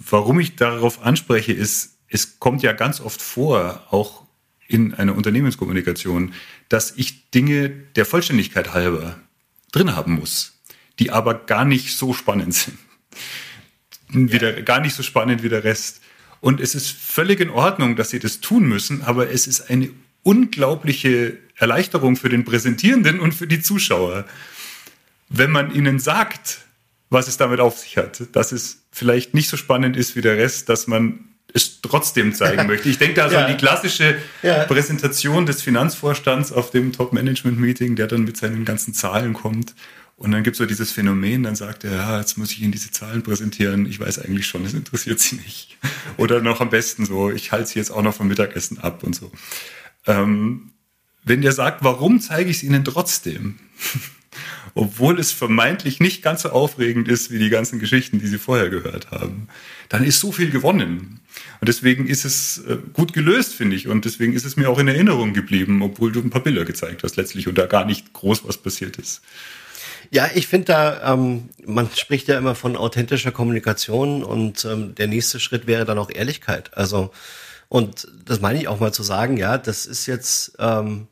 Warum 0.07 0.39
ich 0.39 0.55
darauf 0.55 1.01
anspreche, 1.03 1.51
ist, 1.51 1.97
es 2.09 2.39
kommt 2.39 2.61
ja 2.61 2.73
ganz 2.73 3.01
oft 3.01 3.23
vor, 3.23 3.87
auch 3.89 4.23
in 4.67 4.93
einer 4.93 5.15
Unternehmenskommunikation, 5.15 6.35
dass 6.69 6.91
ich 6.95 7.31
Dinge 7.31 7.69
der 7.69 8.05
Vollständigkeit 8.05 8.75
halber 8.75 9.19
drin 9.71 9.95
haben 9.95 10.13
muss, 10.13 10.59
die 10.99 11.11
aber 11.11 11.33
gar 11.33 11.65
nicht 11.65 11.95
so 11.95 12.13
spannend 12.13 12.53
sind. 12.53 12.77
Wieder, 14.09 14.57
ja. 14.57 14.63
Gar 14.63 14.79
nicht 14.79 14.95
so 14.95 15.03
spannend 15.03 15.43
wie 15.43 15.49
der 15.49 15.63
Rest. 15.63 16.01
Und 16.39 16.61
es 16.61 16.75
ist 16.75 16.89
völlig 16.89 17.39
in 17.39 17.49
Ordnung, 17.49 17.95
dass 17.95 18.09
sie 18.09 18.19
das 18.19 18.39
tun 18.39 18.67
müssen, 18.67 19.01
aber 19.01 19.29
es 19.31 19.47
ist 19.47 19.69
eine 19.69 19.89
unglaubliche 20.23 21.37
Erleichterung 21.55 22.15
für 22.15 22.29
den 22.29 22.45
Präsentierenden 22.45 23.19
und 23.19 23.33
für 23.33 23.47
die 23.47 23.61
Zuschauer, 23.61 24.25
wenn 25.29 25.51
man 25.51 25.73
ihnen 25.73 25.99
sagt, 25.99 26.59
was 27.09 27.27
es 27.27 27.37
damit 27.37 27.59
auf 27.59 27.79
sich 27.79 27.97
hat, 27.97 28.23
dass 28.33 28.51
es 28.51 28.83
vielleicht 28.91 29.33
nicht 29.33 29.49
so 29.49 29.57
spannend 29.57 29.95
ist 29.95 30.15
wie 30.15 30.21
der 30.21 30.37
Rest, 30.37 30.69
dass 30.69 30.87
man 30.87 31.26
es 31.53 31.81
trotzdem 31.81 32.33
zeigen 32.33 32.67
möchte. 32.67 32.89
Ich 32.89 32.97
denke 32.97 33.15
da 33.15 33.23
also 33.23 33.35
ja. 33.35 33.45
an 33.45 33.51
die 33.51 33.57
klassische 33.57 34.17
ja. 34.43 34.63
Präsentation 34.65 35.45
des 35.45 35.61
Finanzvorstands 35.61 36.51
auf 36.51 36.71
dem 36.71 36.91
Top-Management-Meeting, 36.91 37.95
der 37.95 38.07
dann 38.07 38.23
mit 38.23 38.37
seinen 38.37 38.65
ganzen 38.65 38.93
Zahlen 38.93 39.33
kommt. 39.33 39.73
Und 40.17 40.31
dann 40.31 40.43
gibt 40.43 40.55
es 40.55 40.57
so 40.57 40.65
dieses 40.65 40.91
Phänomen, 40.91 41.43
dann 41.43 41.55
sagt 41.55 41.83
er, 41.83 41.91
ja, 41.91 42.19
jetzt 42.19 42.37
muss 42.37 42.51
ich 42.51 42.61
Ihnen 42.61 42.71
diese 42.71 42.89
Zahlen 42.89 43.21
präsentieren. 43.21 43.85
Ich 43.85 43.99
weiß 43.99 44.19
eigentlich 44.19 44.47
schon, 44.47 44.63
das 44.63 44.73
interessiert 44.73 45.19
Sie 45.19 45.35
nicht. 45.35 45.77
Oder 46.17 46.41
noch 46.41 46.59
am 46.59 46.71
besten 46.71 47.05
so, 47.05 47.29
ich 47.29 47.51
halte 47.51 47.69
Sie 47.69 47.79
jetzt 47.79 47.91
auch 47.91 48.01
noch 48.01 48.15
vom 48.15 48.27
Mittagessen 48.27 48.79
ab 48.79 49.03
und 49.03 49.15
so. 49.15 49.31
Ähm, 50.07 50.71
wenn 51.23 51.41
der 51.41 51.51
sagt, 51.51 51.83
warum 51.83 52.19
zeige 52.19 52.49
ich 52.49 52.57
es 52.57 52.63
Ihnen 52.63 52.83
trotzdem? 52.83 53.59
obwohl 54.77 55.19
es 55.19 55.31
vermeintlich 55.31 55.99
nicht 55.99 56.21
ganz 56.21 56.43
so 56.43 56.49
aufregend 56.49 57.07
ist 57.07 57.31
wie 57.31 57.39
die 57.39 57.49
ganzen 57.49 57.79
Geschichten, 57.79 58.19
die 58.19 58.27
Sie 58.27 58.37
vorher 58.37 58.69
gehört 58.69 59.11
haben, 59.11 59.47
dann 59.89 60.03
ist 60.03 60.19
so 60.19 60.31
viel 60.31 60.51
gewonnen. 60.51 61.19
Und 61.59 61.69
deswegen 61.69 62.07
ist 62.07 62.25
es 62.25 62.59
äh, 62.67 62.77
gut 62.93 63.13
gelöst, 63.13 63.53
finde 63.53 63.75
ich. 63.75 63.87
Und 63.87 64.05
deswegen 64.05 64.33
ist 64.33 64.45
es 64.45 64.57
mir 64.57 64.69
auch 64.69 64.79
in 64.79 64.87
Erinnerung 64.87 65.33
geblieben, 65.33 65.81
obwohl 65.81 66.11
du 66.11 66.21
ein 66.21 66.29
paar 66.29 66.43
Bilder 66.43 66.65
gezeigt 66.65 67.03
hast 67.03 67.15
letztlich 67.15 67.47
und 67.47 67.57
da 67.57 67.65
gar 67.65 67.85
nicht 67.85 68.13
groß 68.13 68.47
was 68.47 68.57
passiert 68.57 68.97
ist. 68.97 69.21
Ja, 70.11 70.29
ich 70.33 70.47
finde 70.47 70.65
da, 70.65 71.13
ähm, 71.13 71.49
man 71.65 71.89
spricht 71.93 72.27
ja 72.27 72.37
immer 72.37 72.55
von 72.55 72.77
authentischer 72.77 73.31
Kommunikation 73.31 74.23
und 74.23 74.63
ähm, 74.65 74.95
der 74.95 75.07
nächste 75.07 75.39
Schritt 75.39 75.67
wäre 75.67 75.85
dann 75.85 75.97
auch 75.97 76.09
Ehrlichkeit. 76.09 76.75
Also, 76.77 77.11
und 77.67 78.07
das 78.23 78.39
meine 78.39 78.59
ich 78.59 78.67
auch 78.67 78.79
mal 78.79 78.93
zu 78.93 79.03
sagen, 79.03 79.35
ja, 79.35 79.57
das 79.57 79.85
ist 79.85 80.05
jetzt, 80.05 80.55
ähm, 80.59 81.07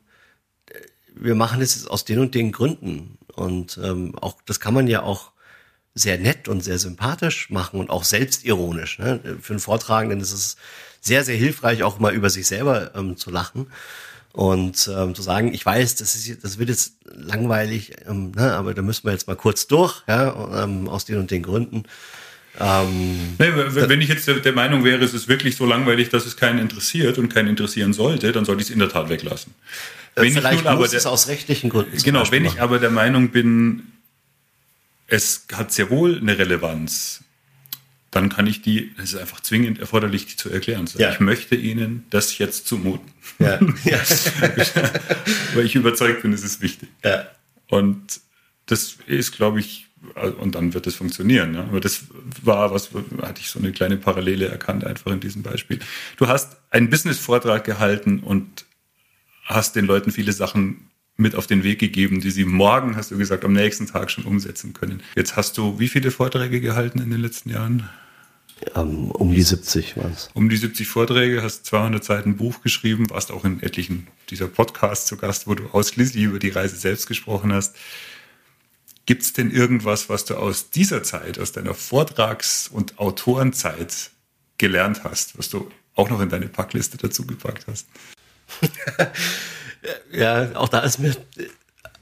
wir 1.14 1.34
machen 1.34 1.60
das 1.60 1.74
jetzt 1.74 1.90
aus 1.90 2.04
den 2.04 2.20
und 2.20 2.34
den 2.34 2.52
Gründen. 2.52 3.18
Und 3.34 3.78
ähm, 3.82 4.14
auch 4.18 4.36
das 4.46 4.60
kann 4.60 4.72
man 4.72 4.86
ja 4.86 5.02
auch 5.02 5.32
sehr 5.96 6.18
nett 6.18 6.46
und 6.46 6.62
sehr 6.62 6.78
sympathisch 6.78 7.50
machen 7.50 7.80
und 7.80 7.90
auch 7.90 8.04
selbstironisch. 8.04 8.98
Ne? 8.98 9.18
Für 9.40 9.54
einen 9.54 9.60
Vortragenden 9.60 10.20
ist 10.20 10.32
es 10.32 10.56
sehr, 11.00 11.24
sehr 11.24 11.36
hilfreich, 11.36 11.82
auch 11.82 11.98
mal 11.98 12.14
über 12.14 12.28
sich 12.30 12.46
selber 12.46 12.94
ähm, 12.94 13.16
zu 13.16 13.30
lachen 13.30 13.66
und 14.32 14.90
ähm, 14.94 15.14
zu 15.14 15.22
sagen, 15.22 15.54
ich 15.54 15.64
weiß, 15.64 15.94
das 15.96 16.14
ist, 16.14 16.44
das 16.44 16.58
wird 16.58 16.68
jetzt 16.68 16.96
langweilig, 17.04 17.92
ähm, 18.06 18.32
ne, 18.32 18.52
aber 18.52 18.74
da 18.74 18.82
müssen 18.82 19.04
wir 19.04 19.12
jetzt 19.12 19.26
mal 19.26 19.36
kurz 19.36 19.66
durch, 19.66 20.02
ja, 20.06 20.64
ähm, 20.64 20.86
aus 20.88 21.06
den 21.06 21.18
und 21.18 21.30
den 21.30 21.42
Gründen. 21.42 21.84
Ähm, 22.60 23.34
nee, 23.38 23.48
wenn 23.54 24.00
ich 24.02 24.08
jetzt 24.08 24.26
der 24.26 24.52
Meinung 24.52 24.84
wäre, 24.84 25.02
es 25.02 25.14
ist 25.14 25.28
wirklich 25.28 25.56
so 25.56 25.64
langweilig, 25.64 26.10
dass 26.10 26.26
es 26.26 26.36
keinen 26.36 26.58
interessiert 26.58 27.16
und 27.16 27.32
keinen 27.32 27.48
interessieren 27.48 27.94
sollte, 27.94 28.32
dann 28.32 28.44
sollte 28.44 28.60
ich 28.60 28.68
es 28.68 28.72
in 28.72 28.78
der 28.78 28.90
Tat 28.90 29.08
weglassen. 29.08 29.54
Wenn 30.14 30.32
Vielleicht 30.32 30.58
ich 30.58 30.64
nun 30.64 30.72
aber 30.72 30.88
der, 30.88 30.98
es 30.98 31.06
aus 31.06 31.28
rechtlichen 31.28 31.70
Gründen. 31.70 31.96
Genau, 32.02 32.30
wenn 32.30 32.44
ich 32.44 32.60
aber 32.60 32.78
der 32.78 32.90
Meinung 32.90 33.30
bin, 33.30 33.82
es 35.06 35.46
hat 35.52 35.72
sehr 35.72 35.90
wohl 35.90 36.18
eine 36.18 36.38
Relevanz, 36.38 37.24
dann 38.10 38.28
kann 38.28 38.46
ich 38.46 38.62
die, 38.62 38.92
es 38.96 39.12
ist 39.12 39.20
einfach 39.20 39.40
zwingend 39.40 39.78
erforderlich, 39.78 40.26
die 40.26 40.36
zu 40.36 40.50
erklären. 40.50 40.88
Ja. 40.96 41.12
Ich 41.12 41.20
möchte 41.20 41.54
Ihnen 41.54 42.06
das 42.10 42.38
jetzt 42.38 42.66
zumuten. 42.66 43.12
Ja. 43.38 43.60
ja. 43.84 44.00
Weil 45.54 45.66
ich 45.66 45.74
überzeugt 45.74 46.22
bin, 46.22 46.32
es 46.32 46.42
ist 46.42 46.62
wichtig. 46.62 46.88
Ja. 47.04 47.26
Und 47.68 48.20
das 48.66 48.96
ist, 49.06 49.32
glaube 49.32 49.60
ich, 49.60 49.86
und 50.40 50.54
dann 50.54 50.72
wird 50.72 50.86
es 50.86 50.94
funktionieren. 50.94 51.54
Ja? 51.54 51.60
Aber 51.60 51.80
das 51.80 52.04
war 52.42 52.72
was, 52.72 52.90
hatte 53.20 53.40
ich 53.40 53.50
so 53.50 53.58
eine 53.58 53.72
kleine 53.72 53.96
Parallele 53.96 54.46
erkannt, 54.46 54.84
einfach 54.84 55.12
in 55.12 55.20
diesem 55.20 55.42
Beispiel. 55.42 55.80
Du 56.16 56.28
hast 56.28 56.56
einen 56.70 56.88
Business-Vortrag 56.88 57.64
gehalten 57.64 58.20
und 58.20 58.64
hast 59.44 59.76
den 59.76 59.84
Leuten 59.84 60.10
viele 60.10 60.32
Sachen 60.32 60.88
mit 61.16 61.34
auf 61.34 61.46
den 61.46 61.64
Weg 61.64 61.78
gegeben, 61.78 62.20
die 62.20 62.30
sie 62.30 62.44
morgen, 62.44 62.96
hast 62.96 63.10
du 63.10 63.18
gesagt, 63.18 63.44
am 63.44 63.52
nächsten 63.52 63.86
Tag 63.86 64.10
schon 64.10 64.24
umsetzen 64.24 64.72
können. 64.72 65.02
Jetzt 65.14 65.36
hast 65.36 65.56
du 65.56 65.78
wie 65.78 65.88
viele 65.88 66.10
Vorträge 66.10 66.60
gehalten 66.60 67.00
in 67.00 67.10
den 67.10 67.20
letzten 67.20 67.50
Jahren? 67.50 67.88
Um, 68.74 69.10
um 69.10 69.32
die 69.32 69.42
70 69.42 69.96
waren 69.96 70.12
es. 70.12 70.30
Um 70.32 70.48
die 70.48 70.56
70 70.56 70.88
Vorträge, 70.88 71.42
hast 71.42 71.66
200 71.66 72.02
Seiten 72.02 72.36
Buch 72.36 72.62
geschrieben, 72.62 73.10
warst 73.10 73.30
auch 73.30 73.44
in 73.44 73.62
etlichen 73.62 74.06
dieser 74.30 74.48
Podcasts 74.48 75.06
zu 75.06 75.16
Gast, 75.16 75.46
wo 75.46 75.54
du 75.54 75.66
ausschließlich 75.72 76.24
über 76.24 76.38
die 76.38 76.48
Reise 76.48 76.76
selbst 76.76 77.06
gesprochen 77.06 77.52
hast. 77.52 77.76
Gibt 79.04 79.22
es 79.22 79.32
denn 79.32 79.50
irgendwas, 79.50 80.08
was 80.08 80.24
du 80.24 80.36
aus 80.36 80.70
dieser 80.70 81.02
Zeit, 81.02 81.38
aus 81.38 81.52
deiner 81.52 81.74
Vortrags- 81.74 82.66
und 82.68 82.98
Autorenzeit 82.98 84.10
gelernt 84.58 85.04
hast, 85.04 85.38
was 85.38 85.50
du 85.50 85.70
auch 85.94 86.10
noch 86.10 86.20
in 86.20 86.28
deine 86.28 86.48
Packliste 86.48 86.96
dazu 86.96 87.26
gepackt 87.26 87.66
hast? 87.68 87.86
ja, 90.12 90.54
auch 90.54 90.68
da 90.68 90.80
ist 90.80 90.98
mir 90.98 91.14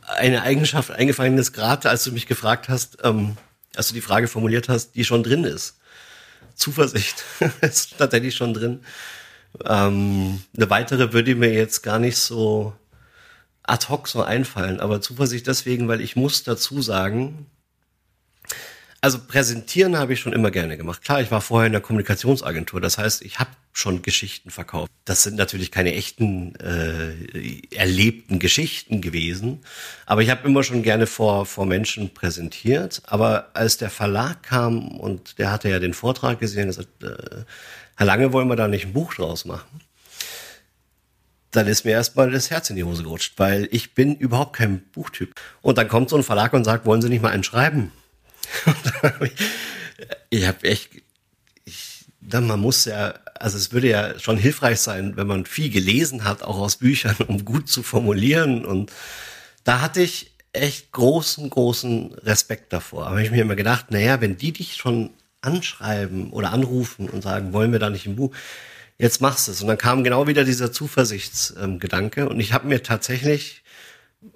eine 0.06 0.42
Eigenschaft 0.42 0.90
eingefallen, 0.90 1.38
ist 1.38 1.52
gerade, 1.52 1.88
als 1.88 2.04
du 2.04 2.12
mich 2.12 2.26
gefragt 2.26 2.68
hast, 2.68 2.98
ähm, 3.02 3.36
als 3.74 3.88
du 3.88 3.94
die 3.94 4.00
Frage 4.00 4.28
formuliert 4.28 4.68
hast, 4.68 4.94
die 4.94 5.04
schon 5.04 5.22
drin 5.22 5.44
ist. 5.44 5.76
Zuversicht 6.54 7.24
ist 7.60 7.98
tatsächlich 7.98 8.36
schon 8.36 8.54
drin. 8.54 8.80
Ähm, 9.64 10.42
eine 10.56 10.70
weitere 10.70 11.12
würde 11.12 11.34
mir 11.34 11.52
jetzt 11.52 11.82
gar 11.82 11.98
nicht 11.98 12.18
so 12.18 12.74
ad 13.62 13.86
hoc 13.88 14.08
so 14.08 14.22
einfallen, 14.22 14.80
aber 14.80 15.00
Zuversicht 15.00 15.46
deswegen, 15.46 15.88
weil 15.88 16.00
ich 16.00 16.16
muss 16.16 16.44
dazu 16.44 16.82
sagen, 16.82 17.46
also 19.04 19.18
präsentieren 19.18 19.98
habe 19.98 20.14
ich 20.14 20.20
schon 20.20 20.32
immer 20.32 20.50
gerne 20.50 20.78
gemacht. 20.78 21.04
Klar, 21.04 21.20
ich 21.20 21.30
war 21.30 21.42
vorher 21.42 21.66
in 21.66 21.72
der 21.72 21.82
Kommunikationsagentur, 21.82 22.80
das 22.80 22.96
heißt, 22.96 23.20
ich 23.20 23.38
habe 23.38 23.50
schon 23.74 24.00
Geschichten 24.00 24.48
verkauft. 24.48 24.90
Das 25.04 25.22
sind 25.22 25.36
natürlich 25.36 25.70
keine 25.70 25.92
echten 25.92 26.54
äh, 26.54 27.76
erlebten 27.76 28.38
Geschichten 28.38 29.02
gewesen, 29.02 29.60
aber 30.06 30.22
ich 30.22 30.30
habe 30.30 30.48
immer 30.48 30.62
schon 30.62 30.82
gerne 30.82 31.06
vor 31.06 31.44
vor 31.44 31.66
Menschen 31.66 32.14
präsentiert. 32.14 33.02
Aber 33.04 33.50
als 33.52 33.76
der 33.76 33.90
Verlag 33.90 34.42
kam 34.42 34.88
und 34.98 35.38
der 35.38 35.52
hatte 35.52 35.68
ja 35.68 35.80
den 35.80 35.92
Vortrag 35.92 36.40
gesehen, 36.40 36.68
gesagt, 36.68 37.02
äh, 37.02 37.44
Herr 37.96 38.06
Lange, 38.06 38.32
wollen 38.32 38.48
wir 38.48 38.56
da 38.56 38.68
nicht 38.68 38.86
ein 38.86 38.94
Buch 38.94 39.12
draus 39.12 39.44
machen? 39.44 39.82
dann 41.50 41.68
ist 41.68 41.84
mir 41.84 41.92
erstmal 41.92 42.32
das 42.32 42.50
Herz 42.50 42.68
in 42.70 42.74
die 42.74 42.82
Hose 42.82 43.04
gerutscht, 43.04 43.34
weil 43.36 43.68
ich 43.70 43.94
bin 43.94 44.16
überhaupt 44.16 44.56
kein 44.56 44.80
Buchtyp. 44.90 45.32
Und 45.62 45.78
dann 45.78 45.86
kommt 45.86 46.10
so 46.10 46.16
ein 46.16 46.24
Verlag 46.24 46.52
und 46.52 46.64
sagt, 46.64 46.84
wollen 46.84 47.00
Sie 47.00 47.08
nicht 47.08 47.22
mal 47.22 47.30
einen 47.30 47.44
schreiben? 47.44 47.92
ich 50.30 50.46
habe 50.46 50.64
echt, 50.64 50.90
ich, 51.64 52.04
dann 52.20 52.46
man 52.46 52.60
muss 52.60 52.84
ja, 52.84 53.14
also 53.38 53.56
es 53.56 53.72
würde 53.72 53.88
ja 53.88 54.18
schon 54.18 54.36
hilfreich 54.36 54.80
sein, 54.80 55.16
wenn 55.16 55.26
man 55.26 55.46
viel 55.46 55.70
gelesen 55.70 56.24
hat, 56.24 56.42
auch 56.42 56.58
aus 56.58 56.76
Büchern, 56.76 57.16
um 57.26 57.44
gut 57.44 57.68
zu 57.68 57.82
formulieren. 57.82 58.64
Und 58.64 58.92
da 59.64 59.80
hatte 59.80 60.02
ich 60.02 60.32
echt 60.52 60.92
großen, 60.92 61.50
großen 61.50 62.14
Respekt 62.14 62.72
davor. 62.72 63.06
Aber 63.06 63.20
ich 63.20 63.30
mir 63.30 63.42
immer 63.42 63.56
gedacht, 63.56 63.90
naja, 63.90 64.20
wenn 64.20 64.36
die 64.36 64.52
dich 64.52 64.76
schon 64.76 65.10
anschreiben 65.40 66.30
oder 66.30 66.52
anrufen 66.52 67.08
und 67.10 67.22
sagen, 67.22 67.52
wollen 67.52 67.72
wir 67.72 67.78
da 67.78 67.90
nicht 67.90 68.06
ein 68.06 68.16
Buch, 68.16 68.34
jetzt 68.98 69.20
machst 69.20 69.48
du 69.48 69.52
es. 69.52 69.60
Und 69.60 69.68
dann 69.68 69.78
kam 69.78 70.04
genau 70.04 70.26
wieder 70.26 70.44
dieser 70.44 70.72
Zuversichtsgedanke. 70.72 72.28
Und 72.28 72.40
ich 72.40 72.52
habe 72.52 72.68
mir 72.68 72.82
tatsächlich 72.82 73.63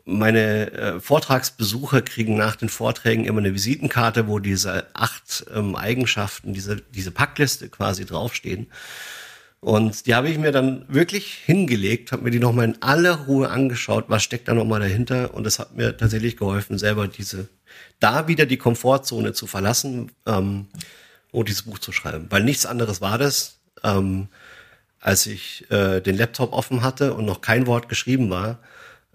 meine 0.04 0.72
äh, 0.72 1.00
Vortragsbesucher 1.00 2.02
kriegen 2.02 2.36
nach 2.36 2.56
den 2.56 2.68
Vorträgen 2.68 3.24
immer 3.24 3.40
eine 3.40 3.54
Visitenkarte, 3.54 4.26
wo 4.26 4.38
diese 4.38 4.86
acht 4.94 5.46
ähm, 5.54 5.76
Eigenschaften, 5.76 6.52
diese, 6.52 6.76
diese 6.76 7.10
Packliste 7.10 7.68
quasi 7.68 8.04
draufstehen. 8.04 8.68
Und 9.60 10.06
die 10.06 10.14
habe 10.14 10.30
ich 10.30 10.38
mir 10.38 10.52
dann 10.52 10.84
wirklich 10.88 11.34
hingelegt, 11.34 12.12
habe 12.12 12.22
mir 12.22 12.30
die 12.30 12.38
nochmal 12.38 12.66
in 12.66 12.82
aller 12.82 13.14
Ruhe 13.26 13.50
angeschaut, 13.50 14.04
was 14.08 14.22
steckt 14.22 14.46
da 14.46 14.54
nochmal 14.54 14.80
dahinter. 14.80 15.34
Und 15.34 15.46
es 15.46 15.58
hat 15.58 15.74
mir 15.74 15.96
tatsächlich 15.96 16.36
geholfen, 16.36 16.78
selber 16.78 17.08
diese, 17.08 17.48
da 17.98 18.28
wieder 18.28 18.46
die 18.46 18.56
Komfortzone 18.56 19.32
zu 19.32 19.46
verlassen 19.46 20.12
ähm, 20.26 20.68
und 21.32 21.48
dieses 21.48 21.62
Buch 21.62 21.80
zu 21.80 21.90
schreiben. 21.92 22.26
Weil 22.30 22.44
nichts 22.44 22.66
anderes 22.66 23.00
war 23.00 23.18
das, 23.18 23.58
ähm, 23.82 24.28
als 25.00 25.26
ich 25.26 25.68
äh, 25.70 26.00
den 26.00 26.16
Laptop 26.16 26.52
offen 26.52 26.82
hatte 26.82 27.14
und 27.14 27.24
noch 27.24 27.40
kein 27.40 27.66
Wort 27.66 27.88
geschrieben 27.88 28.30
war. 28.30 28.60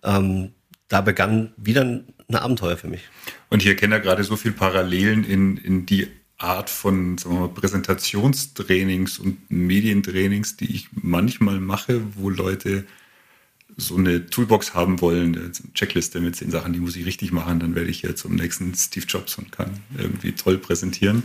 Ähm, 0.04 0.54
da 0.94 1.02
begann 1.02 1.52
wieder 1.58 1.82
ein 1.82 2.14
Abenteuer 2.32 2.78
für 2.78 2.88
mich. 2.88 3.02
Und 3.50 3.64
ich 3.64 3.68
erkenne 3.68 3.96
da 3.96 4.02
gerade 4.02 4.24
so 4.24 4.36
viel 4.36 4.52
Parallelen 4.52 5.24
in, 5.24 5.58
in 5.58 5.88
die 5.88 6.08
Art 6.38 6.70
von 6.70 7.18
sagen 7.18 7.36
wir 7.36 7.42
mal, 7.42 7.50
Präsentationstrainings 7.50 9.18
und 9.18 9.50
Medientrainings, 9.50 10.56
die 10.56 10.72
ich 10.72 10.90
manchmal 10.92 11.60
mache, 11.60 12.02
wo 12.16 12.30
Leute 12.30 12.86
so 13.76 13.96
eine 13.96 14.28
Toolbox 14.28 14.76
haben 14.76 15.02
wollen, 15.02 15.36
eine 15.36 15.52
Checkliste 15.74 16.20
mit 16.20 16.36
zehn 16.36 16.52
Sachen, 16.52 16.74
die 16.74 16.80
muss 16.80 16.96
ich 16.96 17.08
richtig 17.08 17.32
machen, 17.32 17.60
dann 17.60 17.74
werde 17.74 17.90
ich 17.90 18.04
jetzt 18.04 18.22
zum 18.22 18.36
nächsten 18.36 18.76
Steve 18.76 19.08
Jobs 19.08 19.36
und 19.40 19.52
kann 19.52 19.80
irgendwie 19.98 20.34
toll 20.34 20.60
präsentieren. 20.60 21.24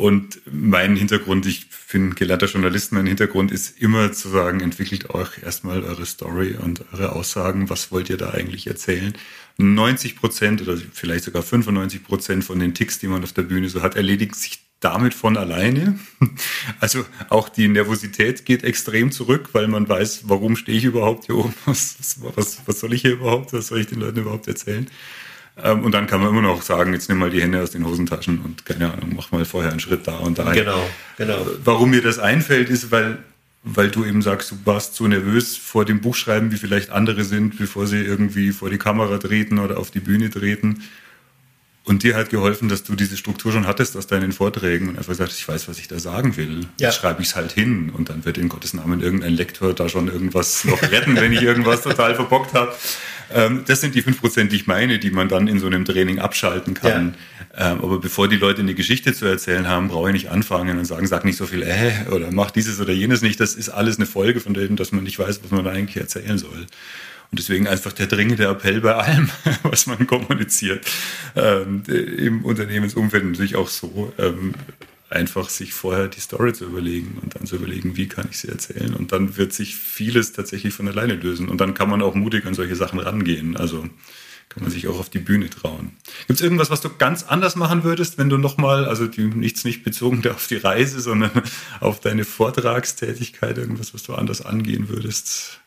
Und 0.00 0.40
mein 0.50 0.96
Hintergrund, 0.96 1.44
ich 1.44 1.66
bin 1.92 2.14
gelernter 2.14 2.46
Journalist, 2.46 2.90
mein 2.92 3.04
Hintergrund 3.04 3.52
ist 3.52 3.78
immer 3.82 4.12
zu 4.12 4.30
sagen, 4.30 4.60
entwickelt 4.60 5.10
euch 5.10 5.42
erstmal 5.42 5.84
eure 5.84 6.06
Story 6.06 6.56
und 6.58 6.82
eure 6.94 7.12
Aussagen, 7.12 7.68
was 7.68 7.92
wollt 7.92 8.08
ihr 8.08 8.16
da 8.16 8.30
eigentlich 8.30 8.66
erzählen. 8.66 9.12
90 9.58 10.16
Prozent 10.16 10.62
oder 10.62 10.78
vielleicht 10.90 11.24
sogar 11.24 11.42
95 11.42 12.02
Prozent 12.02 12.44
von 12.44 12.58
den 12.58 12.72
Ticks, 12.72 12.98
die 12.98 13.08
man 13.08 13.22
auf 13.22 13.34
der 13.34 13.42
Bühne 13.42 13.68
so 13.68 13.82
hat, 13.82 13.94
erledigt 13.94 14.36
sich 14.36 14.60
damit 14.80 15.12
von 15.12 15.36
alleine. 15.36 15.98
Also 16.80 17.04
auch 17.28 17.50
die 17.50 17.68
Nervosität 17.68 18.46
geht 18.46 18.64
extrem 18.64 19.12
zurück, 19.12 19.50
weil 19.52 19.68
man 19.68 19.86
weiß, 19.86 20.22
warum 20.28 20.56
stehe 20.56 20.78
ich 20.78 20.84
überhaupt 20.84 21.26
hier 21.26 21.36
oben, 21.36 21.52
was, 21.66 21.96
was, 22.34 22.62
was 22.64 22.80
soll 22.80 22.94
ich 22.94 23.02
hier 23.02 23.12
überhaupt, 23.12 23.52
was 23.52 23.66
soll 23.66 23.80
ich 23.80 23.88
den 23.88 24.00
Leuten 24.00 24.20
überhaupt 24.20 24.48
erzählen. 24.48 24.86
Ähm, 25.62 25.84
und 25.84 25.92
dann 25.92 26.06
kann 26.06 26.20
man 26.20 26.30
immer 26.30 26.42
noch 26.42 26.62
sagen, 26.62 26.92
jetzt 26.92 27.08
nimm 27.08 27.18
mal 27.18 27.30
die 27.30 27.42
Hände 27.42 27.62
aus 27.62 27.70
den 27.70 27.86
Hosentaschen 27.86 28.40
und 28.40 28.64
keine 28.64 28.92
Ahnung, 28.92 29.12
mach 29.16 29.30
mal 29.30 29.44
vorher 29.44 29.70
einen 29.70 29.80
Schritt 29.80 30.06
da 30.06 30.16
und 30.18 30.38
da. 30.38 30.52
Genau, 30.52 30.88
genau. 31.16 31.46
Warum 31.64 31.90
mir 31.90 32.02
das 32.02 32.18
einfällt, 32.18 32.70
ist, 32.70 32.90
weil, 32.90 33.18
weil 33.62 33.90
du 33.90 34.04
eben 34.04 34.22
sagst, 34.22 34.50
du 34.50 34.56
warst 34.64 34.94
so 34.94 35.06
nervös 35.06 35.56
vor 35.56 35.84
dem 35.84 36.00
Buchschreiben, 36.00 36.52
wie 36.52 36.56
vielleicht 36.56 36.90
andere 36.90 37.24
sind, 37.24 37.58
bevor 37.58 37.86
sie 37.86 38.02
irgendwie 38.02 38.52
vor 38.52 38.70
die 38.70 38.78
Kamera 38.78 39.18
treten 39.18 39.58
oder 39.58 39.78
auf 39.78 39.90
die 39.90 40.00
Bühne 40.00 40.30
treten. 40.30 40.82
Und 41.90 42.04
dir 42.04 42.14
hat 42.14 42.30
geholfen, 42.30 42.68
dass 42.68 42.84
du 42.84 42.94
diese 42.94 43.16
Struktur 43.16 43.50
schon 43.50 43.66
hattest 43.66 43.96
aus 43.96 44.06
deinen 44.06 44.30
Vorträgen 44.30 44.90
und 44.90 44.96
einfach 44.96 45.14
sagst, 45.14 45.40
ich 45.40 45.48
weiß, 45.48 45.66
was 45.66 45.80
ich 45.80 45.88
da 45.88 45.98
sagen 45.98 46.36
will. 46.36 46.60
Ja. 46.78 46.86
Jetzt 46.86 46.98
schreibe 46.98 47.20
ich 47.20 47.30
es 47.30 47.34
halt 47.34 47.50
hin 47.50 47.90
und 47.90 48.10
dann 48.10 48.24
wird 48.24 48.38
in 48.38 48.48
Gottes 48.48 48.74
Namen 48.74 49.00
irgendein 49.00 49.32
Lektor 49.32 49.74
da 49.74 49.88
schon 49.88 50.06
irgendwas 50.06 50.64
noch 50.64 50.80
retten, 50.82 51.16
wenn 51.16 51.32
ich 51.32 51.42
irgendwas 51.42 51.82
total 51.82 52.14
verbockt 52.14 52.54
habe. 52.54 52.72
Ähm, 53.34 53.64
das 53.66 53.80
sind 53.80 53.96
die 53.96 54.02
fünf 54.02 54.20
Prozent, 54.20 54.52
die 54.52 54.56
ich 54.56 54.68
meine, 54.68 55.00
die 55.00 55.10
man 55.10 55.28
dann 55.28 55.48
in 55.48 55.58
so 55.58 55.66
einem 55.66 55.84
Training 55.84 56.20
abschalten 56.20 56.74
kann. 56.74 57.16
Ja. 57.58 57.72
Ähm, 57.72 57.82
aber 57.82 57.98
bevor 57.98 58.28
die 58.28 58.36
Leute 58.36 58.60
eine 58.60 58.74
Geschichte 58.74 59.12
zu 59.12 59.26
erzählen 59.26 59.66
haben, 59.66 59.88
brauche 59.88 60.10
ich 60.10 60.12
nicht 60.12 60.30
anfangen 60.30 60.78
und 60.78 60.84
sagen, 60.84 61.08
sag 61.08 61.24
nicht 61.24 61.38
so 61.38 61.46
viel, 61.46 61.64
äh, 61.64 62.08
oder 62.12 62.30
mach 62.30 62.52
dieses 62.52 62.80
oder 62.80 62.92
jenes 62.92 63.20
nicht. 63.20 63.40
Das 63.40 63.56
ist 63.56 63.68
alles 63.68 63.96
eine 63.96 64.06
Folge 64.06 64.38
von 64.38 64.54
dem, 64.54 64.76
dass 64.76 64.92
man 64.92 65.02
nicht 65.02 65.18
weiß, 65.18 65.40
was 65.42 65.50
man 65.50 65.64
da 65.64 65.72
eigentlich 65.72 65.96
erzählen 65.96 66.38
soll. 66.38 66.66
Und 67.30 67.38
deswegen 67.38 67.68
einfach 67.68 67.92
der 67.92 68.06
dringende 68.06 68.46
Appell 68.46 68.80
bei 68.80 68.94
allem, 68.94 69.30
was 69.62 69.86
man 69.86 70.06
kommuniziert, 70.06 70.84
ähm, 71.36 71.82
im 71.86 72.44
Unternehmensumfeld 72.44 73.24
natürlich 73.24 73.56
auch 73.56 73.68
so, 73.68 74.12
ähm, 74.18 74.54
einfach 75.10 75.48
sich 75.48 75.72
vorher 75.72 76.08
die 76.08 76.20
Story 76.20 76.52
zu 76.52 76.64
überlegen 76.64 77.18
und 77.22 77.34
dann 77.34 77.46
zu 77.46 77.56
überlegen, 77.56 77.96
wie 77.96 78.08
kann 78.08 78.28
ich 78.30 78.38
sie 78.38 78.48
erzählen. 78.48 78.94
Und 78.94 79.12
dann 79.12 79.36
wird 79.36 79.52
sich 79.52 79.74
vieles 79.74 80.32
tatsächlich 80.32 80.72
von 80.72 80.86
alleine 80.86 81.14
lösen. 81.14 81.48
Und 81.48 81.60
dann 81.60 81.74
kann 81.74 81.90
man 81.90 82.00
auch 82.00 82.14
mutig 82.14 82.46
an 82.46 82.54
solche 82.54 82.76
Sachen 82.76 83.00
rangehen. 83.00 83.56
Also 83.56 83.88
kann 84.48 84.64
man 84.64 84.70
sich 84.72 84.88
auch 84.88 84.98
auf 84.98 85.08
die 85.08 85.20
Bühne 85.20 85.48
trauen. 85.48 85.92
Gibt 86.26 86.40
es 86.40 86.44
irgendwas, 86.44 86.70
was 86.70 86.80
du 86.80 86.90
ganz 86.90 87.22
anders 87.22 87.54
machen 87.54 87.84
würdest, 87.84 88.18
wenn 88.18 88.28
du 88.28 88.36
nochmal, 88.36 88.84
also 88.84 89.06
die, 89.06 89.22
nichts 89.22 89.64
nicht 89.64 89.84
bezogen 89.84 90.26
auf 90.34 90.48
die 90.48 90.56
Reise, 90.56 91.00
sondern 91.00 91.30
auf 91.78 92.00
deine 92.00 92.24
Vortragstätigkeit, 92.24 93.58
irgendwas, 93.58 93.94
was 93.94 94.02
du 94.02 94.14
anders 94.14 94.42
angehen 94.42 94.88
würdest? 94.88 95.59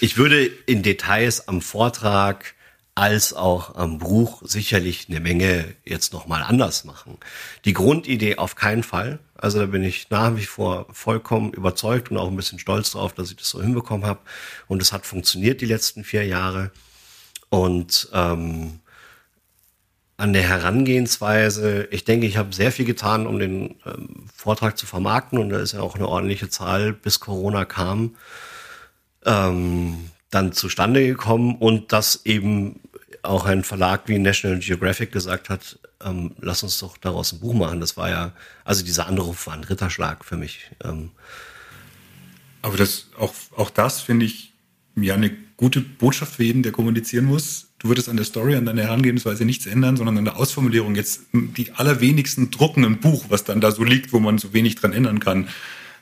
Ich 0.00 0.16
würde 0.16 0.44
in 0.44 0.82
Details 0.82 1.48
am 1.48 1.60
Vortrag 1.60 2.54
als 2.98 3.32
auch 3.32 3.76
am 3.76 3.98
Buch 3.98 4.42
sicherlich 4.44 5.06
eine 5.08 5.20
Menge 5.20 5.64
jetzt 5.84 6.12
nochmal 6.12 6.42
anders 6.42 6.84
machen. 6.84 7.16
Die 7.64 7.72
Grundidee 7.72 8.38
auf 8.38 8.56
keinen 8.56 8.82
Fall. 8.82 9.20
Also 9.36 9.60
da 9.60 9.66
bin 9.66 9.84
ich 9.84 10.10
nach 10.10 10.36
wie 10.36 10.44
vor 10.44 10.86
vollkommen 10.90 11.52
überzeugt 11.52 12.10
und 12.10 12.16
auch 12.16 12.26
ein 12.26 12.34
bisschen 12.34 12.58
stolz 12.58 12.90
drauf, 12.90 13.12
dass 13.12 13.30
ich 13.30 13.36
das 13.36 13.50
so 13.50 13.62
hinbekommen 13.62 14.04
habe. 14.04 14.18
Und 14.66 14.82
es 14.82 14.92
hat 14.92 15.06
funktioniert 15.06 15.60
die 15.60 15.66
letzten 15.66 16.02
vier 16.02 16.26
Jahre. 16.26 16.72
Und 17.50 18.08
ähm, 18.12 18.80
an 20.16 20.32
der 20.32 20.42
Herangehensweise, 20.42 21.86
ich 21.92 22.04
denke, 22.04 22.26
ich 22.26 22.36
habe 22.36 22.52
sehr 22.52 22.72
viel 22.72 22.84
getan, 22.84 23.28
um 23.28 23.38
den 23.38 23.76
ähm, 23.86 24.26
Vortrag 24.34 24.76
zu 24.76 24.86
vermarkten. 24.86 25.38
Und 25.38 25.50
da 25.50 25.60
ist 25.60 25.70
ja 25.70 25.82
auch 25.82 25.94
eine 25.94 26.08
ordentliche 26.08 26.50
Zahl, 26.50 26.92
bis 26.92 27.20
Corona 27.20 27.64
kam. 27.64 28.16
Ähm, 29.24 30.10
dann 30.30 30.52
zustande 30.52 31.06
gekommen 31.06 31.56
und 31.56 31.92
das 31.92 32.24
eben 32.24 32.80
auch 33.22 33.46
ein 33.46 33.64
Verlag 33.64 34.02
wie 34.06 34.18
National 34.18 34.58
Geographic 34.58 35.12
gesagt 35.12 35.48
hat, 35.48 35.78
ähm, 36.04 36.32
lass 36.40 36.62
uns 36.62 36.78
doch 36.78 36.96
daraus 36.96 37.32
ein 37.32 37.40
Buch 37.40 37.54
machen. 37.54 37.80
Das 37.80 37.96
war 37.96 38.10
ja, 38.10 38.32
also 38.64 38.84
dieser 38.84 39.06
Anruf 39.06 39.46
war 39.46 39.54
ein 39.54 39.64
Ritterschlag 39.64 40.24
für 40.24 40.36
mich. 40.36 40.70
Ähm. 40.84 41.10
Aber 42.62 42.76
das, 42.76 43.08
auch, 43.18 43.32
auch 43.56 43.70
das 43.70 44.00
finde 44.00 44.26
ich 44.26 44.52
ja 44.96 45.14
eine 45.14 45.30
gute 45.56 45.80
Botschaft 45.80 46.36
für 46.36 46.44
jeden, 46.44 46.62
der 46.62 46.72
kommunizieren 46.72 47.24
muss. 47.24 47.68
Du 47.78 47.88
würdest 47.88 48.08
an 48.08 48.16
der 48.16 48.24
Story, 48.24 48.56
an 48.56 48.66
deiner 48.66 48.82
Herangehensweise 48.82 49.44
nichts 49.44 49.66
ändern, 49.66 49.96
sondern 49.96 50.18
an 50.18 50.24
der 50.24 50.36
Ausformulierung. 50.36 50.94
Jetzt 50.94 51.22
die 51.32 51.72
allerwenigsten 51.72 52.50
drucken 52.50 52.84
ein 52.84 52.98
Buch, 52.98 53.26
was 53.28 53.44
dann 53.44 53.60
da 53.60 53.70
so 53.70 53.84
liegt, 53.84 54.12
wo 54.12 54.18
man 54.18 54.38
so 54.38 54.52
wenig 54.52 54.76
dran 54.76 54.92
ändern 54.92 55.20
kann 55.20 55.48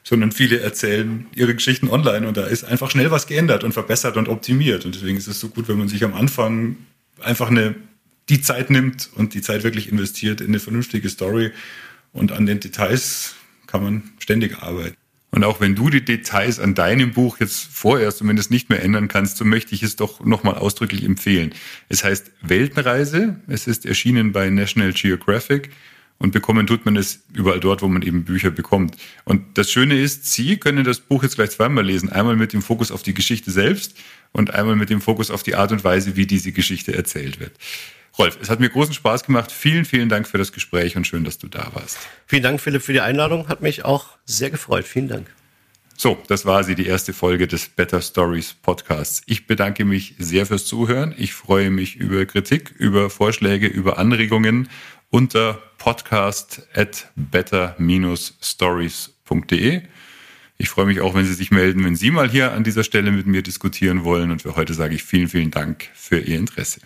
sondern 0.07 0.31
viele 0.31 0.61
erzählen 0.61 1.27
ihre 1.35 1.57
Geschichten 1.57 1.91
online 1.91 2.29
und 2.29 2.37
da 2.37 2.47
ist 2.47 2.63
einfach 2.63 2.93
schnell 2.93 3.11
was 3.11 3.27
geändert 3.27 3.65
und 3.65 3.73
verbessert 3.73 4.17
und 4.17 4.29
optimiert. 4.29 4.85
Und 4.85 4.95
deswegen 4.95 5.19
ist 5.19 5.27
es 5.27 5.41
so 5.41 5.49
gut, 5.49 5.67
wenn 5.67 5.79
man 5.79 5.89
sich 5.89 6.05
am 6.05 6.15
Anfang 6.15 6.77
einfach 7.21 7.51
eine, 7.51 7.75
die 8.29 8.41
Zeit 8.41 8.71
nimmt 8.71 9.11
und 9.17 9.35
die 9.35 9.41
Zeit 9.41 9.65
wirklich 9.65 9.91
investiert 9.91 10.41
in 10.41 10.47
eine 10.47 10.61
vernünftige 10.61 11.09
Story 11.09 11.51
und 12.13 12.31
an 12.31 12.47
den 12.47 12.61
Details 12.61 13.35
kann 13.67 13.83
man 13.83 14.03
ständig 14.21 14.63
arbeiten. 14.63 14.95
Und 15.33 15.43
auch 15.43 15.59
wenn 15.59 15.75
du 15.75 15.91
die 15.91 16.05
Details 16.05 16.61
an 16.61 16.77
deinem 16.77 17.11
Buch 17.11 17.41
jetzt 17.41 17.65
vorerst 17.65 18.19
zumindest 18.19 18.53
nicht 18.53 18.71
mehr 18.71 18.85
ändern 18.85 19.09
kannst, 19.09 19.39
so 19.39 19.45
möchte 19.45 19.75
ich 19.75 19.83
es 19.83 19.97
doch 19.97 20.25
nochmal 20.25 20.55
ausdrücklich 20.55 21.03
empfehlen. 21.03 21.53
Es 21.89 22.05
heißt 22.05 22.31
Weltenreise. 22.43 23.41
Es 23.49 23.67
ist 23.67 23.85
erschienen 23.85 24.31
bei 24.31 24.51
National 24.51 24.93
Geographic. 24.93 25.71
Und 26.19 26.33
bekommen 26.33 26.67
tut 26.67 26.87
man 26.87 26.97
es 26.97 27.25
überall 27.35 27.61
dort, 27.61 27.83
wo 27.83 27.89
man 27.89 28.03
eben 28.03 28.25
Bücher 28.25 28.51
bekommt. 28.51 28.97
Und 29.25 29.59
das 29.59 29.71
Schöne 29.71 30.01
ist, 30.01 30.33
Sie 30.33 30.57
können 30.57 30.85
das 30.85 31.01
Buch 31.01 31.23
jetzt 31.23 31.37
gleich 31.37 31.51
zweimal 31.51 31.85
lesen. 31.85 32.11
Einmal 32.11 32.37
mit 32.37 32.53
dem 32.53 32.63
Fokus 32.63 32.91
auf 32.91 33.03
die 33.03 33.13
Geschichte 33.13 33.51
selbst 33.51 33.95
und 34.33 34.55
einmal 34.55 34.77
mit 34.77 34.89
dem 34.89 35.01
Fokus 35.01 35.31
auf 35.31 35.43
die 35.43 35.55
Art 35.57 35.73
und 35.73 35.85
Weise, 35.85 36.17
wie 36.17 36.27
diese 36.27 36.53
Geschichte 36.53 36.95
erzählt 36.95 37.39
wird. 37.39 37.53
Rolf, 38.19 38.39
es 38.41 38.49
hat 38.49 38.61
mir 38.61 38.71
großen 38.71 38.95
Spaß 38.95 39.25
gemacht. 39.25 39.53
Vielen, 39.53 39.85
vielen 39.85 40.09
Dank 40.09 40.27
für 40.27 40.39
das 40.39 40.53
Gespräch 40.53 40.97
und 40.97 41.07
schön, 41.07 41.25
dass 41.25 41.37
du 41.37 41.49
da 41.49 41.71
warst. 41.75 41.99
Vielen 42.27 42.43
Dank, 42.43 42.61
Philipp, 42.63 42.83
für 42.83 42.95
die 42.95 43.03
Einladung. 43.03 43.49
Hat 43.49 43.61
mich 43.61 43.85
auch 43.85 44.07
sehr 44.25 44.49
gefreut. 44.49 44.87
Vielen 44.87 45.09
Dank. 45.09 45.27
So, 45.99 46.19
das 46.29 46.45
war 46.45 46.63
sie, 46.63 46.75
die 46.75 46.87
erste 46.87 47.15
Folge 47.15 47.47
des 47.47 47.69
Better 47.69 48.03
Stories 48.03 48.55
Podcasts. 48.61 49.23
Ich 49.25 49.47
bedanke 49.47 49.87
mich 49.87 50.15
sehr 50.19 50.45
fürs 50.45 50.67
Zuhören. 50.67 51.15
Ich 51.17 51.33
freue 51.33 51.71
mich 51.71 51.97
über 51.97 52.27
Kritik, 52.27 52.75
über 52.77 53.09
Vorschläge, 53.09 53.67
über 53.67 53.97
Anregungen 53.97 54.69
unter 55.11 55.63
podcast 55.79 56.67
at 56.75 57.09
better-stories.de. 57.17 59.83
Ich 60.59 60.71
freue 60.71 60.87
mich 60.87 61.01
auch, 61.01 61.15
wenn 61.15 61.27
Sie 61.27 61.35
sich 61.35 61.51
melden, 61.51 61.85
wenn 61.85 61.97
Sie 61.97 62.11
mal 62.11 62.29
hier 62.29 62.53
an 62.53 62.65
dieser 62.65 62.83
Stelle 62.83 63.13
mit 63.13 63.27
mir 63.27 63.43
diskutieren 63.43 64.05
wollen. 64.05 64.31
Und 64.31 64.43
für 64.43 64.57
heute 64.57 64.75
sage 64.75 64.95
ich 64.95 65.05
vielen, 65.05 65.29
vielen 65.29 65.51
Dank 65.51 65.89
für 65.95 66.19
Ihr 66.19 66.39
Interesse. 66.39 66.81